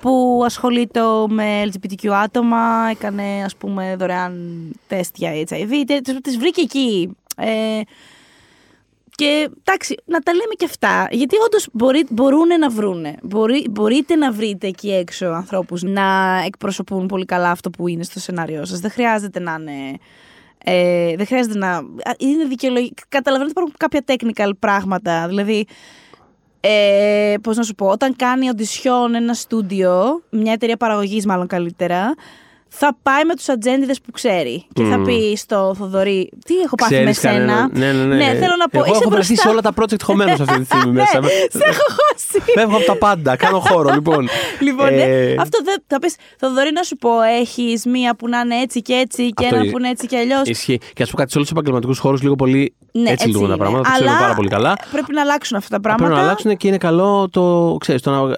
[0.00, 6.38] που ασχολείται με LGBTQ άτομα, έκανε ας πούμε δωρεάν τεστ για HIV, τε- τις, τις
[6.38, 7.16] βρήκε εκεί.
[7.36, 7.80] Ε,
[9.18, 11.08] και εντάξει, να τα λέμε και αυτά.
[11.10, 13.14] Γιατί όντως μπορεί, μπορούν να βρούνε.
[13.22, 18.20] Μπορεί, μπορείτε να βρείτε εκεί έξω ανθρώπους να εκπροσωπούν πολύ καλά αυτό που είναι στο
[18.20, 18.80] σενάριό σας.
[18.80, 19.98] Δεν χρειάζεται να είναι.
[20.64, 21.68] Ε, δεν χρειάζεται να.
[21.76, 21.82] α,
[22.18, 23.02] Είναι δικαιολογικό.
[23.08, 25.28] Καταλαβαίνετε ότι υπάρχουν κάποια technical πράγματα.
[25.28, 25.66] Δηλαδή,
[26.60, 32.14] ε, πώς να σου πω, όταν κάνει οντισιόν ένα στούντιο, μια εταιρεία παραγωγής μάλλον καλύτερα,
[32.68, 34.66] θα πάει με τους ατζέντιδες που ξέρει.
[34.72, 35.04] Και θα Μμμ.
[35.04, 38.24] πει στο Θοδωρή, τι έχω πάθει με Ξέρεις σένα; κανένα- Ναι, ναι, ναι.
[38.24, 39.42] θέλω να πω, Εγώ είσαι έχω βρεθεί μπροστά.
[39.42, 41.22] σε όλα τα project χωμένο αυτή τη στιγμή Ναι, μέσα.
[41.50, 42.50] σε έχω χώσει.
[42.54, 43.36] Φεύγω από τα πάντα.
[43.36, 44.28] Κάνω χώρο, λοιπόν.
[44.60, 46.16] Λοιπόν, ναι, Ε, αυτό δεν θα πεις.
[46.38, 47.10] Θοδωρή, να σου πω,
[47.40, 50.06] έχεις μία που να είναι έτσι και έτσι και Αυτό ένα ι- που είναι έτσι
[50.06, 50.42] και αλλιώς.
[50.48, 50.78] Ισχύει.
[50.94, 53.54] Και ας πούμε κάτι σε όλους τους επαγγελματικούς χώρους λίγο πολύ Ναι, έτσι λειτουργούν τα
[53.54, 53.62] είναι.
[53.62, 53.88] πράγματα.
[53.88, 54.76] Το Αλλά ξέρουμε πάρα πολύ καλά.
[54.92, 56.04] Πρέπει να αλλάξουν αυτά τα πράγματα.
[56.06, 57.76] Πρέπει να αλλάξουν και είναι καλό το.
[57.80, 58.34] Ξέρεις, το να,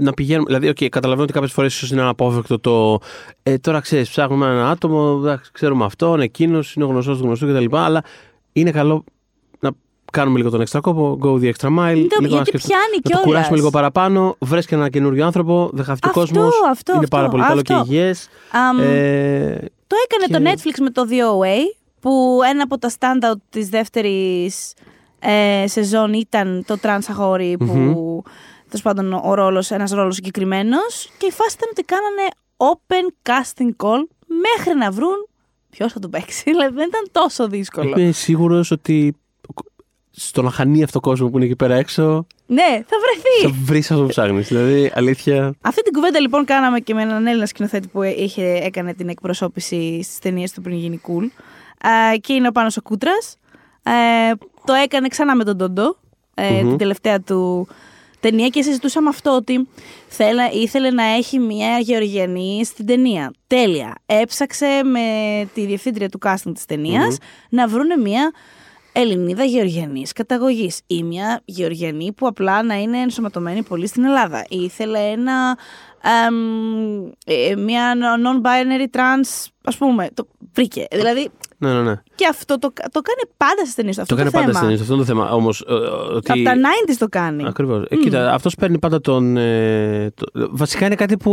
[0.00, 0.44] να πηγαίνουμε.
[0.46, 2.98] Δηλαδή, okay, καταλαβαίνω ότι κάποιες φορές ίσως είναι αναπόφευκτο το.
[3.42, 7.46] Ε, τώρα ξέρεις, ψάχνουμε ένα άτομο, εντάξει, ξέρουμε αυτόν, εκείνος είναι ο γνωστός του γνωστού
[7.46, 7.76] κτλ.
[7.76, 8.02] Αλλά
[8.52, 9.04] είναι καλό
[9.60, 9.70] να
[10.12, 12.06] κάνουμε λίγο τον έξτρα κόπο, go the extra mile.
[12.08, 13.24] Το- λίγο να γιατί σκεφτούμε- πιάνει να το κιόλας.
[13.24, 14.36] κουράσουμε λίγο παραπάνω.
[14.38, 16.54] Βρες και ένα καινούριο άνθρωπο, δεν χάθηκε ο Αυτό, κόσμος.
[16.70, 17.84] αυτό, Είναι αυτό, πάρα πολύ καλό αυτό.
[17.84, 18.28] και υγιές.
[18.52, 22.90] Αμ, Ε, Το έκανε Και- το Netflix με το The OA, που ένα από τα
[22.98, 24.74] standout της δεύτερης
[25.18, 28.18] ε, σεζόν ήταν το τρανς αγόρι που Μμμ.
[28.72, 31.10] Τέλος πάντων ο ρόλος, ένας ρόλος συγκεκριμένος.
[31.18, 35.28] και η φάση ήταν ότι κάνανε open casting call μέχρι να βρουν
[35.70, 36.42] ποιος θα το παίξει.
[36.50, 37.94] Δηλαδή δεν ήταν τόσο δύσκολο.
[37.98, 39.16] είμαι σίγουρος ότι
[40.10, 43.54] στον αχανή κόσμο που είναι εκεί πέρα έξω ναι, θα βρεθεί.
[43.54, 44.48] θα βρεις αυτό που ψάχνεις.
[44.48, 45.54] Δηλαδή, αλήθεια.
[45.60, 50.02] Αυτή την κουβέντα λοιπόν κάναμε και με έναν Έλληνα σκηνοθέτη που είχε, έκανε την εκπροσώπηση
[50.02, 51.42] στις ταινίες του πριν γίνει cool.
[52.12, 53.36] Ε, και είναι ο Πάνος ο Κούτρας.
[53.82, 54.32] Ε,
[54.64, 55.96] το έκανε ξανά με τον Τόντο,
[56.34, 56.68] ε, Μμμ.
[56.68, 57.68] την τελευταία του
[58.22, 59.68] ταινία και συζητούσαμε αυτό ότι
[60.08, 63.32] θέλα, ήθελε να έχει μια Γεωργιανή στην ταινία.
[63.46, 63.94] Τέλεια.
[64.06, 65.00] Έψαξε με
[65.54, 67.16] τη διευθύντρια του casting της ταινίας
[67.48, 68.32] να βρούνε μια
[68.92, 74.44] Ελληνίδα Γεωργιανής καταγωγής ή μια Γεωργιανή που απλά να είναι ενσωματωμένη πολύ στην Ελλάδα.
[74.48, 75.58] Ήθελε ένα,
[76.26, 80.08] εμ, ε, μια non-binary trans, ας πούμε.
[80.14, 80.86] Το βρήκε.
[80.92, 81.28] Δηλαδή
[81.58, 81.94] Ναι, ναι, ναι.
[82.14, 84.02] και αυτό το, το κάνει πάντα στις ταινίες του.
[84.02, 84.44] Αυτό Το κάνει θέμα.
[84.44, 85.30] πάντα στην αυτό είναι το θέμα.
[85.30, 85.64] Όμως.
[86.14, 86.32] ότι...
[86.32, 87.44] Από τα 90s το κάνει.
[87.46, 87.84] Ακριβώς.
[87.88, 89.36] Ε, κοίτα, αυτός παίρνει πάντα τον.
[89.36, 91.32] ε, το- Βασικά είναι κάτι που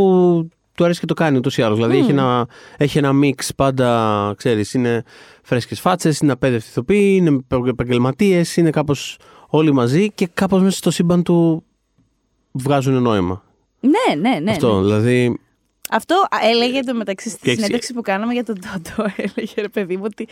[0.79, 1.77] του αρέσει και το κάνει ούτως ή άλλως.
[1.77, 5.03] Δηλαδή έχει ένα, έχει ένα μίξ πάντα, ξέρεις, είναι
[5.43, 9.17] φρέσκες φάτσες, είναι απέδευτοι ηθοποιοί, είναι επαγγελματίες, είναι κάπως
[9.47, 11.63] όλοι μαζί και κάπως μέσα στο σύμπαν του
[12.51, 13.43] βγάζουν νόημα.
[13.79, 14.51] Ναι, ναι, ναι.
[14.51, 14.75] αυτό.
[14.75, 14.81] ναι.
[14.81, 15.39] Δηλαδή.
[15.91, 19.11] Αυτό α, έλεγε το μεταξύ στη Και εξ- συνέντευξη που κάναμε για τον Τόντο.
[19.35, 20.27] Έλεγε ρε παιδί μου ότι.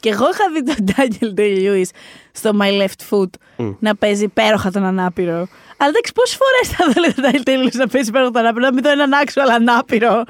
[0.00, 1.88] Και εγώ είχα δει τον Daniel Day-Lewis
[2.32, 3.70] στο My Left Foot Μμ.
[3.78, 5.48] να παίζει υπέροχα τον ανάπηρο.
[5.76, 8.72] Αλλά εντάξει, πόσες φορές θα δω τον Daniel Day-Lewis να παίζει υπέροχα τον ανάπηρο, να
[8.72, 10.22] μην δω έναν actual ανάπηρο.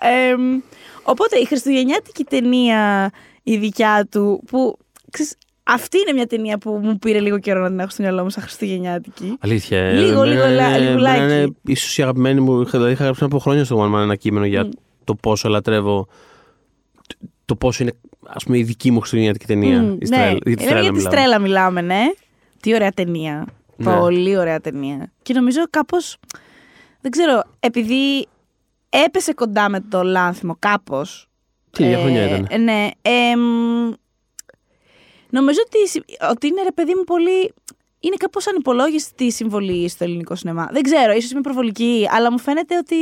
[0.00, 0.60] Εμ,
[1.02, 3.10] οπότε η χριστουγεννιάτικη ταινία
[3.42, 4.76] η δικιά του, που
[5.10, 5.34] ξέρεις,
[5.68, 8.30] αυτή είναι μια ταινία που μου πήρε λίγο καιρό να την έχω στο μυαλό μου
[8.30, 9.36] σαν χριστουγεννιάτικη.
[9.40, 9.78] Αλήθεια.
[9.80, 11.18] ε, Λίγο, εμένα λίγο, λα- είναι- λιγουλάκι.
[11.20, 12.60] εμένα Είναι ίσως η αγαπημένη μου.
[12.60, 14.68] είχα- Δηλαδή, είχα γράψει πριν από χρόνια στο One Man ένα κείμενο για
[15.04, 16.06] το πόσο λατρεύω.
[17.06, 17.92] το- Το πόσο είναι,
[18.26, 19.80] ας πούμε, η δική μου χριστουγεννιάτικη ταινία.
[19.82, 20.38] Μμ, Η Στρέλα- ναι.
[20.44, 21.16] για τη Ε, Στρέλα για τη μιλάμε.
[21.16, 22.02] Στρέλα μιλάμε, ναι.
[22.60, 23.46] Τι ωραία ταινία.
[23.76, 23.96] Ναι.
[23.98, 25.12] Πολύ ωραία ταινία.
[25.22, 26.16] Και νομίζω κάπως,
[27.00, 28.26] δεν ξέρω, επειδή
[29.06, 31.28] έπεσε κοντά με το λάνθιμο κάπως.
[31.70, 32.46] Τι, για χρόνια ήταν.
[32.50, 32.88] ε, Ναι.
[33.02, 33.92] εμ,
[35.30, 37.52] νομίζω ότι, συ- ότι είναι ρε παιδί μου πολύ...
[38.00, 40.68] Είναι κάπως ανυπολόγιστη η συμβολή στο ελληνικό σινεμά.
[40.72, 42.96] Δεν ξέρω, ίσως είμαι προβολική, αλλά μου φαίνεται ότι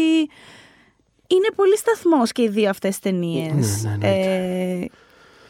[1.27, 3.83] είναι πολύ σταθμός και οι δύο αυτές ταινίες.
[3.85, 4.87] Ναι, ναι, ε,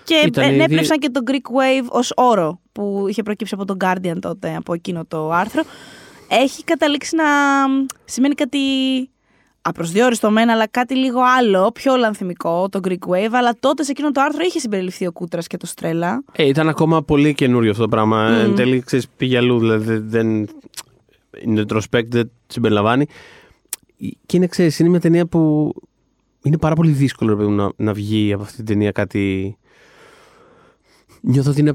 [0.05, 3.77] και Ήταν οι ενέπνευσαν και το Greek Wave ως όρο που είχε προκύψει από τον
[3.85, 5.63] Guardian τότε, από εκείνο το άρθρο.
[6.29, 7.25] Έχει καταλήξει να
[8.05, 8.59] σημαίνει κάτι
[9.69, 13.33] απροσδιόριστο μένα, αλλά κάτι λίγο άλλο, πιο λανθιμικό, το Greek Wave.
[13.33, 16.25] Αλλά τότε σε εκείνο το άρθρο είχε συμπεριληφθεί ο Κούτρας και το Στρέλα.
[16.33, 18.29] Ε, ήταν ακόμα πολύ καινούριο αυτό το πράγμα.
[18.29, 19.59] Εν τέλει, ξέρεις, πήγε αλλού.
[19.59, 20.49] Δηλαδή, δεν.
[21.45, 23.07] Είναι retrospect, δεν συμπεριλαμβάνει.
[24.27, 25.73] Και είναι, ξέρεις, είναι μια ταινία που
[26.43, 29.57] είναι πάρα πολύ δύσκολο ρε παιδί μου, να, να βγει από αυτή την ταινία κάτι.
[31.21, 31.75] Νιώθω ότι είναι.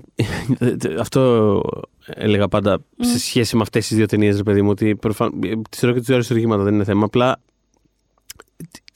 [1.00, 1.62] Αυτό
[2.06, 4.70] έλεγα πάντα σε σχέση με αυτές τις δύο ταινίες, ρε παιδί μου.
[4.70, 5.40] Ότι προφαν...
[5.70, 7.06] Τη θεωρώ και τις δύο αριστουργήματα δεν είναι θέμα.
[7.06, 7.40] Απλά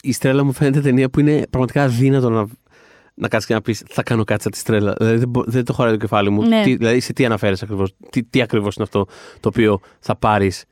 [0.08, 2.46] η Στρέλα μου φαίνεται ταινία που είναι πραγματικά αδύνατο να,
[3.14, 4.94] να κάτσεις και να πεις Θα κάνω κάτι σαν τη Στρέλα.
[4.98, 6.42] Δηλαδή δεν, μπο- δεν το χωράει το κεφάλι μου.
[6.48, 6.62] Ναι.
[6.62, 9.04] Τι, δηλαδή σε τι αναφέρεις ακριβώς; Τι, τι ακριβώς είναι αυτό
[9.40, 10.64] το οποίο θα πάρεις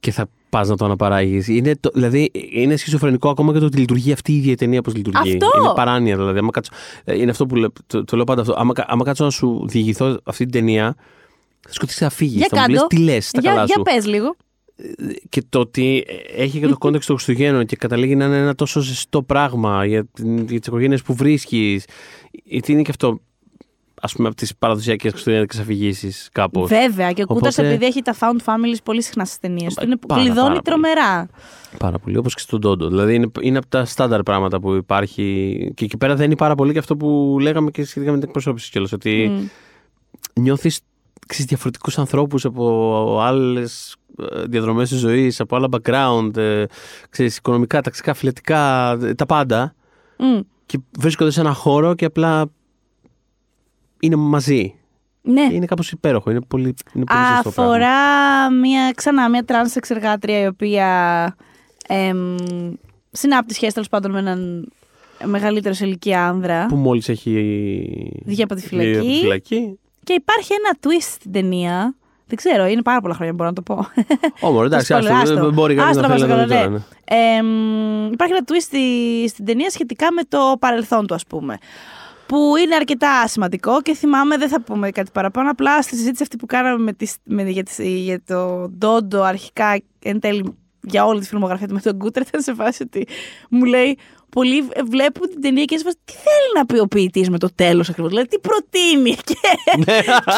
[0.00, 3.78] και θα πας να το αναπαράγεις; Είναι το, δηλαδή είναι σχιζοφρενικό ακόμα και το ότι
[3.78, 5.32] λειτουργεί αυτή η ίδια η ταινία πώς λειτουργεί.
[5.32, 5.46] Αυτό!
[5.58, 6.38] Είναι παράνοια δηλαδή.
[6.38, 6.72] Άμα κάτσω,
[7.04, 8.54] ε, είναι αυτό που λέ- το, το λέω πάντα αυτό.
[8.56, 10.94] Άμα, κα- άμα κάτσω να σου διηγηθώ αυτή την ταινία,
[11.60, 12.36] θα σηκωθείς να φύγεις.
[12.36, 12.86] Για Θα μου λες κάτω.
[12.86, 13.82] τι λες στα για καλά για σου.
[13.82, 14.36] πες λίγο.
[15.28, 16.04] Και το ότι
[16.36, 20.04] έχει και το context των Χριστουγέννων και καταλήγει να είναι ένα τόσο ζεστό πράγμα για,
[20.12, 21.84] την- για τις οικογένειες που βρίσκεις.
[22.44, 23.20] Γιατί είναι και αυτό,
[24.00, 26.68] ας πούμε, από τις παραδοσιακές χριστουγεννιάτικες αφηγήσεις κάπως.
[26.68, 27.12] Βέβαια.
[27.12, 29.96] Και ο Κούτρα, Οπότε- επειδή έχει τα found families πολύ συχνά στις ταινίες του, είναι,
[30.06, 30.62] Πάρα, κλειδώνει πάρα πολύ.
[30.62, 31.28] τρομερά.
[31.78, 32.88] Πάρα πολύ, όπως και στον Τόντο.
[32.88, 35.56] Δηλαδή είναι, είναι από τα στάνταρ πράγματα που υπάρχει.
[35.74, 38.26] Και εκεί πέρα δεν είναι πάρα πολύ και αυτό που λέγαμε και σχετικά με την
[38.26, 38.92] εκπροσώπηση κιόλας.
[38.92, 40.42] Ότι Μμ.
[40.42, 40.80] νιώθεις
[41.26, 44.05] ξέρεις, διαφορετικούς ανθρώπους από άλλες ε,
[44.46, 46.64] διαδρομές της ζωής, από άλλα background, ε,
[47.10, 49.74] ξέρεις, οικονομικά, ταξικά, φιλετικά, ε, τα πάντα.
[50.18, 50.40] Μμ.
[50.66, 52.46] Και βρίσκονται σε ένα χώρο και απλά
[54.00, 54.74] είναι μαζί.
[55.22, 55.48] Ναι.
[55.52, 57.74] Είναι κάπως υπέροχο, είναι πολύ, είναι πολύ ζεστό πράγμα.
[57.74, 61.36] Αφορά μια, ξανά μια τρανς σεξεργάτρια η οποία
[61.86, 62.36] εμ,
[63.10, 64.68] συνάπτει σχέση τέλος πάντων με έναν
[65.24, 66.66] μεγαλύτερο σε ηλικία άνδρα.
[66.66, 67.30] Που μόλις έχει
[68.24, 69.18] Βγει από τη βγει από τη φυλακή.
[69.20, 69.78] φυλακή.
[70.04, 71.94] Και υπάρχει ένα twist στην ταινία.
[72.28, 73.86] Δεν ξέρω, είναι πάρα πολλά χρόνια, μπορώ να το πω.
[74.40, 75.52] Ω, εντάξει, Spoiler, άστο, άστο.
[75.52, 77.16] μπορεί κανείς Άστο να να θέλει να μας το το δει κάνω, τώρα, ναι.
[77.18, 77.36] ναι.
[77.36, 81.58] Εμ, υπάρχει ένα twist στη- στην ταινία σχετικά με το παρελθόν του, ας πούμε.
[82.26, 85.50] Που είναι αρκετά σημαντικό και θυμάμαι, δεν θα πούμε κάτι παραπάνω.
[85.50, 89.80] Απλά στη συζήτηση αυτή που κάναμε με τις, με, για, τις, για το Ντόντο αρχικά
[90.02, 90.56] εν τέλει
[90.88, 93.06] για όλη τη φιλμογραφία του με τον Κούτερ, ήταν σε φάση ότι
[93.50, 93.98] μου λέει.
[94.38, 97.38] Πολλοί βλέπουν την ταινία και είναι σε φάση, τι θέλει να πει ο ποιητής με
[97.38, 98.10] το τέλος ακριβώς.
[98.10, 99.14] Δηλαδή, τι προτείνει.
[99.24, 99.34] Και,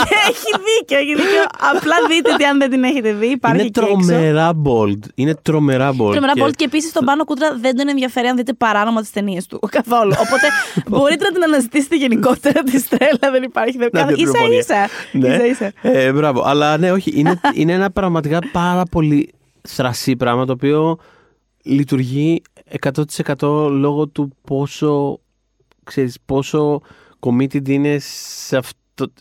[0.09, 1.45] και έχει δίκιο, έχει δίκιο.
[1.77, 3.93] Απλά δείτε ότι αν δεν την έχετε δει, υπάρχει Είναι και έξω.
[3.95, 4.99] τρομερά bold.
[5.15, 6.11] Είναι τρομερά bold.
[6.11, 9.11] Τρομερά και- bold και επίσης τον Πάνο Κούτρα δεν τον ενδιαφέρει αν δείτε παράνομα τις
[9.11, 9.59] ταινίες του.
[9.79, 10.13] Καθόλου.
[10.19, 10.47] Οπότε
[10.99, 13.79] μπορείτε να την αναζητήσετε γενικότερα τη στρέλα, δεν υπάρχει.
[13.79, 14.65] Να δει σα πληροφορίες.
[14.65, 14.89] ίσα.
[15.13, 15.29] Ναι.
[15.29, 15.73] ίσα, ίσα.
[15.83, 16.43] Ε, μπράβο.
[16.43, 17.13] Αλλά ναι, όχι.
[17.15, 19.33] Είναι, είναι ένα πραγματικά πάρα πολύ
[19.63, 20.99] θρασί πράγμα το οποίο
[21.63, 22.43] λειτουργεί
[23.39, 25.21] 100% λόγω του πόσο,
[25.85, 26.81] ξέρεις, πόσο
[27.21, 29.13] committed είναι σε αυτό,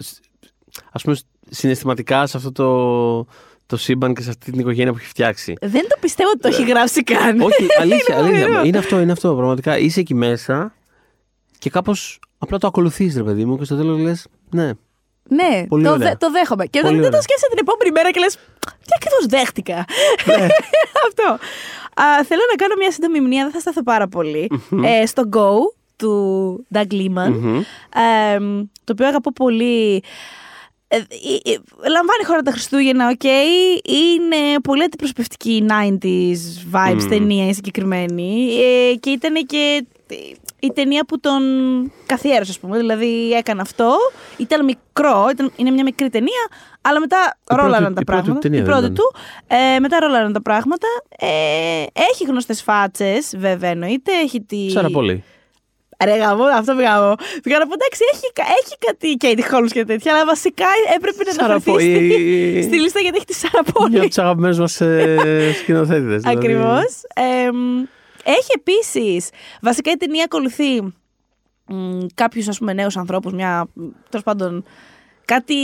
[0.92, 1.16] ας πούμε
[1.50, 3.34] συναισθηματικά σε αυτό το,
[3.66, 5.54] το σύμπαν και σε αυτή την οικογένεια που έχει φτιάξει.
[5.62, 7.40] Δεν το πιστεύω ότι το έχει γράψει καν.
[7.42, 8.48] Όχι, αλήθεια, Είναι αλήθεια.
[8.48, 8.66] ωραίο.
[8.66, 9.36] Είναι αυτό, είναι αυτό.
[9.36, 10.74] Πραγματικά είσαι εκεί μέσα
[11.58, 14.72] και κάπως απλά το ακολουθείς ρε παιδί μου και στο τέλος λες ναι.
[15.30, 16.08] Ναι, Πολύ το, ωραία.
[16.10, 16.66] δε- το δέχομαι.
[16.66, 17.22] Και Πολύ δεν δεν το ωραία.
[17.22, 18.34] σκέφτεσαι την επόμενη μέρα και λες.
[18.88, 19.86] Τι ακριβώς δέχτηκα;
[20.26, 20.48] Ναι.
[21.08, 21.28] Αυτό.
[22.02, 24.52] Α, θέλω να κάνω μια σύντομη μνήμα, δεν θα σταθώ πάρα πολύ.
[24.84, 25.50] ε, στο Go
[25.96, 27.58] του Doug Liman, Μμμ.
[27.58, 28.38] ε,
[28.84, 30.04] το οποίο αγαπώ πολύ.
[30.90, 31.00] Ε, ε,
[31.52, 31.58] ε,
[31.90, 33.24] λαμβάνει χώρα τα Χριστούγεννα, οκ.
[33.84, 37.10] Είναι πολύ αντιπροσωπευτική 90s vibes Μμμ.
[37.10, 38.50] ταινία η συγκεκριμένη.
[38.60, 39.86] Ε, και ήταν και
[40.60, 41.42] η ταινία που τον
[42.06, 42.78] καθιέρωσε, ας πούμε.
[42.78, 43.96] Δηλαδή έκανε αυτό.
[44.38, 46.48] Ήταν μικρό, ήταν, είναι μια μικρή ταινία,
[46.82, 48.40] αλλά μετά πρώτη- ρόλαραν τα η πρώτη πράγματα.
[48.40, 48.96] ταινία η δεν πρώτη ήταν.
[48.96, 49.16] του.
[49.76, 50.88] Ε, μετά ρόλαραν τα πράγματα.
[51.20, 54.12] Ε, έχει γνωστές φάτσες, βέβαια εννοείται.
[54.24, 54.70] Έχει τη.
[54.70, 55.24] Σάρα πολύ.
[56.06, 57.16] Ρε γαμώ, αυτό πήγα εγώ.
[57.44, 61.24] Πήγα να πω εντάξει, έχει, κα- έχει κάτι Katie Holmes και τέτοια, αλλά βασικά έπρεπε
[61.24, 62.12] να Σάρα αναφερθεί Πόλη.
[62.12, 63.98] στη, στη λίστα γιατί έχει τη Σάρα Μια Πόλη.
[63.98, 64.82] από τους αγαπημένους μας
[65.62, 66.20] σκηνοθέτε.
[66.34, 66.86] Ακριβώς.
[68.28, 69.30] Έχει επίσης.
[69.62, 70.94] Βασικά η ταινία ακολουθεί
[72.14, 73.68] κάποιους νέους ανθρώπους, μια.
[74.10, 74.66] τέλος πάντων.
[75.26, 75.56] Κάτι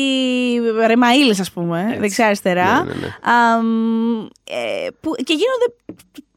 [0.85, 2.83] ρεμαίλες ας πούμε, δεξιά-αριστερά.
[2.83, 3.31] Ναι, ναι, ναι.
[3.31, 5.73] Αμ, ε, που, και γίνονται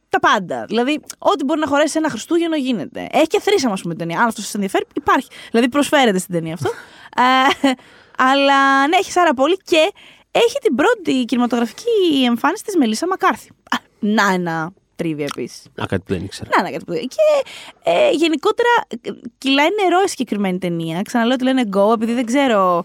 [0.08, 0.64] τα πάντα.
[0.68, 3.06] Δηλαδή, ό,τι μπορεί να χωρέσει σε ένα Χριστούγεννο γίνεται.
[3.12, 4.20] Έχει και θρήσαμα, ας πούμε, την ταινία.
[4.20, 5.28] Αν αυτός σας ενδιαφέρει, υπάρχει.
[5.50, 6.70] Δηλαδή, προσφέρεται στην ταινία αυτό.
[7.66, 7.70] ε,
[8.18, 9.92] αλλά ναι, έχει Σάρα πολύ και
[10.30, 13.48] έχει την πρώτη κινηματογραφική εμφάνιση της Μελίσσα Μακάρθη.
[13.48, 15.64] Α, Να ένα τρίβια επίσης.
[15.66, 16.48] Α, κάτι που δεν ήξερα.
[16.56, 17.48] Να, να, κάτι που δεν- Και
[17.90, 21.02] ε, γενικότερα ε, κυλάει νερό η συγκεκριμένη ταινία.
[21.02, 22.84] Ξαναλέω ότι λένε go, επειδή δεν ξέρω.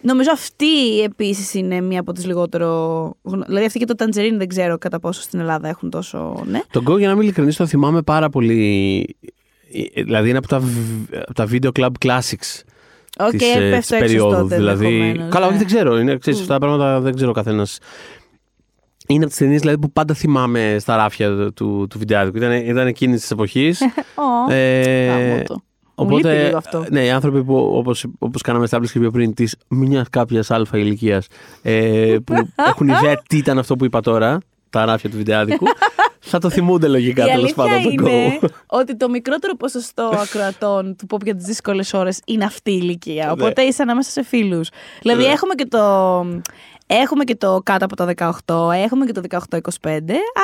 [0.00, 2.66] Νομίζω αυτή επίσης είναι μία από τις λιγότερο.
[3.22, 6.42] γνω- Δηλαδή αυτή και το Tangerine δεν ξέρω κατά πόσο στην Ελλάδα έχουν τόσο.
[6.46, 6.60] Ναι.
[6.70, 9.16] Το Go, για να είμαι ειλικρινής, το θυμάμαι πάρα πολύ.
[9.94, 12.62] Ε, Δηλαδή είναι από τα, β- από τα video club classics
[13.20, 14.36] OK, της, ε, πέφτω της έξω περίοδου.
[14.42, 14.56] τότε.
[14.56, 15.50] δηλαδή, ενδεχομένως, καλά, ναι.
[15.50, 15.98] όχι, δεν ξέρω.
[15.98, 17.78] Είναι, ξέρεις, αυτά τα πράγματα δεν ξέρω ο καθένας.
[19.10, 22.36] Είναι από τις ταινίες δηλαδή, που πάντα θυμάμαι στα ράφια του, του, του βιντεάδικου.
[22.36, 23.80] Ήταν, ήταν εκείνης της εποχής.
[24.48, 25.54] Ω, ε, γαμώ το.
[26.04, 26.84] Μου λείπει Οπότε, λίγο αυτό.
[26.90, 30.78] ναι, οι άνθρωποι που, όπως, όπως κάναμε establish και πιο πριν, της μιας κάποιας αλφα
[30.78, 31.26] ηλικίας,
[31.62, 32.34] ε, που
[32.70, 34.38] έχουν ιδέα τι ήταν αυτό που είπα τώρα,
[34.70, 35.66] τα ράφια του βιντεάδικου,
[36.30, 38.46] θα το θυμούνται λογικά Η τέλος αλήθεια πάντων το είναι Go.
[38.66, 43.32] ότι το μικρότερο ποσοστό ακροατών του pop για τις δύσκολες ώρες είναι αυτή η ηλικία.
[43.32, 44.68] Οπότε είσαι ανάμεσα σε φίλους.
[45.02, 45.28] Δηλαδή Ναι.
[45.28, 46.20] έχουμε και το.
[46.90, 49.38] Έχουμε και το κάτω από τα 18, έχουμε και το 18-25,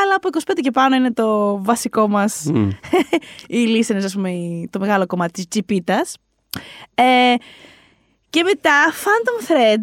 [0.02, 2.68] αλλά από 25 και πάνω είναι το βασικό μας Μμ.
[3.48, 6.16] οι listeners, ας πούμε, η- το μεγάλο κομμάτι της τσιπίτας.
[6.94, 7.34] Ε,
[8.30, 9.82] και μετά Phantom Thread,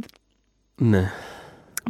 [0.75, 1.11] Ναι.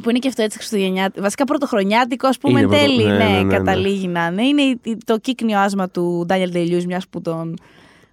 [0.01, 3.17] που είναι και αυτό έτσι χριστουγεννιάτικο, βασικά πρωτοχρονιάτικο, ας πούμε, Είναι εν πρωτο- τέλει, ναι,
[3.17, 3.57] ναι, ναι, ναι, ναι.
[3.57, 4.43] καταλήγει να είναι.
[4.45, 7.55] Είναι η- η- το κύκνιο άσμα του Daniel Day-Lewis, μιας που τον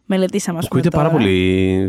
[0.09, 1.20] μελετήσαμε, ας πούμε, Ακούγεται πάρα τώρα.
[1.22, 1.38] πολύ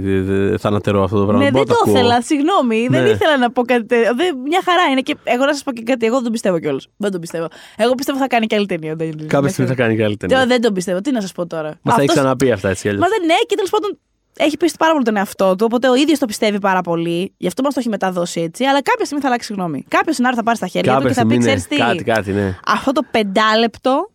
[0.06, 1.44] ε, ε, θανατερό αυτό το πράγμα.
[1.44, 2.00] Ναι, μπορώ δεν να το ακούω.
[2.02, 2.88] ήθελα, συγγνώμη.
[2.90, 3.10] Δεν Ναι.
[3.10, 4.16] ήθελα να πω κάτι τέτοιο.
[4.16, 5.02] Δεν- Μια χαρά είναι.
[5.02, 6.06] Και εγώ να σας πω και κάτι.
[6.06, 6.88] Εγώ δεν τον πιστεύω κιόλας.
[6.98, 7.48] Δεν τον πιστεύω.
[7.78, 8.92] Εγώ πιστεύω θα κάνει και άλλη ταινία.
[8.94, 9.26] ο Daniel Day-Lewis.
[9.28, 10.46] Κάποια στιγμή θα κάνει και άλλη Δεν- ταινία.
[10.46, 11.02] Δεν τον πιστεύω.
[11.02, 11.68] Τι να σας πω τώρα.
[11.68, 13.04] Μα τα έχει Αυτός- ξαναπεί αυτά έτσι κι αλλιώς.
[13.04, 13.98] Μα δεν ναι, και τέλος πάντων
[14.38, 15.64] έχει πείσει πάρα πολύ τον εαυτό του.
[15.68, 17.34] Οπότε ο ίδιος το πιστεύει πάρα πολύ.
[17.38, 18.64] Γι' αυτό μας το έχει μεταδώσει έτσι.
[18.64, 19.86] Αλλά κάποια στιγμή θα αλλάξει γνώμη.
[19.88, 21.56] Κάποιος σενάριο θα πάρει στα χέρια του Κάποια και θα πει: στιγμή, ναι.
[21.60, 21.86] Ξέρεις τι.
[21.88, 22.56] Κάτι, κάτι, ναι.
[22.66, 24.10] Αυτό το πεντάλεπτο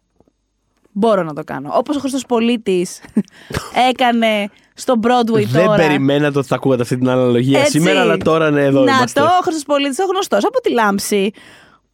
[0.95, 1.71] μπορώ να το κάνω.
[1.75, 3.01] Όπως ο Χρήστος Πολίτης
[3.91, 5.77] έκανε στο Broadway Δεν τώρα.
[5.77, 7.71] περιμένα το ότι θα ακούγατε αυτή την αναλογία Έτσι.
[7.71, 9.21] σήμερα, αλλά τώρα ναι, εδώ Να είμαστε.
[9.21, 11.31] το, ο Χρυσοπολίτη, ο γνωστός από τη Λάμψη.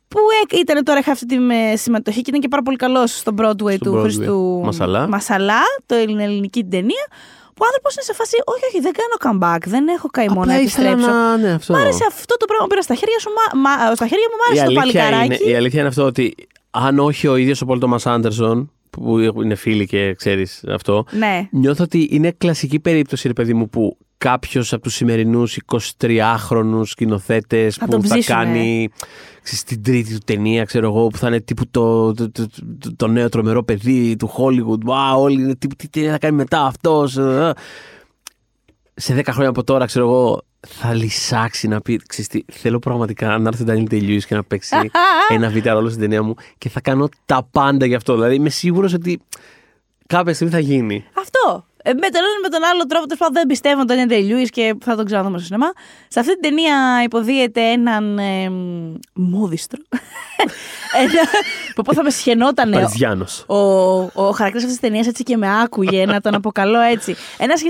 [0.09, 0.19] Που
[0.53, 3.35] ε, ήταν τώρα, είχα αυτή τη με συμμετοχή και ήταν και πάρα πολύ καλός στο
[3.39, 4.01] Broadway Στο του Broadway.
[4.03, 5.09] Χριστού Μασαλά.
[5.09, 7.07] Μασαλά, το ελλην- ελληνική την ταινία.
[7.55, 9.63] Που ο άνθρωπος είναι σε φάση, Όχι, όχι, δεν κάνω comeback.
[9.67, 11.19] Δεν έχω καημό να Απλά ήθελα επιστρέψω.
[11.19, 11.37] να...
[11.37, 11.73] Ναι, αυτό.
[11.73, 13.31] Μ' άρεσε αυτό το πράγμα που πήρα στα χέρια σου.
[13.39, 15.51] Μα, μα- στα χέρια μου μ' η, άρεσε το αλήθεια είναι, παλικαράκι.
[15.51, 16.35] η αλήθεια είναι αυτό ότι
[16.71, 21.49] αν όχι ο ίδιος ο Πολ Τόμας Άντερσον, που είναι φίλοι και ξέρεις αυτό, Ναι.
[21.51, 25.59] νιώθω ότι είναι κλασική περίπτωση, ρε παιδί μου, που κάποιος από τους σημερινούς
[25.99, 28.39] 23χρονου σκηνοθέτες Θα που τον θα ψήσουνε.
[28.45, 28.89] κάνει
[29.43, 32.47] ξέρεις, την τρίτη του ταινία, ξέρω εγώ, που θα είναι τύπου το, το, το,
[32.79, 34.89] το- το νέο τρομερό παιδί του Hollywood.
[34.91, 37.13] Wow, όλοι είναι τύπου τι ταινία θα κάνει μετά αυτός.
[38.95, 41.97] Σε 10 χρόνια από τώρα, ξέρω εγώ, θα λυσάξει να πει.
[42.07, 44.77] Ξέρεις τι, θέλω πραγματικά να έρθει ο Daniel Day-Lewis και να παίξει
[45.29, 48.15] ένα β' ρόλο στην ταινία μου και θα κάνω τα πάντα γι' αυτό.
[48.15, 49.21] Δηλαδή, είμαι σίγουρος ότι
[50.07, 51.05] κάποια στιγμή θα γίνει.
[51.19, 51.65] Αυτό.
[51.83, 54.13] Ε, με τον ένα ή με τον άλλο τρόπο, τέλος πάντων δεν πιστεύω τον Daniel
[54.13, 55.73] Day-Lewis και θα τον ξαναδούμε στο σινεμά.
[56.09, 58.51] Σε αυτή την ταινία υποδίεται έναν ε,
[59.13, 59.83] μόδιστρο.
[61.03, 61.23] Ένα,
[61.75, 62.77] που πω θα με σχαινότανε.
[62.77, 63.25] Παριζιάνο.
[63.47, 63.57] Ο,
[64.01, 67.17] ο χαρακτήρας αυτής της ταινίας έτσι και με άκουγε να τον αποκαλώ έτσι.
[67.39, 67.61] Ένας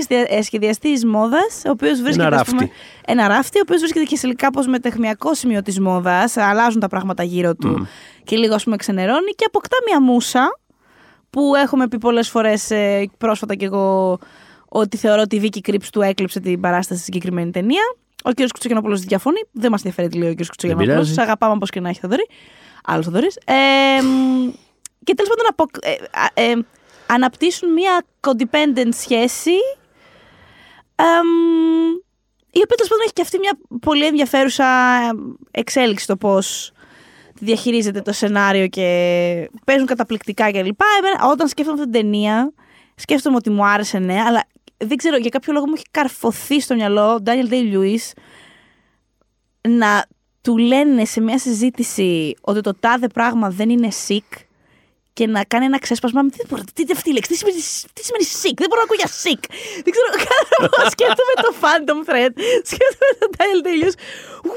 [0.43, 2.27] σχεδιαστής μόδας, ο οποίος βρίσκεται.
[2.27, 2.75] Ένα ας πούμε, ράφτη.
[3.05, 6.37] ένα ράφτη, ο οποίος βρίσκεται και σε κάπως μετεχμιακό σημείο της μόδας.
[6.37, 7.87] Αλλάζουν τα πράγματα γύρω του
[8.23, 10.59] και λίγο ας πούμε ξενερώνει και αποκτά μια μουσα
[11.31, 12.71] που έχουμε πει πολλές φορές
[13.17, 14.17] πρόσφατα κι εγώ
[14.73, 17.95] ότι θεωρώ ότι η Βίκη Κρύψ του έκλειψε την παράσταση στη συγκεκριμένη ταινία.
[18.23, 18.35] Ο κ.
[18.35, 19.39] Κουτσογενόπουλο διαφωνεί.
[19.51, 20.37] Δεν μας ενδιαφέρει τι λέει ο κ.
[20.37, 20.91] Κουτσογενόπουλο.
[20.91, 21.13] πειράζει.
[21.13, 22.27] Σα αγαπάμε όπως και να έχει Θοδωρή.
[22.85, 23.35] Άλλος Θοδωρής.
[23.45, 24.51] Ε, μ,
[25.03, 26.53] και τέλος πάντων απο, ε, α, ε,
[27.07, 29.57] αναπτύσσουν μια codependent σχέση.
[30.95, 31.27] εμ,
[32.51, 34.65] η οποία τέλος πάντων έχει και αυτή μια πολύ ενδιαφέρουσα
[35.51, 36.71] εξέλιξη το πώς
[37.41, 40.79] διαχειρίζεται το σενάριο και παίζουν καταπληκτικά κλπ.
[40.97, 42.53] Εμένα, όταν σκέφτομαι αυτή την ταινία,
[42.95, 44.43] σκέφτομαι ότι μου άρεσε ναι, αλλά
[44.77, 48.11] δεν ξέρω, για κάποιο λόγο μου έχει καρφωθεί στο μυαλό ο Daniel Day-Lewis
[49.69, 50.05] να
[50.41, 54.41] του λένε σε μια συζήτηση ότι το τάδε πράγμα δεν είναι sick
[55.17, 56.19] και να κάνει ένα ξέσπασμα.
[56.35, 57.61] Τι, μπορώ, τι, τι αυτή η λέξη, τι σημαίνει,
[57.95, 59.41] τι σημαίνει sick, δεν μπορώ να ακούω για sick.
[59.85, 62.33] Δεν ξέρω, κάθε φορά σκέφτομαι το Phantom Thread,
[62.71, 63.95] σκέφτομαι τον Daniel Day-Lewis.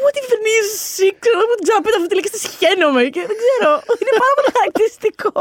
[0.03, 3.37] What even is sick, ξέρω, μου την ξαναπείτε αυτή τη λέξη, τη σχαίνομαι και δεν
[3.43, 5.35] ξέρω, είναι πάρα πολύ χαρακτηριστικό.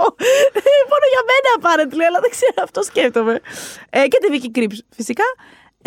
[0.59, 0.61] Ε,
[0.91, 3.35] Μόνο για μένα apparently, αλλά δεν ξέρω, αυτό σκέφτομαι.
[3.97, 5.27] Ε, και τη Vicky Creeps, φυσικά.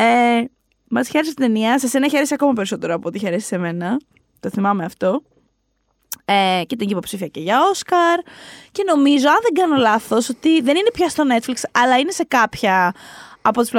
[0.04, 0.06] Ε,
[0.88, 1.78] Μας χαίρεσε την ταινία.
[1.78, 3.88] Σε σένα χαίρεσε ακόμα περισσότερο από ό,τι χαίρεσε σε μένα.
[4.40, 5.22] Το θυμάμαι αυτό.
[6.24, 8.18] Ε, και την υποψήφια και για Όσκαρ.
[8.72, 12.24] Και νομίζω, αν δεν κάνω λάθος, ότι δεν είναι πια στο Netflix, αλλά είναι σε
[12.28, 12.94] κάποια
[13.42, 13.70] από τις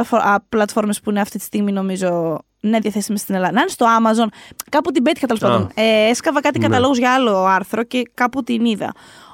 [0.50, 3.54] πλατφόρμες που είναι αυτή τη στιγμή, νομίζω, ναι, διαθέσιμες στην Ελλάδα.
[3.54, 4.28] Να είναι στο Amazon.
[4.70, 5.48] Κάπου την πέτυχα τέλος Α.
[5.48, 5.72] πάντων.
[5.74, 6.68] Ε, έσκαβα κάτι Ναι.
[6.68, 8.92] καταλόγους για άλλο άρθρο και κάπου την είδα.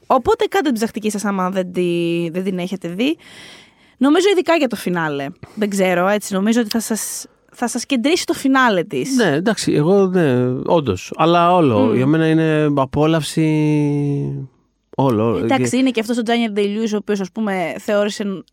[0.08, 3.18] Οπότε κάντε την ψαχτική σας άμα δεν, τη, δεν την έχετε δει.
[3.98, 5.26] Νομίζω ειδικά για το φινάλε.
[5.56, 6.34] Δεν ξέρω, έτσι.
[6.34, 9.16] Νομίζω ότι θα σας, θα σας κεντρήσει το φινάλε της.
[9.16, 11.12] Ναι, εντάξει, εγώ ναι, όντως.
[11.16, 11.80] Αλλά όλο.
[11.80, 11.96] Μμ.
[11.96, 14.50] Για μένα είναι απόλαυση.
[14.96, 15.26] Όλο.
[15.26, 15.38] όλο.
[15.44, 18.44] Εντάξει, Και- είναι και αυτός ο Daniel Day-Lewis, ο οποίος, ας πούμε, θεώρησε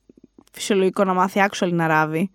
[0.53, 2.31] φυσιολογικό να μάθει actually να ράβει.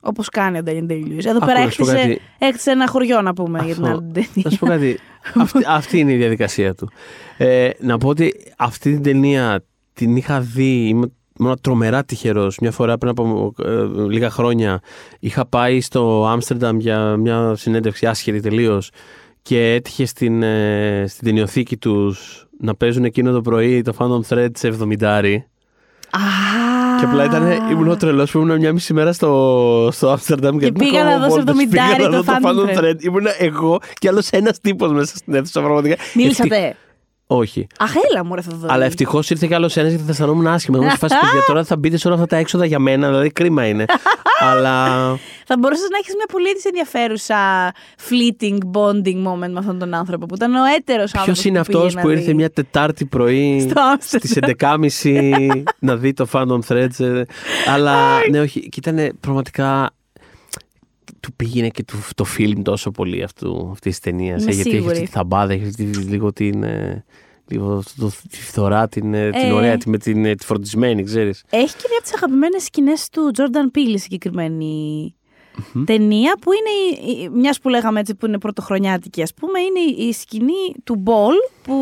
[0.00, 1.24] Όπως κάνει ο Daniel Day-Lewis.
[1.24, 2.20] Εδώ Άκου, πέρα να σου πω έκτισε, κάτι.
[2.38, 3.96] έκτισε ένα χωριό, να πούμε, για την Αυτό.
[3.98, 4.28] άλλη ταινία.
[4.44, 4.98] Να σου πω κάτι.
[5.34, 6.90] αυτή, αυτή είναι η διαδικασία του.
[7.36, 10.88] Ε, να πω ότι αυτή την ταινία την είχα δει.
[10.88, 12.58] Είμαι μόνο τρομερά τυχερός.
[12.58, 14.80] Μια φορά πριν από ε, λίγα χρόνια
[15.18, 18.90] είχα πάει στο Άμστερνταμ για μια συνέντευξη άσχερη τελείως
[19.42, 24.50] και έτυχε στην, ε, στην ταινιοθήκη τους να παίζουν εκείνο το πρωί το Phantom Thread
[24.54, 25.44] σε 70.
[26.10, 26.20] Α,
[26.98, 30.72] Και απλά ήταν, ήμουν ο τρελός που ήμουν μια μισή μέρα στο, στο Άμστερνταμ Και
[30.72, 32.84] πήγα να δω σε 70 Πήγα να το δω το Phantom Phantom Thread.
[32.84, 33.02] Thread.
[33.02, 35.96] Ήμουν εγώ και άλλος ένας τύπος μέσα στην αίθουσα πραγματικά.
[36.14, 36.76] Μίλησατε.
[37.30, 37.66] Ευτυχ- Όχι.
[37.78, 38.72] Αχ, έλα μου, ρε Θοδωρή.
[38.72, 40.78] Αλλά ευτυχώς ήρθε κι άλλος ένας γιατί θα αισθανόμουν άσχημα.
[40.78, 43.66] Μου φάση παιδιά τώρα θα μπείτε σε όλα αυτά τα έξοδα για μένα, δηλαδή κρίμα
[43.66, 43.84] είναι.
[44.50, 44.86] Αλλά.
[45.46, 47.36] Θα μπορούσες να έχεις μια πολύ έτσι ενδιαφέρουσα
[48.08, 51.24] fleeting bonding moment με αυτόν τον άνθρωπο που ήταν ο έτερος άνθρωπος.
[51.24, 54.20] Ποιος είναι αυτός που ήρθε μια Τετάρτη πρωί Στο Άμστερνταμ.
[54.20, 57.00] στις 11.30 να δει το Phantom Threads.
[57.00, 57.22] ε,
[57.74, 57.96] Αλλά
[58.30, 59.90] ναι, όχι, και ήταν πραγματικά.
[61.20, 64.42] Του πήγαινε και του, το φιλμ τόσο πολύ αυτού, αυτής της ταινίας.
[64.42, 64.94] Είμαι ε, γιατί έχεις σίγουρη.
[64.96, 67.04] αυτή τη θαμπάδα, έχεις αυτή τη- λίγο την, ε,
[67.48, 69.52] λίγο το, τη φθορά, την, ε, την Ε.
[69.52, 71.44] ωραία, τη, με την, ε, τη φροντισμένη, ξέρεις.
[71.50, 75.12] Έχει και μια από τις αγαπημένες σκηνές του Jordan Peele η συγκεκριμένη
[75.84, 80.02] ταινία που είναι, η- η- μιας που λέγαμε έτσι που είναι πρωτοχρονιάτικη ας πούμε, είναι
[80.02, 81.74] η- η σκηνή του ball που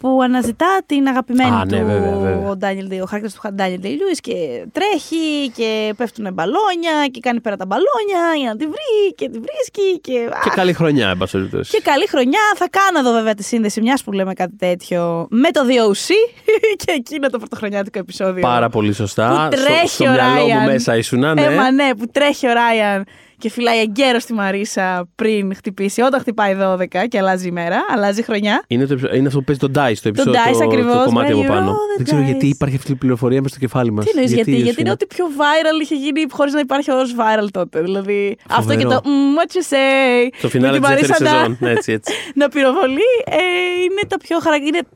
[0.00, 2.48] που αναζητά την αγαπημένη Α, ναι, του βέβαια, βέβαια.
[2.50, 7.40] ο, Daniel, Day- ο χαρακτήρας του Daniel Day-Lewis και τρέχει και πέφτουν μπαλόνια και κάνει
[7.40, 10.12] πέρα τα μπαλόνια για να τη βρει και τη βρίσκει και...
[10.12, 11.70] Και αχ, καλή χρονιά, εν πάση περιπτώσει.
[11.76, 12.40] και καλή χρονιά.
[12.56, 16.10] Θα κάνω εδώ βέβαια τη σύνδεση μιας που λέμε κάτι τέτοιο με το DOC
[16.84, 18.42] και εκείνο το πρωτοχρονιάτικο επεισόδιο.
[18.42, 19.48] Πάρα πολύ σωστά.
[19.50, 20.72] Που Στο- τρέχει στο ο μυαλό μου Ryan.
[20.72, 21.42] μέσα ήσουν, ναι.
[21.42, 23.04] Ε, μα ναι, που τρέχει ο Ράιαν
[23.40, 26.00] και φυλάει εγκαίρως τη Μαρίσα πριν χτυπήσει.
[26.00, 28.64] Όταν χτυπάει 12 και αλλάζει η μέρα, αλλάζει χρονιά.
[28.66, 30.40] Είναι, το, επεισο- είναι αυτό που παίζει τον Dice, το επεισόδιο.
[30.48, 31.70] Dice το, ακριβώς, το κομμάτι May από you πάνω.
[31.70, 32.24] roll the Δεν ξέρω dice.
[32.24, 34.04] γιατί υπάρχει αυτή η πληροφορία μέσα στο κεφάλι μας.
[34.04, 37.46] Τι εννοείς, γιατί, γιατί, είναι ότι πιο viral είχε γίνει χωρίς να υπάρχει όρο viral
[37.50, 37.80] τότε.
[37.80, 40.34] Δηλαδή αυτό και το mm, what you say.
[40.38, 41.56] Στο φινάλε με τη της δεύτερης Μαρίσα να- σεζόν.
[41.60, 42.12] Ναι, έτσι, έτσι.
[42.40, 43.36] να πυροβολεί ε,
[43.84, 44.88] είναι τα πιο χαρακτηριστικά.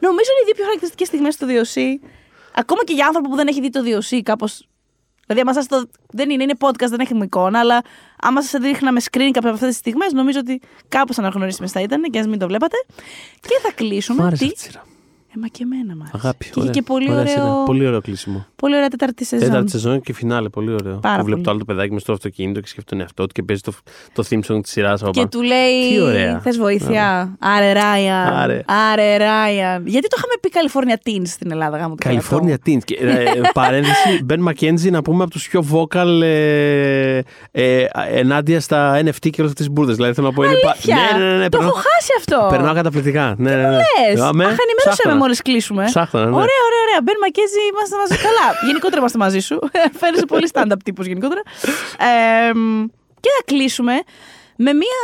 [0.00, 1.80] Νομίζω είναι οι δύο πιο χαρακτηριστικές στιγμές του DOC.
[2.54, 4.64] Ακόμα και για άνθρωπο που δεν έχει δει το DOC, κάπως.
[5.32, 5.90] Δηλαδή, άμα σας το.
[6.12, 7.82] Δεν είναι, είναι podcast, δεν έχουμε εικόνα, αλλά
[8.20, 12.02] άμα σας δείχναμε screen κάποια από αυτές τις στιγμές, νομίζω ότι κάπως αναγνωρίσιμες θα ήταν
[12.02, 12.76] και ας μην το βλέπατε.
[13.40, 14.24] Και θα Μ' κλείσουμε.
[14.24, 14.50] άρεσε Τι.
[14.54, 14.84] αυτή η σειρά.
[15.34, 16.16] Ε, μα και εμένα μ' άρεσε.
[16.16, 16.44] Αγάπη.
[16.44, 16.72] Και είχε ωραία.
[16.72, 17.62] και πολύ Ωραία ωραίο, σειρά.
[17.64, 18.46] Πολύ ωραίο κλείσιμο.
[18.56, 19.48] πολύ ωραία τέταρτη σεζόν.
[19.48, 20.96] Τέταρτη σεζόν και φινάλε, πολύ ωραίο.
[20.96, 21.42] Πάρα που βλέπει πολύ.
[21.42, 23.72] το άλλο το παιδάκι με στο αυτοκίνητο και σκέφτεται τον εαυτό του και παίζει το,
[24.12, 25.28] το theme song της σειράς από Και πάνω.
[25.28, 25.88] του λέει.
[25.94, 26.40] Τι ωραία.
[26.40, 28.32] Θες βοήθεια; Άρε Ράιαν.
[28.32, 28.62] Άρε.
[28.92, 29.86] Άρε Ράιαν.
[29.86, 32.84] Γιατί το είχαμε πει California Teens στην Ελλάδα, γάμο το California Teens.
[32.84, 37.20] Και, ε, παρένθεση, Ben McKenzie να πούμε από τους πιο vocal ε,
[37.50, 39.96] ε, ενάντια στα NFT και όλες αυτές τις μπουρδες.
[39.96, 40.42] Δηλαδή θέλω να πω.
[40.42, 40.96] Είναι πα- Αλήθεια.
[41.18, 42.46] Ναι, ναι, ναι, ναι, το περνάω- έχω χάσει αυτό.
[42.50, 43.34] Περνάω καταπληκτικά.
[43.38, 43.68] Ναι, ναι, ναι.
[43.68, 44.20] Λες.
[44.20, 45.14] Αμέ, Αχ, ενημέρωσέ ψάχτανα.
[45.14, 45.84] με μόλις κλείσουμε.
[45.84, 46.30] Ψάχτανα, ναι.
[46.30, 47.00] Ωραία, ωραία, ωραία.
[47.02, 48.16] Μπεν Μακέζι, είμαστε μαζί.
[48.16, 48.46] Καλά.
[48.66, 49.58] Γενικότερα είμαστε μαζί σου.
[50.00, 51.42] Φαίνεσαι πολύ stand-up τύπος γενικότερα.
[51.98, 52.52] Ε,
[53.20, 53.94] και θα κλείσουμε
[54.56, 54.98] με μια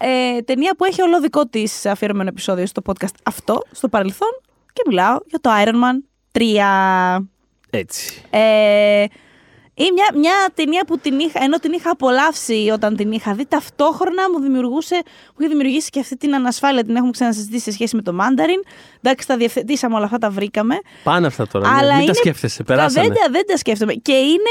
[0.00, 4.40] ε, ταινία που έχει όλο δικό της αφιερωμένο επεισόδιο στο podcast αυτό, στο παρελθόν.
[4.72, 5.96] Και μιλάω για το Iron Man
[7.18, 7.24] 3.
[7.70, 8.22] Έτσι.
[8.30, 9.04] Ε,
[9.84, 13.46] είναι μια, μια ταινία που την είχα, ενώ την είχα απολαύσει όταν την είχα δει,
[13.46, 14.94] ταυτόχρονα μου δημιουργούσε,
[15.26, 18.66] μου είχε δημιουργήσει και αυτή την ανασφάλεια, την έχουμε ξανασυζητήσει σε σχέση με το Mandarin.
[19.02, 20.74] Εντάξει, τα διευθετήσαμε όλα αυτά, τα βρήκαμε.
[21.02, 21.68] Πάνε αυτά τώρα.
[21.70, 21.76] ναι.
[21.78, 22.58] Αλλά Μην τα είναι- σκέφτεσαι.
[22.58, 23.06] Τα Περάσανε.
[23.06, 23.92] δεν, τα- δεν τα σκέφτομαι.
[23.92, 24.50] Και είναι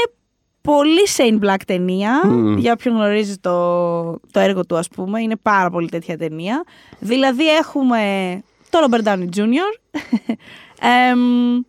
[0.62, 2.20] πολύ Shane Black ταινία.
[2.24, 2.56] Μμμ.
[2.58, 5.20] Για όποιον γνωρίζει το, το έργο του, ας πούμε.
[5.22, 6.64] Είναι πάρα πολύ τέτοια ταινία.
[6.98, 8.02] Δηλαδή έχουμε
[8.70, 9.78] το Robert Downey Jr.
[11.10, 11.60] Εμ,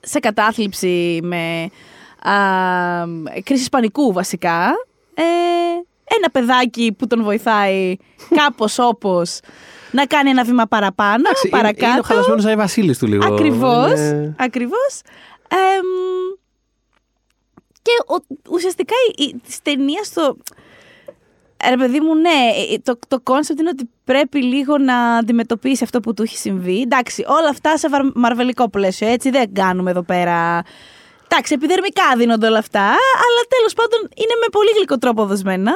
[0.00, 1.68] σε κατάθλιψη με α,
[3.44, 4.66] κρίση πανικού βασικά.
[5.14, 5.22] Ε,
[6.16, 7.96] ένα παιδάκι που τον βοηθάει
[8.34, 9.40] κάπως όπως
[9.90, 11.86] να κάνει ένα βήμα παραπάνω, Εντάξει, είναι- παρακάτω.
[11.90, 13.34] Είναι ο χαλασμένος Άι Βασίλης του λίγο.
[13.34, 15.00] Ακριβώς, Είναι- ακριβώς.
[15.48, 15.86] Εμ,
[17.82, 20.36] και ο, ουσιαστικά η, η, της ταινίας το...
[21.68, 22.28] Ρε παιδί μου, ναι,
[22.72, 26.80] ε, το, το concept είναι ότι πρέπει λίγο να αντιμετωπίσει αυτό που του έχει συμβεί.
[26.80, 30.62] Εντάξει, όλα αυτά σε βαρ- μαρβελικό πλαίσιο, έτσι δεν κάνουμε εδώ πέρα...
[31.32, 32.82] Εντάξει, επιδερμικά δίνονται όλα αυτά,
[33.24, 35.72] αλλά τέλος πάντων είναι με πολύ γλυκό τρόπο δοσμένα.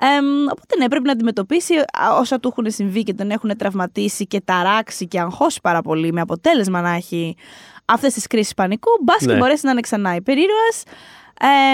[0.00, 4.26] Εμ, οπότε ναι, πρέπει να αντιμετωπίσει α, όσα του έχουν συμβεί και τον έχουν τραυματίσει
[4.26, 7.36] και ταράξει και αγχώσει πάρα πολύ με αποτέλεσμα να έχει
[7.84, 8.90] αυτές τις κρίσεις πανικού.
[9.02, 9.36] Μπας και Ναι.
[9.36, 10.82] μπορέσει να είναι ξανά υπερήρωας.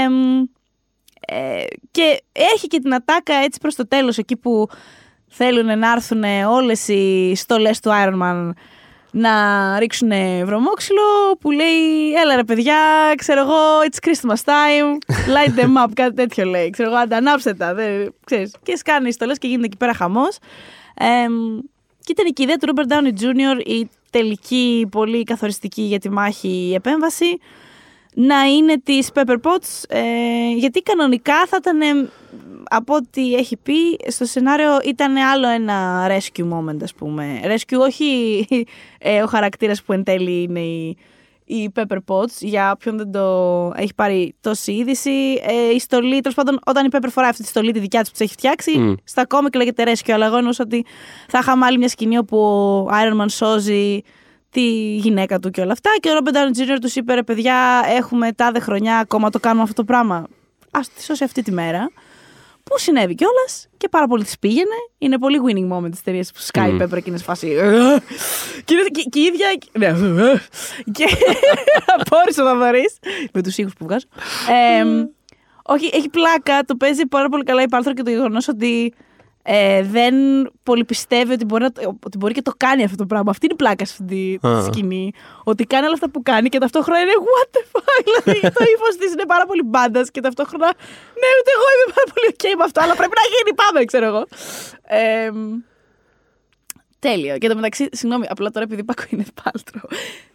[0.04, 0.40] Εμ,
[1.20, 2.22] ε, και
[2.54, 4.68] έχει και την ατάκα έτσι προς το τέλος εκεί που
[5.28, 8.50] θέλουν να έρθουν όλες οι στολές του Iron Man
[9.16, 10.10] να ρίξουν
[10.44, 12.76] βρωμόξυλο που λέει έλα ρε παιδιά,
[13.16, 13.54] ξέρω εγώ,
[13.90, 14.98] it's Christmas time,
[15.34, 16.70] light them up, κάτι τέτοιο λέει.
[16.70, 18.54] Ξέρω εγώ, αντανάψτε τα, δεν, ξέρεις.
[18.62, 20.38] Και σκάνε οι στολές και γίνεται εκεί πέρα χαμός.
[20.94, 21.58] Εμ,
[22.00, 23.66] και ήταν και η ιδέα του Robert Downey Jr.
[23.66, 27.38] η τελική, πολύ καθοριστική για τη μάχη επέμβαση
[28.14, 30.00] να είναι της Pepper Potts ε,
[30.56, 32.08] γιατί κανονικά θα ήταν ε,
[32.64, 38.46] από ό,τι έχει πει στο σενάριο ήταν άλλο ένα rescue moment ας πούμε rescue όχι
[38.98, 40.96] ε, ο χαρακτήρας που εν τέλει είναι η,
[41.44, 46.36] η Pepper Potts για όποιον δεν το έχει πάρει τόση είδηση ε, η στολή, τέλος
[46.36, 48.78] πάντων όταν η Pepper φοράει αυτή τη στολή τη δικιά της που της έχει φτιάξει
[48.78, 48.94] Μμ.
[49.04, 50.84] στα κόμικ λέγεται rescue αλλά εγώ εννοούσα ότι
[51.28, 54.02] θα είχαμε άλλη μια σκηνή όπου ο Iron Man σώζει
[54.54, 55.90] τη γυναίκα του και όλα αυτά.
[56.00, 56.78] Και ο Robert Downey Jr.
[56.80, 60.16] τους είπε: Ρε παιδιά, έχουμε τάδε χρονιά ακόμα το κάνουμε αυτό το πράγμα.
[60.70, 61.90] Α τη σώσει αυτή τη μέρα.
[62.64, 64.74] Που συνέβη κιόλας και πάρα πολύ της πήγαινε.
[64.98, 66.82] Είναι πολύ winning moment της ταινίας που σκάει η Μμμ.
[66.82, 67.46] Pepper και είναι σε φάση.
[68.64, 69.46] και, είναι- και, και η ίδια.
[69.72, 70.32] Ναι,
[70.92, 71.04] και
[72.00, 72.84] απόρρισε να δωρεί.
[73.32, 74.06] Με τους ήχους που βγάζω.
[74.50, 74.84] Ε,
[75.62, 76.64] όχι, έχει πλάκα.
[76.64, 78.94] Το παίζει πάρα πολύ καλά η Πάρθρο και το γεγονός ότι
[79.46, 80.14] ε, δεν
[80.62, 83.30] πολύ πιστεύει ότι μπορεί, να, το- ότι μπορεί και το κάνει αυτό το πράγμα.
[83.30, 84.62] Αυτή είναι η πλάκα σε αυτή τη Α.
[84.62, 85.12] σκηνή.
[85.44, 88.04] Ότι κάνει όλα αυτά που κάνει και ταυτόχρονα είναι what the fuck.
[88.24, 90.66] δηλαδή το ύφος της είναι πάρα πολύ μπάντας και ταυτόχρονα
[91.20, 93.54] ναι, ούτε εγώ είμαι πάρα πολύ ok με αυτό, αλλά πρέπει να γίνει.
[93.54, 94.24] Πάμε, ξέρω εγώ.
[94.82, 95.30] Ε,
[96.98, 97.38] τέλειο.
[97.38, 99.80] Και το μεταξύ, συγγνώμη, απλά τώρα επειδή Πάκο είναι πάλτρο,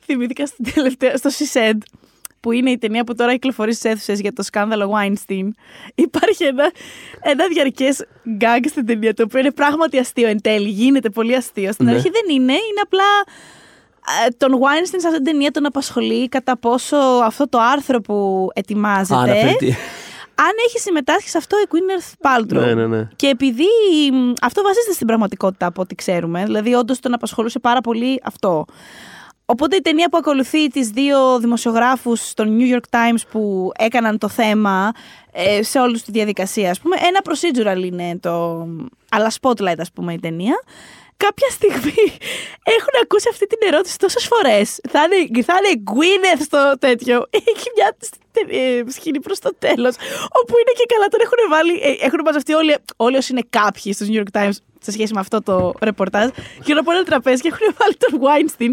[0.06, 1.78] θυμήθηκα στην τελευταία, στο She Said,
[2.40, 5.48] που είναι η ταινία που τώρα κυκλοφορεί στις αίθουσες για το σκάνδαλο Weinstein,
[5.96, 6.72] υπάρχει ένα,
[7.22, 8.06] ένα διαρκές
[8.38, 10.70] γκάγκ στην ταινία, το οποίο είναι πράγματι αστείο εν τέλει.
[10.70, 11.72] Γίνεται πολύ αστείο.
[11.72, 11.92] Στην Ναι.
[11.92, 13.04] αρχή δεν είναι, είναι απλά.
[14.26, 18.48] ε, Τον Weinstein σε αυτήν την ταινία τον απασχολεί κατά πόσο αυτό το άρθρο που
[18.54, 19.20] ετοιμάζεται.
[19.20, 19.74] Αναφέρει τι-
[20.42, 22.62] αν έχει συμμετάσχει σε αυτό η Gwyneth Paltrow.
[22.66, 23.08] Ναι, ναι, ναι.
[23.16, 23.64] Και επειδή
[24.14, 28.66] μ, αυτό βασίζεται στην πραγματικότητα από ό,τι ξέρουμε, δηλαδή όντως τον απασχολούσε πάρα πολύ αυτό.
[29.52, 34.28] Οπότε η ταινία που ακολουθεί τις δύο δημοσιογράφους στο New York Times που έκαναν το
[34.28, 34.92] θέμα
[35.32, 38.68] ε, σε όλη τη διαδικασία, ας πούμε, ένα procedural είναι το...
[39.10, 40.64] αλλά spotlight, ας πούμε, η ταινία.
[41.18, 42.04] Κάποια στιγμή
[42.78, 44.80] έχουν ακούσει αυτή την ερώτηση τόσες φορές.
[44.90, 47.26] Θα είναι, θα είναι Gwyneth στο τέτοιο.
[47.56, 47.96] Έχει μια
[48.48, 49.96] ε, σκηνή προς το τέλος,
[50.40, 53.94] όπου είναι και καλά τον έχουν βάλει, ε, έχουν μαζευτεί όλοι, όλοι όσοι είναι κάποιοι
[53.94, 56.30] στο New York Times σε σχέση με αυτό το ρεπορτάζ,
[56.64, 58.72] γύρω από ένα τραπέζι και έχουν βάλει τον Weinstein.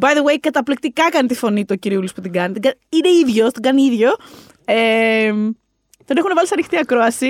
[0.00, 2.52] By the way, καταπληκτικά κάνει τη φωνή του κυριούλης που την κάνει.
[2.52, 4.10] Την κα- Είναι ίδιος, τον κάνει ίδιο.
[4.64, 5.30] Ε,
[6.04, 7.28] τον έχουν βάλει σε ανοιχτή ακρόαση.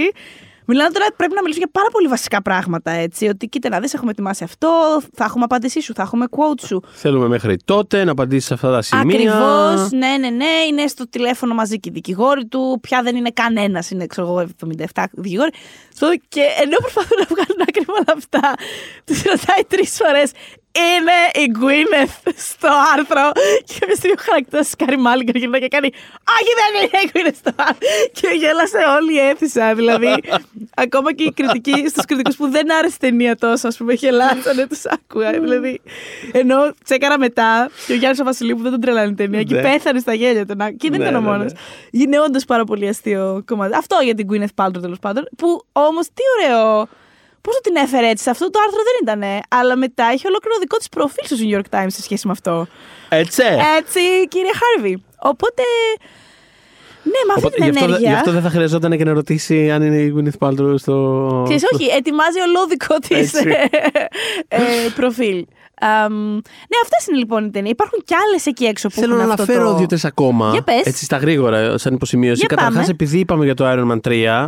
[0.69, 2.91] Μιλάνε τώρα, πρέπει να μιλήσουμε για πάρα πολύ βασικά πράγματα.
[2.91, 6.61] Έτσι, ότι κοίτα να δεις, έχουμε ετοιμάσει αυτό, θα έχουμε απάντησή σου, θα έχουμε quote
[6.67, 6.83] σου.
[6.93, 9.03] Θέλουμε μέχρι τότε να απαντήσεις σε αυτά τα σημεία.
[9.05, 10.45] Ακριβώς, ναι, ναι, ναι.
[10.71, 12.79] Είναι στο τηλέφωνο μαζί και οι δικηγόροι του.
[12.83, 14.41] Πια δεν είναι κανένας, είναι ξέρω εγώ
[14.95, 15.51] 77 δικηγόροι.
[15.95, 18.53] Στο- Και ενώ προσπαθούν να βγάλουν άκρη με όλα αυτά,
[19.05, 20.31] τους ρωτάει τρεις φορές.
[20.85, 23.31] Είναι η Gwyneth στο άρθρο.
[23.65, 25.91] Και κάποια στιγμή ο χαρακτήρας της Carey Mulligan γυρνάει και κάνει
[26.39, 27.77] Όχι, δεν είναι η Gwyneth στο άρθρο.
[28.13, 29.75] Και γέλασε όλη η αίθουσα.
[29.75, 30.15] Δηλαδή,
[30.85, 34.67] ακόμα και οι κριτικοί, στους κριτικούς που δεν άρεσε η ταινία τόσο, ας πούμε, γελάσανε,
[34.67, 35.31] τους άκουγα.
[35.31, 35.81] δηλαδή,
[36.33, 39.55] ενώ τσέκαρα μετά και ο Γιάννης ο Βασιλείου που δεν τον τρελάνε η ταινία και
[39.55, 39.63] Ναι.
[39.63, 40.55] πέθανε στα γέλια του.
[40.57, 41.53] να- Και δεν Ναι, ήταν ο ναι, μόνος.
[41.53, 41.59] ναι.
[42.01, 43.75] Είναι όντως πάρα πολύ αστείο κομμάτι.
[43.77, 45.29] Αυτό για την Gwyneth Paltrow τέλος πάντων.
[45.37, 46.89] Που όμως τι ωραίο.
[47.47, 49.43] Πώς το την έφερε έτσι, αυτό το άρθρο δεν ήταν.
[49.61, 52.67] Αλλά μετά έχει ολόκληρο δικό της προφίλ στο New York Times σε σχέση με αυτό.
[53.09, 53.43] Έτσι.
[53.79, 55.03] Έτσι, κύριε Χάρβι.
[55.23, 55.63] Οπότε.
[57.03, 58.11] Ναι, με αυτή Οπότε, την γι, αυτό, δε- ενέργεια.
[58.11, 60.95] γι' αυτό δεν θα χρειαζόταν και να ρωτήσει αν είναι η Gwyneth Paltrow στο.
[61.45, 63.49] Ξέρεις, όχι, ετοιμάζει ολόδικό της Έτσι.
[64.49, 64.59] ε,
[64.95, 65.47] προφίλ.
[65.81, 67.73] Αμ, ναι, αυτές είναι λοιπόν οι ταινίες.
[67.73, 69.77] Υπάρχουν κι άλλες εκεί έξω που Θέλω να έχουν αυτό αναφέρω το...
[69.77, 70.51] δύο-τρεις ακόμα.
[70.53, 70.81] Για πες.
[70.85, 72.39] Έτσι στα γρήγορα, σαν υποσημείωση.
[72.39, 72.87] Για Καταρχάς, πάμε.
[72.91, 74.47] επειδή είπαμε για το Iron Man 3, ε,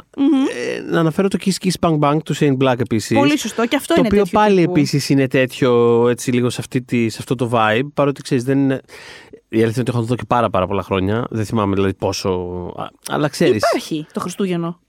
[0.90, 3.18] να αναφέρω το Kiss Kiss Bang Bang του Shane Black επίσης.
[3.18, 4.70] Πολύ σωστό και αυτό Το είναι οποίο τέτοιο πάλι τύπου.
[4.70, 7.88] επίσης είναι τέτοιο, έτσι λίγο σε, αυτή τη, σε αυτό το vibe.
[7.94, 8.80] Παρότι ξέρεις, δεν είναι.
[9.48, 11.26] Η αλήθεια είναι ότι έχω δει και πάρα, πάρα πολλά χρόνια.
[11.30, 12.28] Δεν θυμάμαι δηλαδή πόσο.
[12.76, 13.56] α, Αλλά ξέρει.
[13.56, 14.80] Υπάρχει το Χριστούγεννο.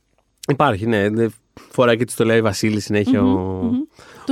[0.47, 1.09] Υπάρχει, ναι.
[1.09, 1.33] Δεν
[1.71, 3.23] Φοράει και της το λέει Βασίλη συνέχεια.
[3.23, 3.71] ο-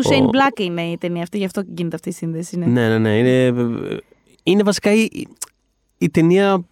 [0.02, 2.58] Του ο- Shane Black είναι η ταινία αυτή, γι' αυτό γίνεται αυτή η σύνδεση.
[2.58, 2.66] Ναι.
[2.66, 3.18] Ναι, ναι, ναι.
[3.18, 3.54] Είναι,
[4.43, 5.10] είναι βασικά η,
[5.98, 6.66] η ταινία,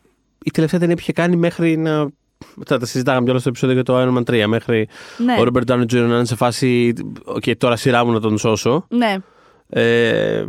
[0.43, 2.07] η τελευταία ταινία που είχε κάνει μέχρι να.
[2.55, 4.45] Μετά τα συζητάγαμε κιόλας στο επεισόδιο για το Iron Man 3.
[4.47, 5.34] Μέχρι Ναι.
[5.39, 5.93] ο Robert Downey Jr.
[5.93, 6.93] να είναι σε φάση.
[7.23, 8.86] ΟΚ, τώρα σειρά μου να τον σώσω.
[8.89, 9.15] ναι.
[9.69, 10.45] Ε,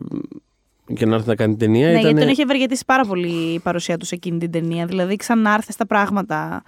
[0.95, 1.87] και να έρθει να κάνει ταινία.
[1.87, 2.03] Ναι, ήταν...
[2.05, 4.87] γιατί τον έχει ευεργετήσει πάρα πολύ η παρουσία του σε εκείνη την ταινία.
[4.87, 6.63] Δηλαδή, ξανάρθε στα πράγματα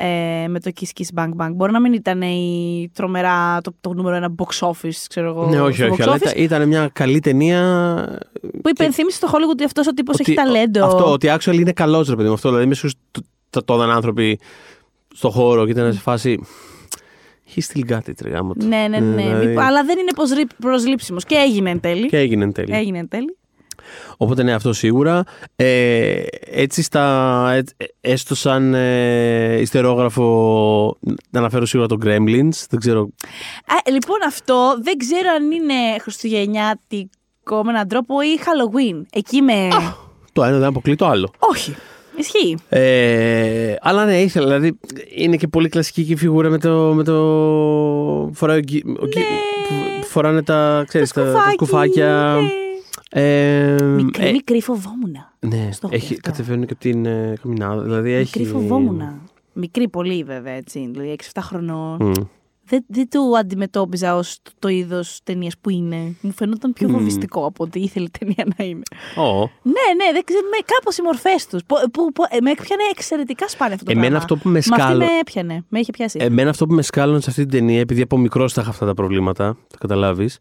[0.00, 1.50] ε, με το Kiss Kiss Bang Bang.
[1.54, 5.46] Μπορεί να μην ήταν η τρομερά, το, το νούμερο ένα box office, ξέρω εγώ.
[5.46, 5.94] Ναι, όχι, στο όχι.
[6.02, 8.18] box Αλλά office, ήταν, ήταν μια καλή ταινία.
[8.62, 10.84] που υπενθύμησε στο Hollywood ότι αυτός ο τύπος ότι- έχει ταλέντο.
[10.84, 12.34] Αυτό, ότι actually είναι καλός ρε παιδί μου.
[12.34, 13.22] Αυτό, δηλαδή, μέσα στου
[13.64, 14.38] τόδαν άνθρωποι
[15.14, 16.40] στο χώρο και ήταν σε φάση.
[17.54, 18.66] He still got it, ρε γάμο του.
[18.66, 19.22] Ναι, ναι, ναι.
[19.22, 20.10] δηλαδή, Μη- Αλλά δεν είναι
[20.58, 21.24] προσλήψιμος.
[21.24, 22.06] Και έγινε εν τέλει.
[22.06, 22.74] Και έγινε εν τέλει.
[22.74, 23.37] Έγινε εν τέλει.
[24.16, 25.24] Οπότε ναι, αυτό σίγουρα.
[25.56, 27.04] Ε, έτσι στα.
[27.52, 27.62] ε,
[28.00, 30.96] έστω σαν ε, ιστερόγραφο.
[31.30, 32.64] Να αναφέρω σίγουρα το Gremlins.
[32.70, 33.00] Δεν ξέρω.
[33.66, 39.02] Α, λοιπόν, αυτό δεν ξέρω αν είναι χριστουγεννιάτικο με έναν τρόπο ή Halloween.
[39.12, 39.68] Εκεί με.
[40.32, 41.30] Το ένα δεν αποκλεί το άλλο.
[41.38, 41.76] Όχι.
[42.16, 42.56] Ισχύει.
[42.68, 44.46] Ε, αλλά ναι, ήθελα.
[44.46, 44.78] Δηλαδή
[45.16, 46.92] είναι και πολύ κλασική και η φιγούρα με το.
[46.94, 47.14] Με το
[48.34, 49.24] φοράει ο, γκυ- ο γκυ-
[50.00, 52.36] που φοράνε τα, ξέρεις, τα, τα σκουφάκι, σκουφάκια.
[52.40, 52.48] ναι.
[53.10, 55.16] Ε, Μικρή, ε, μικρή φοβόμουν.
[55.40, 56.30] ναι, Στο έχει, αυτό.
[56.30, 57.82] κατεβαίνουν και από την ε, καμινάδα.
[57.82, 58.38] Δηλαδή έχει.
[58.38, 59.02] Μικρή φοβόμουν.
[59.52, 60.88] Μικρή πολύ βέβαια έτσι.
[60.92, 61.96] Δηλαδή 6-7 χρονών.
[62.02, 62.12] Μμ.
[62.70, 66.14] Δεν, δεν το αντιμετώπιζα ως το, το είδος ταινίας που είναι.
[66.20, 68.82] Μου φαινόταν πιο φοβιστικό από ό,τι ήθελε η ταινία να είναι.
[69.16, 69.38] Ω.
[69.62, 70.40] Ναι, ναι, δεν ξέρω.
[70.42, 71.60] Με, κάπως οι μορφές τους.
[71.66, 74.24] Που, που, που- ε, με έπιανε εξαιρετικά σπάνια αυτό το Εμένα πράγμα.
[74.24, 75.64] αυτό που με Μα σκάλω- αυτή με έπιανε.
[75.68, 76.18] Με είχε πιάσει.
[76.22, 78.86] Εμένα αυτό που με σκάλωνε σε αυτή την ταινία, επειδή από μικρός τα είχα αυτά
[78.86, 80.38] τα προβλήματα, θα καταλάβεις,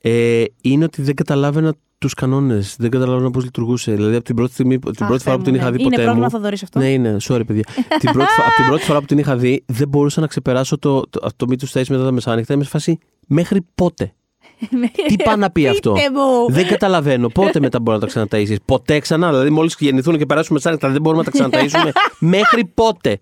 [0.00, 2.76] ε, είναι ότι δεν καταλάβαινα τους κανόνες.
[2.78, 3.92] Δεν καταλάβαινα πώς λειτουργούσε.
[3.92, 5.76] Δηλαδή από την πρώτη, στιγμή, την Αχ, πρώτη φορά που Θεέ την μου, είχα ναι.
[5.76, 6.30] δει Είναι ποτέ πρόβλημα μου.
[6.32, 6.78] Θοδωρής αυτό.
[6.78, 7.64] Ναι, είναι, sorry παιδιά.
[8.00, 10.78] την πρώτη, φο- από την πρώτη φορά που την είχα δει, δεν μπορούσα να ξεπεράσω
[10.78, 12.54] το, το, το μύθος του μετά τα μεσάνυχτα.
[12.54, 14.12] Είμαι σε φάση μέχρι πότε;
[15.08, 16.52] Τι πάει να πει αυτό; Πείτε μου.
[16.52, 17.28] δεν καταλαβαίνω.
[17.28, 21.00] Πότε μετά μπορεί να τα ξαναταΐσεις; Ποτέ ξανά; Δηλαδή, μόλις γεννηθούν και περάσουμε μεσάνυχτα, δεν
[21.02, 21.90] μπορούμε να τα ξαναταΐσουμε;
[22.36, 23.18] μέχρι πότε;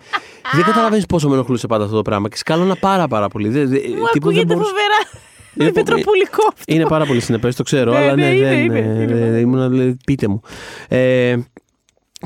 [0.55, 2.29] δεν καταλαβαίνεις πόσο με ενοχλούσε πάντα αυτό το πράγμα.
[2.29, 3.49] Και σκάλωνα πάρα πάρα πολύ.
[3.49, 5.27] Δεν- δεν- Μου τύπου δεν ακούγεται μπορούσα- φοβερά.
[5.55, 6.75] Είναι Είναι πο- πετροπολικό αυτό.
[6.75, 8.59] είναι πάρα πολύ συνεπές, το ξέρω, Ναι, αλλά ναι, ναι, είναι, δεν.
[8.65, 9.37] είναι, ε, είναι.
[9.37, 10.41] ε, ήμουνα, λέει, πείτε μου.
[10.89, 11.37] Ε,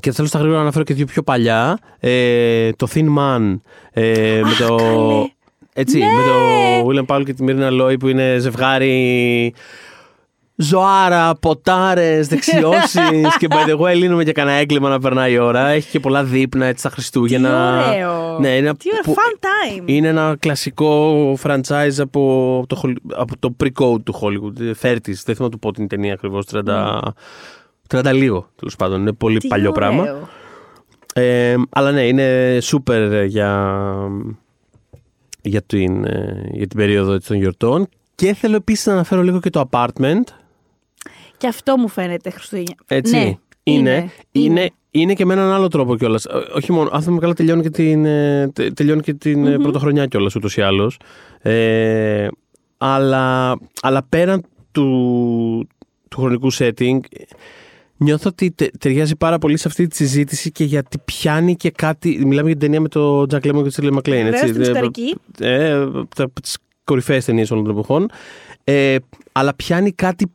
[0.00, 1.78] Και θέλω στα γρήγορα να αναφέρω και δύο πιο παλιά.
[2.00, 3.56] Ε, το Thin Man
[3.92, 4.74] ε, με το.
[4.76, 5.26] καλέ.
[5.74, 6.04] Έτσι, Ναι.
[6.04, 9.54] με το William Powell και τη Μίρινα Λόι που είναι ζευγάρι
[10.62, 13.36] ζωάρα, ποτάρες, δεξιώσεις.
[13.38, 15.66] και by the way, λύνουμε και κανένα έγκλημα να περνάει η ώρα.
[15.68, 17.82] Έχει και πολλά δείπνα έτσι στα Χριστούγεννα.
[17.82, 18.38] Τι ωραίο.
[18.38, 19.82] Ναι, είναι Τι ωραίο, που- fun time.
[19.84, 24.70] είναι ένα κλασικό franchise από το, Holly- από το pre-code του Hollywood.
[24.82, 26.44] 30s, δεν θυμάμαι του πω την ταινία ακριβώς.
[26.46, 26.98] 30,
[27.88, 29.00] 30 λίγο τέλος πάντων.
[29.00, 29.40] Είναι πολύ Ναι.
[29.40, 29.90] Τι παλιό ωραίο.
[29.90, 30.28] πράγμα.
[31.14, 33.82] Ε, αλλά ναι, είναι super για,
[35.42, 37.88] για, την, ε, για την περίοδο έτσι των γιορτών.
[38.14, 40.22] Και θέλω επίσης να αναφέρω λίγο και το apartment.
[41.43, 42.74] Και αυτό μου φαίνεται Χριστούγεννα.
[42.86, 43.16] Έτσι.
[43.16, 46.26] Ναι, είναι, είναι, είναι και με έναν άλλο τρόπο κιόλας.
[46.55, 50.07] Όχι μόνο, αν θυμάμαι καλά, τελειώνει και την, ε, τε- τελειώνει και την ε, πρωτοχρονιά
[50.07, 50.99] κιόλας ούτως ή άλλως.
[51.40, 52.28] Ε,
[52.78, 55.68] αλλά, αλλά πέραν του,
[56.09, 56.99] του χρονικού setting,
[57.97, 62.09] νιώθω ότι τε- ταιριάζει πάρα πολύ σε αυτή τη συζήτηση και γιατί πιάνει και κάτι.
[62.26, 64.03] Μιλάμε για την ταινία με τον Jack Lemmon και τη Shirley MacLaine.
[64.03, 64.53] Βεβαίως, έτσι.
[64.53, 65.14] την Ε, ιστορική.
[65.40, 65.72] ε,
[66.18, 68.11] από τις κορυφαίες ταινίες όλων των εποχών.
[68.64, 68.97] Ε,
[69.32, 70.26] αλλά πιάνει κάτι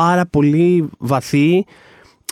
[0.00, 1.64] πάρα πολύ βαθύ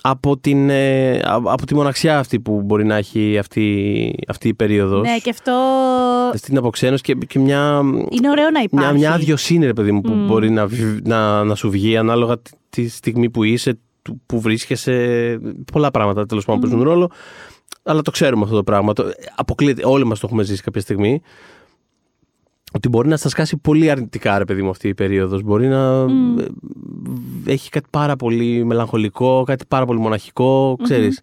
[0.02, 4.54] από, την, ε, α- από τη μοναξιά αυτή που μπορεί να έχει αυτή, αυτή η
[4.54, 5.00] περίοδος.
[5.02, 5.52] Ναι, και αυτό
[6.34, 8.94] Στην αποξένωση και, και μια, είναι ωραίο να μια, υπάρχει.
[8.94, 12.50] μια αδειοσύνη, ρε παιδί μου, που μπορεί να, βγει- να, να σου βγει ανάλογα τη,
[12.70, 15.38] τη στιγμή που είσαι, του- που βρίσκεσαι.
[15.72, 17.10] Πολλά πράγματα τέλος πάντων παίζουν ρόλο.
[17.82, 18.92] Αλλά το ξέρουμε αυτό το πράγμα.
[18.92, 19.04] Το,
[19.36, 21.20] αποκλείεται, όλοι μας το έχουμε ζήσει κάποια στιγμή.
[22.74, 25.42] Ότι μπορεί να στα σκάσει πολύ αρνητικά, ρε παιδί μου, αυτή η περίοδος.
[25.42, 26.46] Μπορεί να ε,
[27.46, 31.20] έχει κάτι πάρα πολύ μελαγχολικό, κάτι πάρα πολύ μοναχικό, ξέρεις.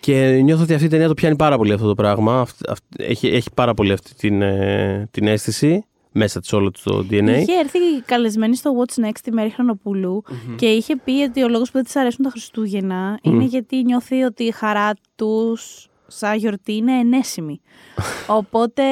[0.00, 2.40] Και νιώθω ότι αυτή η ταινία το πιάνει πάρα πολύ αυτό το πράγμα.
[2.40, 6.98] Αυτ- αυτ- έχει, έχει πάρα πολύ αυτή την, ε, την αίσθηση μέσα της όλο το
[7.10, 7.12] DNA.
[7.40, 10.22] Είχε έρθει καλεσμένη στο What's Next η Μέρη Χρονοπούλου
[10.56, 14.22] και είχε πει ότι ο λόγος που δεν της αρέσουν τα Χριστούγεννα είναι γιατί νιώθει
[14.22, 17.60] ότι η χαρά τους σαν γιορτή είναι ενέσιμη.
[18.40, 18.82] Οπότε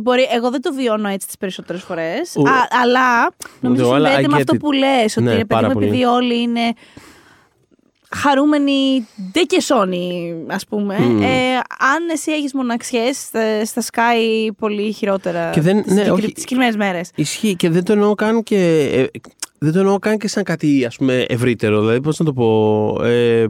[0.00, 0.26] μπορεί.
[0.32, 2.36] Εγώ δεν το βιώνω έτσι τις περισσότερες φορές.
[2.36, 2.42] Ο-
[2.82, 4.58] Αλλά νομίζω Εγώ, αλλά συνδέεται I με get αυτό it.
[4.58, 5.16] που λες.
[5.16, 5.86] Ότι Ναι, ρε παιδί πάρα μου, πολύ.
[5.86, 6.72] επειδή όλοι είναι
[8.16, 10.94] χαρούμενοι ντε και σόνοι, ας πούμε.
[10.94, 16.12] Ε, αν εσύ έχεις μοναξιές, θα- στα σκάει πολύ χειρότερα Και δεν- τις, ναι, συγκεκρι-
[16.24, 16.32] όχι.
[16.32, 17.10] τις συγκεκριμένες μέρες.
[17.14, 19.10] Ισχύει και δεν το εννοώ καν και.
[19.62, 21.80] Ε, δεν το εννοώ καν και σαν κάτι ας πούμε ευρύτερο.
[21.80, 23.04] Δηλαδή, πώς να το πω.
[23.04, 23.48] Ε, ε,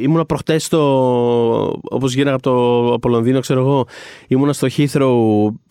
[0.00, 1.80] ήμουνα προχτές στο.
[1.82, 3.86] Όπως γίναγα από το από Λονδίνο, ξέρω εγώ.
[4.26, 5.14] Ήμουνα στο Heathrow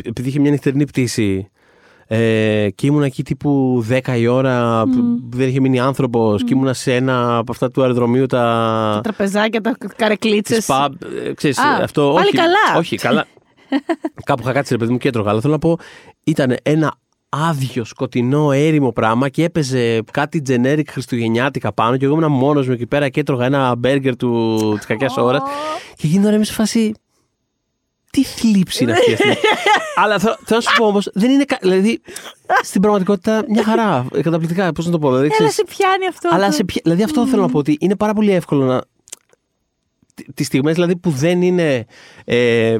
[0.03, 1.49] επειδή είχε μια νυχτερινή πτήση.
[2.07, 6.43] Ε, και ήμουνα εκεί τύπου 10 η ώρα, που δεν είχε μείνει άνθρωπος.
[6.43, 8.41] Και ήμουνα σε ένα από αυτά του αεροδρομίου τα.
[8.93, 10.57] Τα τραπεζάκια, τα καρεκλίτσες.
[10.57, 10.89] Τις pub,
[11.25, 12.77] ε, ξέρεις, Α, αυτό, πάλι όχι, καλά.
[12.77, 13.25] Όχι, καλά.
[14.25, 15.29] Κάπου είχα κάτσει ρε παιδί μου και έτρωγα.
[15.29, 15.77] Αλλά θέλω να πω,
[16.23, 16.95] ήταν ένα
[17.35, 22.73] άδειο, σκοτεινό, έρημο πράγμα και έπαιζε κάτι generic χριστουγεννιάτικα πάνω και εγώ ήμουν μόνος μου
[22.73, 25.41] εκεί πέρα και έτρωγα ένα μπέργκερ του, της κακιάς ώρας
[25.95, 26.91] και γίνονταν είμαι σε φάση
[28.11, 29.13] τι θλίψη είναι αυτή.
[29.13, 29.27] αυτή.
[30.01, 31.43] Αλλά θέλω, θέλω να σου πω όμως, δεν είναι.
[31.43, 32.01] κα- Δηλαδή,
[32.63, 34.05] στην πραγματικότητα μια χαρά.
[34.13, 35.07] ε, Καταπληκτικά, πώς να το πω.
[35.07, 36.29] Δηλαδή, Έλα, ξέρεις, σε πιάνει αυτό.
[36.31, 38.81] αλλά το- σε ποια- δηλαδή αυτό θέλω να πω ότι είναι πάρα πολύ εύκολο να.
[40.13, 41.85] τι- Τις στιγμές δηλαδή που δεν είναι
[42.25, 42.77] ε,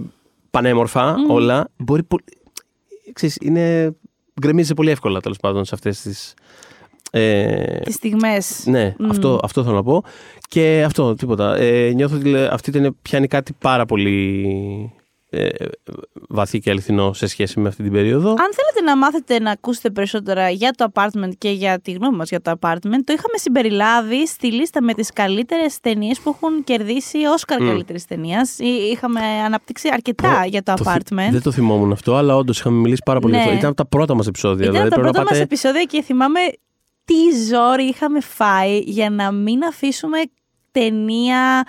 [0.51, 2.24] πανέμορφα όλα, μπορεί πολύ.
[3.14, 3.95] Ξέρεις, είναι.
[4.42, 6.34] Γκρεμίζει πολύ εύκολα τέλος πάντων σε αυτές τις.
[7.12, 8.64] Ε, Τις στιγμές.
[8.66, 10.04] ναι, αυτό, αυτό θέλω να πω.
[10.50, 11.56] Και αυτό, τίποτα.
[11.58, 14.46] Ε, νιώθω ότι λέ- αυτή την πιάνει κάτι πάρα πολύ
[14.92, 15.04] ε,
[16.30, 18.30] βαθύ και αληθινό σε σχέση με αυτή την περίοδο.
[18.30, 22.30] Αν θέλετε να μάθετε να ακούσετε περισσότερα για το apartment και για τη γνώμη μας
[22.30, 27.18] για το apartment, το είχαμε συμπεριλάβει στη λίστα με τις καλύτερες ταινίες που έχουν κερδίσει
[27.34, 27.66] Όσκαρ Mm.
[27.66, 28.60] καλύτερης ταινίας.
[28.60, 31.32] Ή- Είχαμε αναπτύξει αρκετά για το, Το θυ- apartment.
[31.32, 33.40] Δεν το θυμόμουν αυτό, αλλά όντως είχαμε μιλήσει πάρα πολύ Ναι.
[33.40, 33.58] γι' αυτό.
[33.58, 34.66] Ήταν από τα πρώτα μας επεισόδια.
[34.66, 36.40] Ήταν δηλαδή, από τα πρέπει πρώτα να μας πάτε- επεισόδια και θυμάμαι
[37.06, 40.18] τι ζόρι είχαμε φάει για να μην αφήσουμε
[40.72, 41.64] ταινία.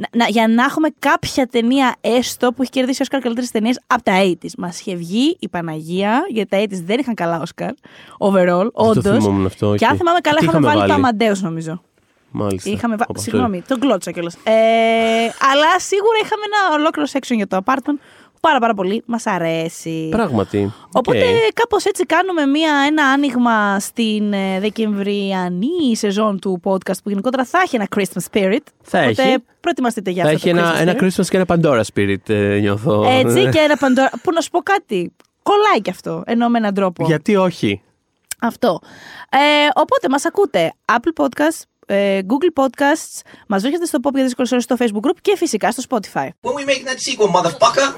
[0.00, 4.02] Να, να- για να έχουμε κάποια ταινία έστω που έχει κερδίσει Όσκαρ καλύτερες ταινίες από
[4.02, 4.50] τα 80s.
[4.58, 7.70] Μας είχε βγει η Παναγία, γιατί τα 80s δεν είχαν καλά Όσκαρ.
[8.18, 9.04] Overall, Δεν το όντως.
[9.04, 9.66] θυμόμουν αυτό.
[9.66, 9.84] Και όχι.
[9.84, 11.82] αν θυμάμαι καλά, Τι είχαμε, βάλει, το βάλει; Αμαντέο, νομίζω.
[12.32, 12.70] Μάλιστα.
[12.70, 13.04] Είχαμε βα...
[13.08, 14.34] Όπα, αυτό Συγγνώμη, τον κλώτσα κιόλας.
[14.34, 14.50] Ε,
[15.50, 20.08] αλλά σίγουρα είχαμε ένα ολόκληρο section για το Apartment που πάρα πάρα πολύ μας αρέσει.
[20.10, 20.72] Πράγματι.
[20.92, 21.52] Οπότε Οκ.
[21.54, 27.60] κάπως έτσι κάνουμε μια, ένα άνοιγμα στην ε, δεκεμβριανή σεζόν του podcast που γενικότερα θα
[27.64, 28.58] έχει ένα Christmas spirit.
[28.82, 29.36] Θα Οπότε έχει.
[29.60, 31.02] προετοιμαστείτε για Θα αυτό έχει το ένα, Christmas ένα spirit.
[31.04, 33.04] Christmas και ένα Pandora Spirit, ε, νιώθω.
[33.08, 34.12] Έτσι και ένα Pandora.
[34.22, 35.12] Που να σου πω κάτι.
[35.42, 37.04] Κολλάει κι αυτό, ενώ με έναν τρόπο.
[37.06, 37.82] Γιατί όχι;
[38.40, 38.80] Αυτό.
[39.30, 39.38] Ε,
[39.74, 41.79] οπότε μας ακούτε Apple Podcasts, ε,
[42.30, 45.82] Google Podcasts, μας βρίσκεται στο Pop για δύσκολες ώρες στο Facebook group και φυσικά στο
[45.88, 46.28] Spotify.
[46.40, 47.88] When we make that sequel, motherfucker.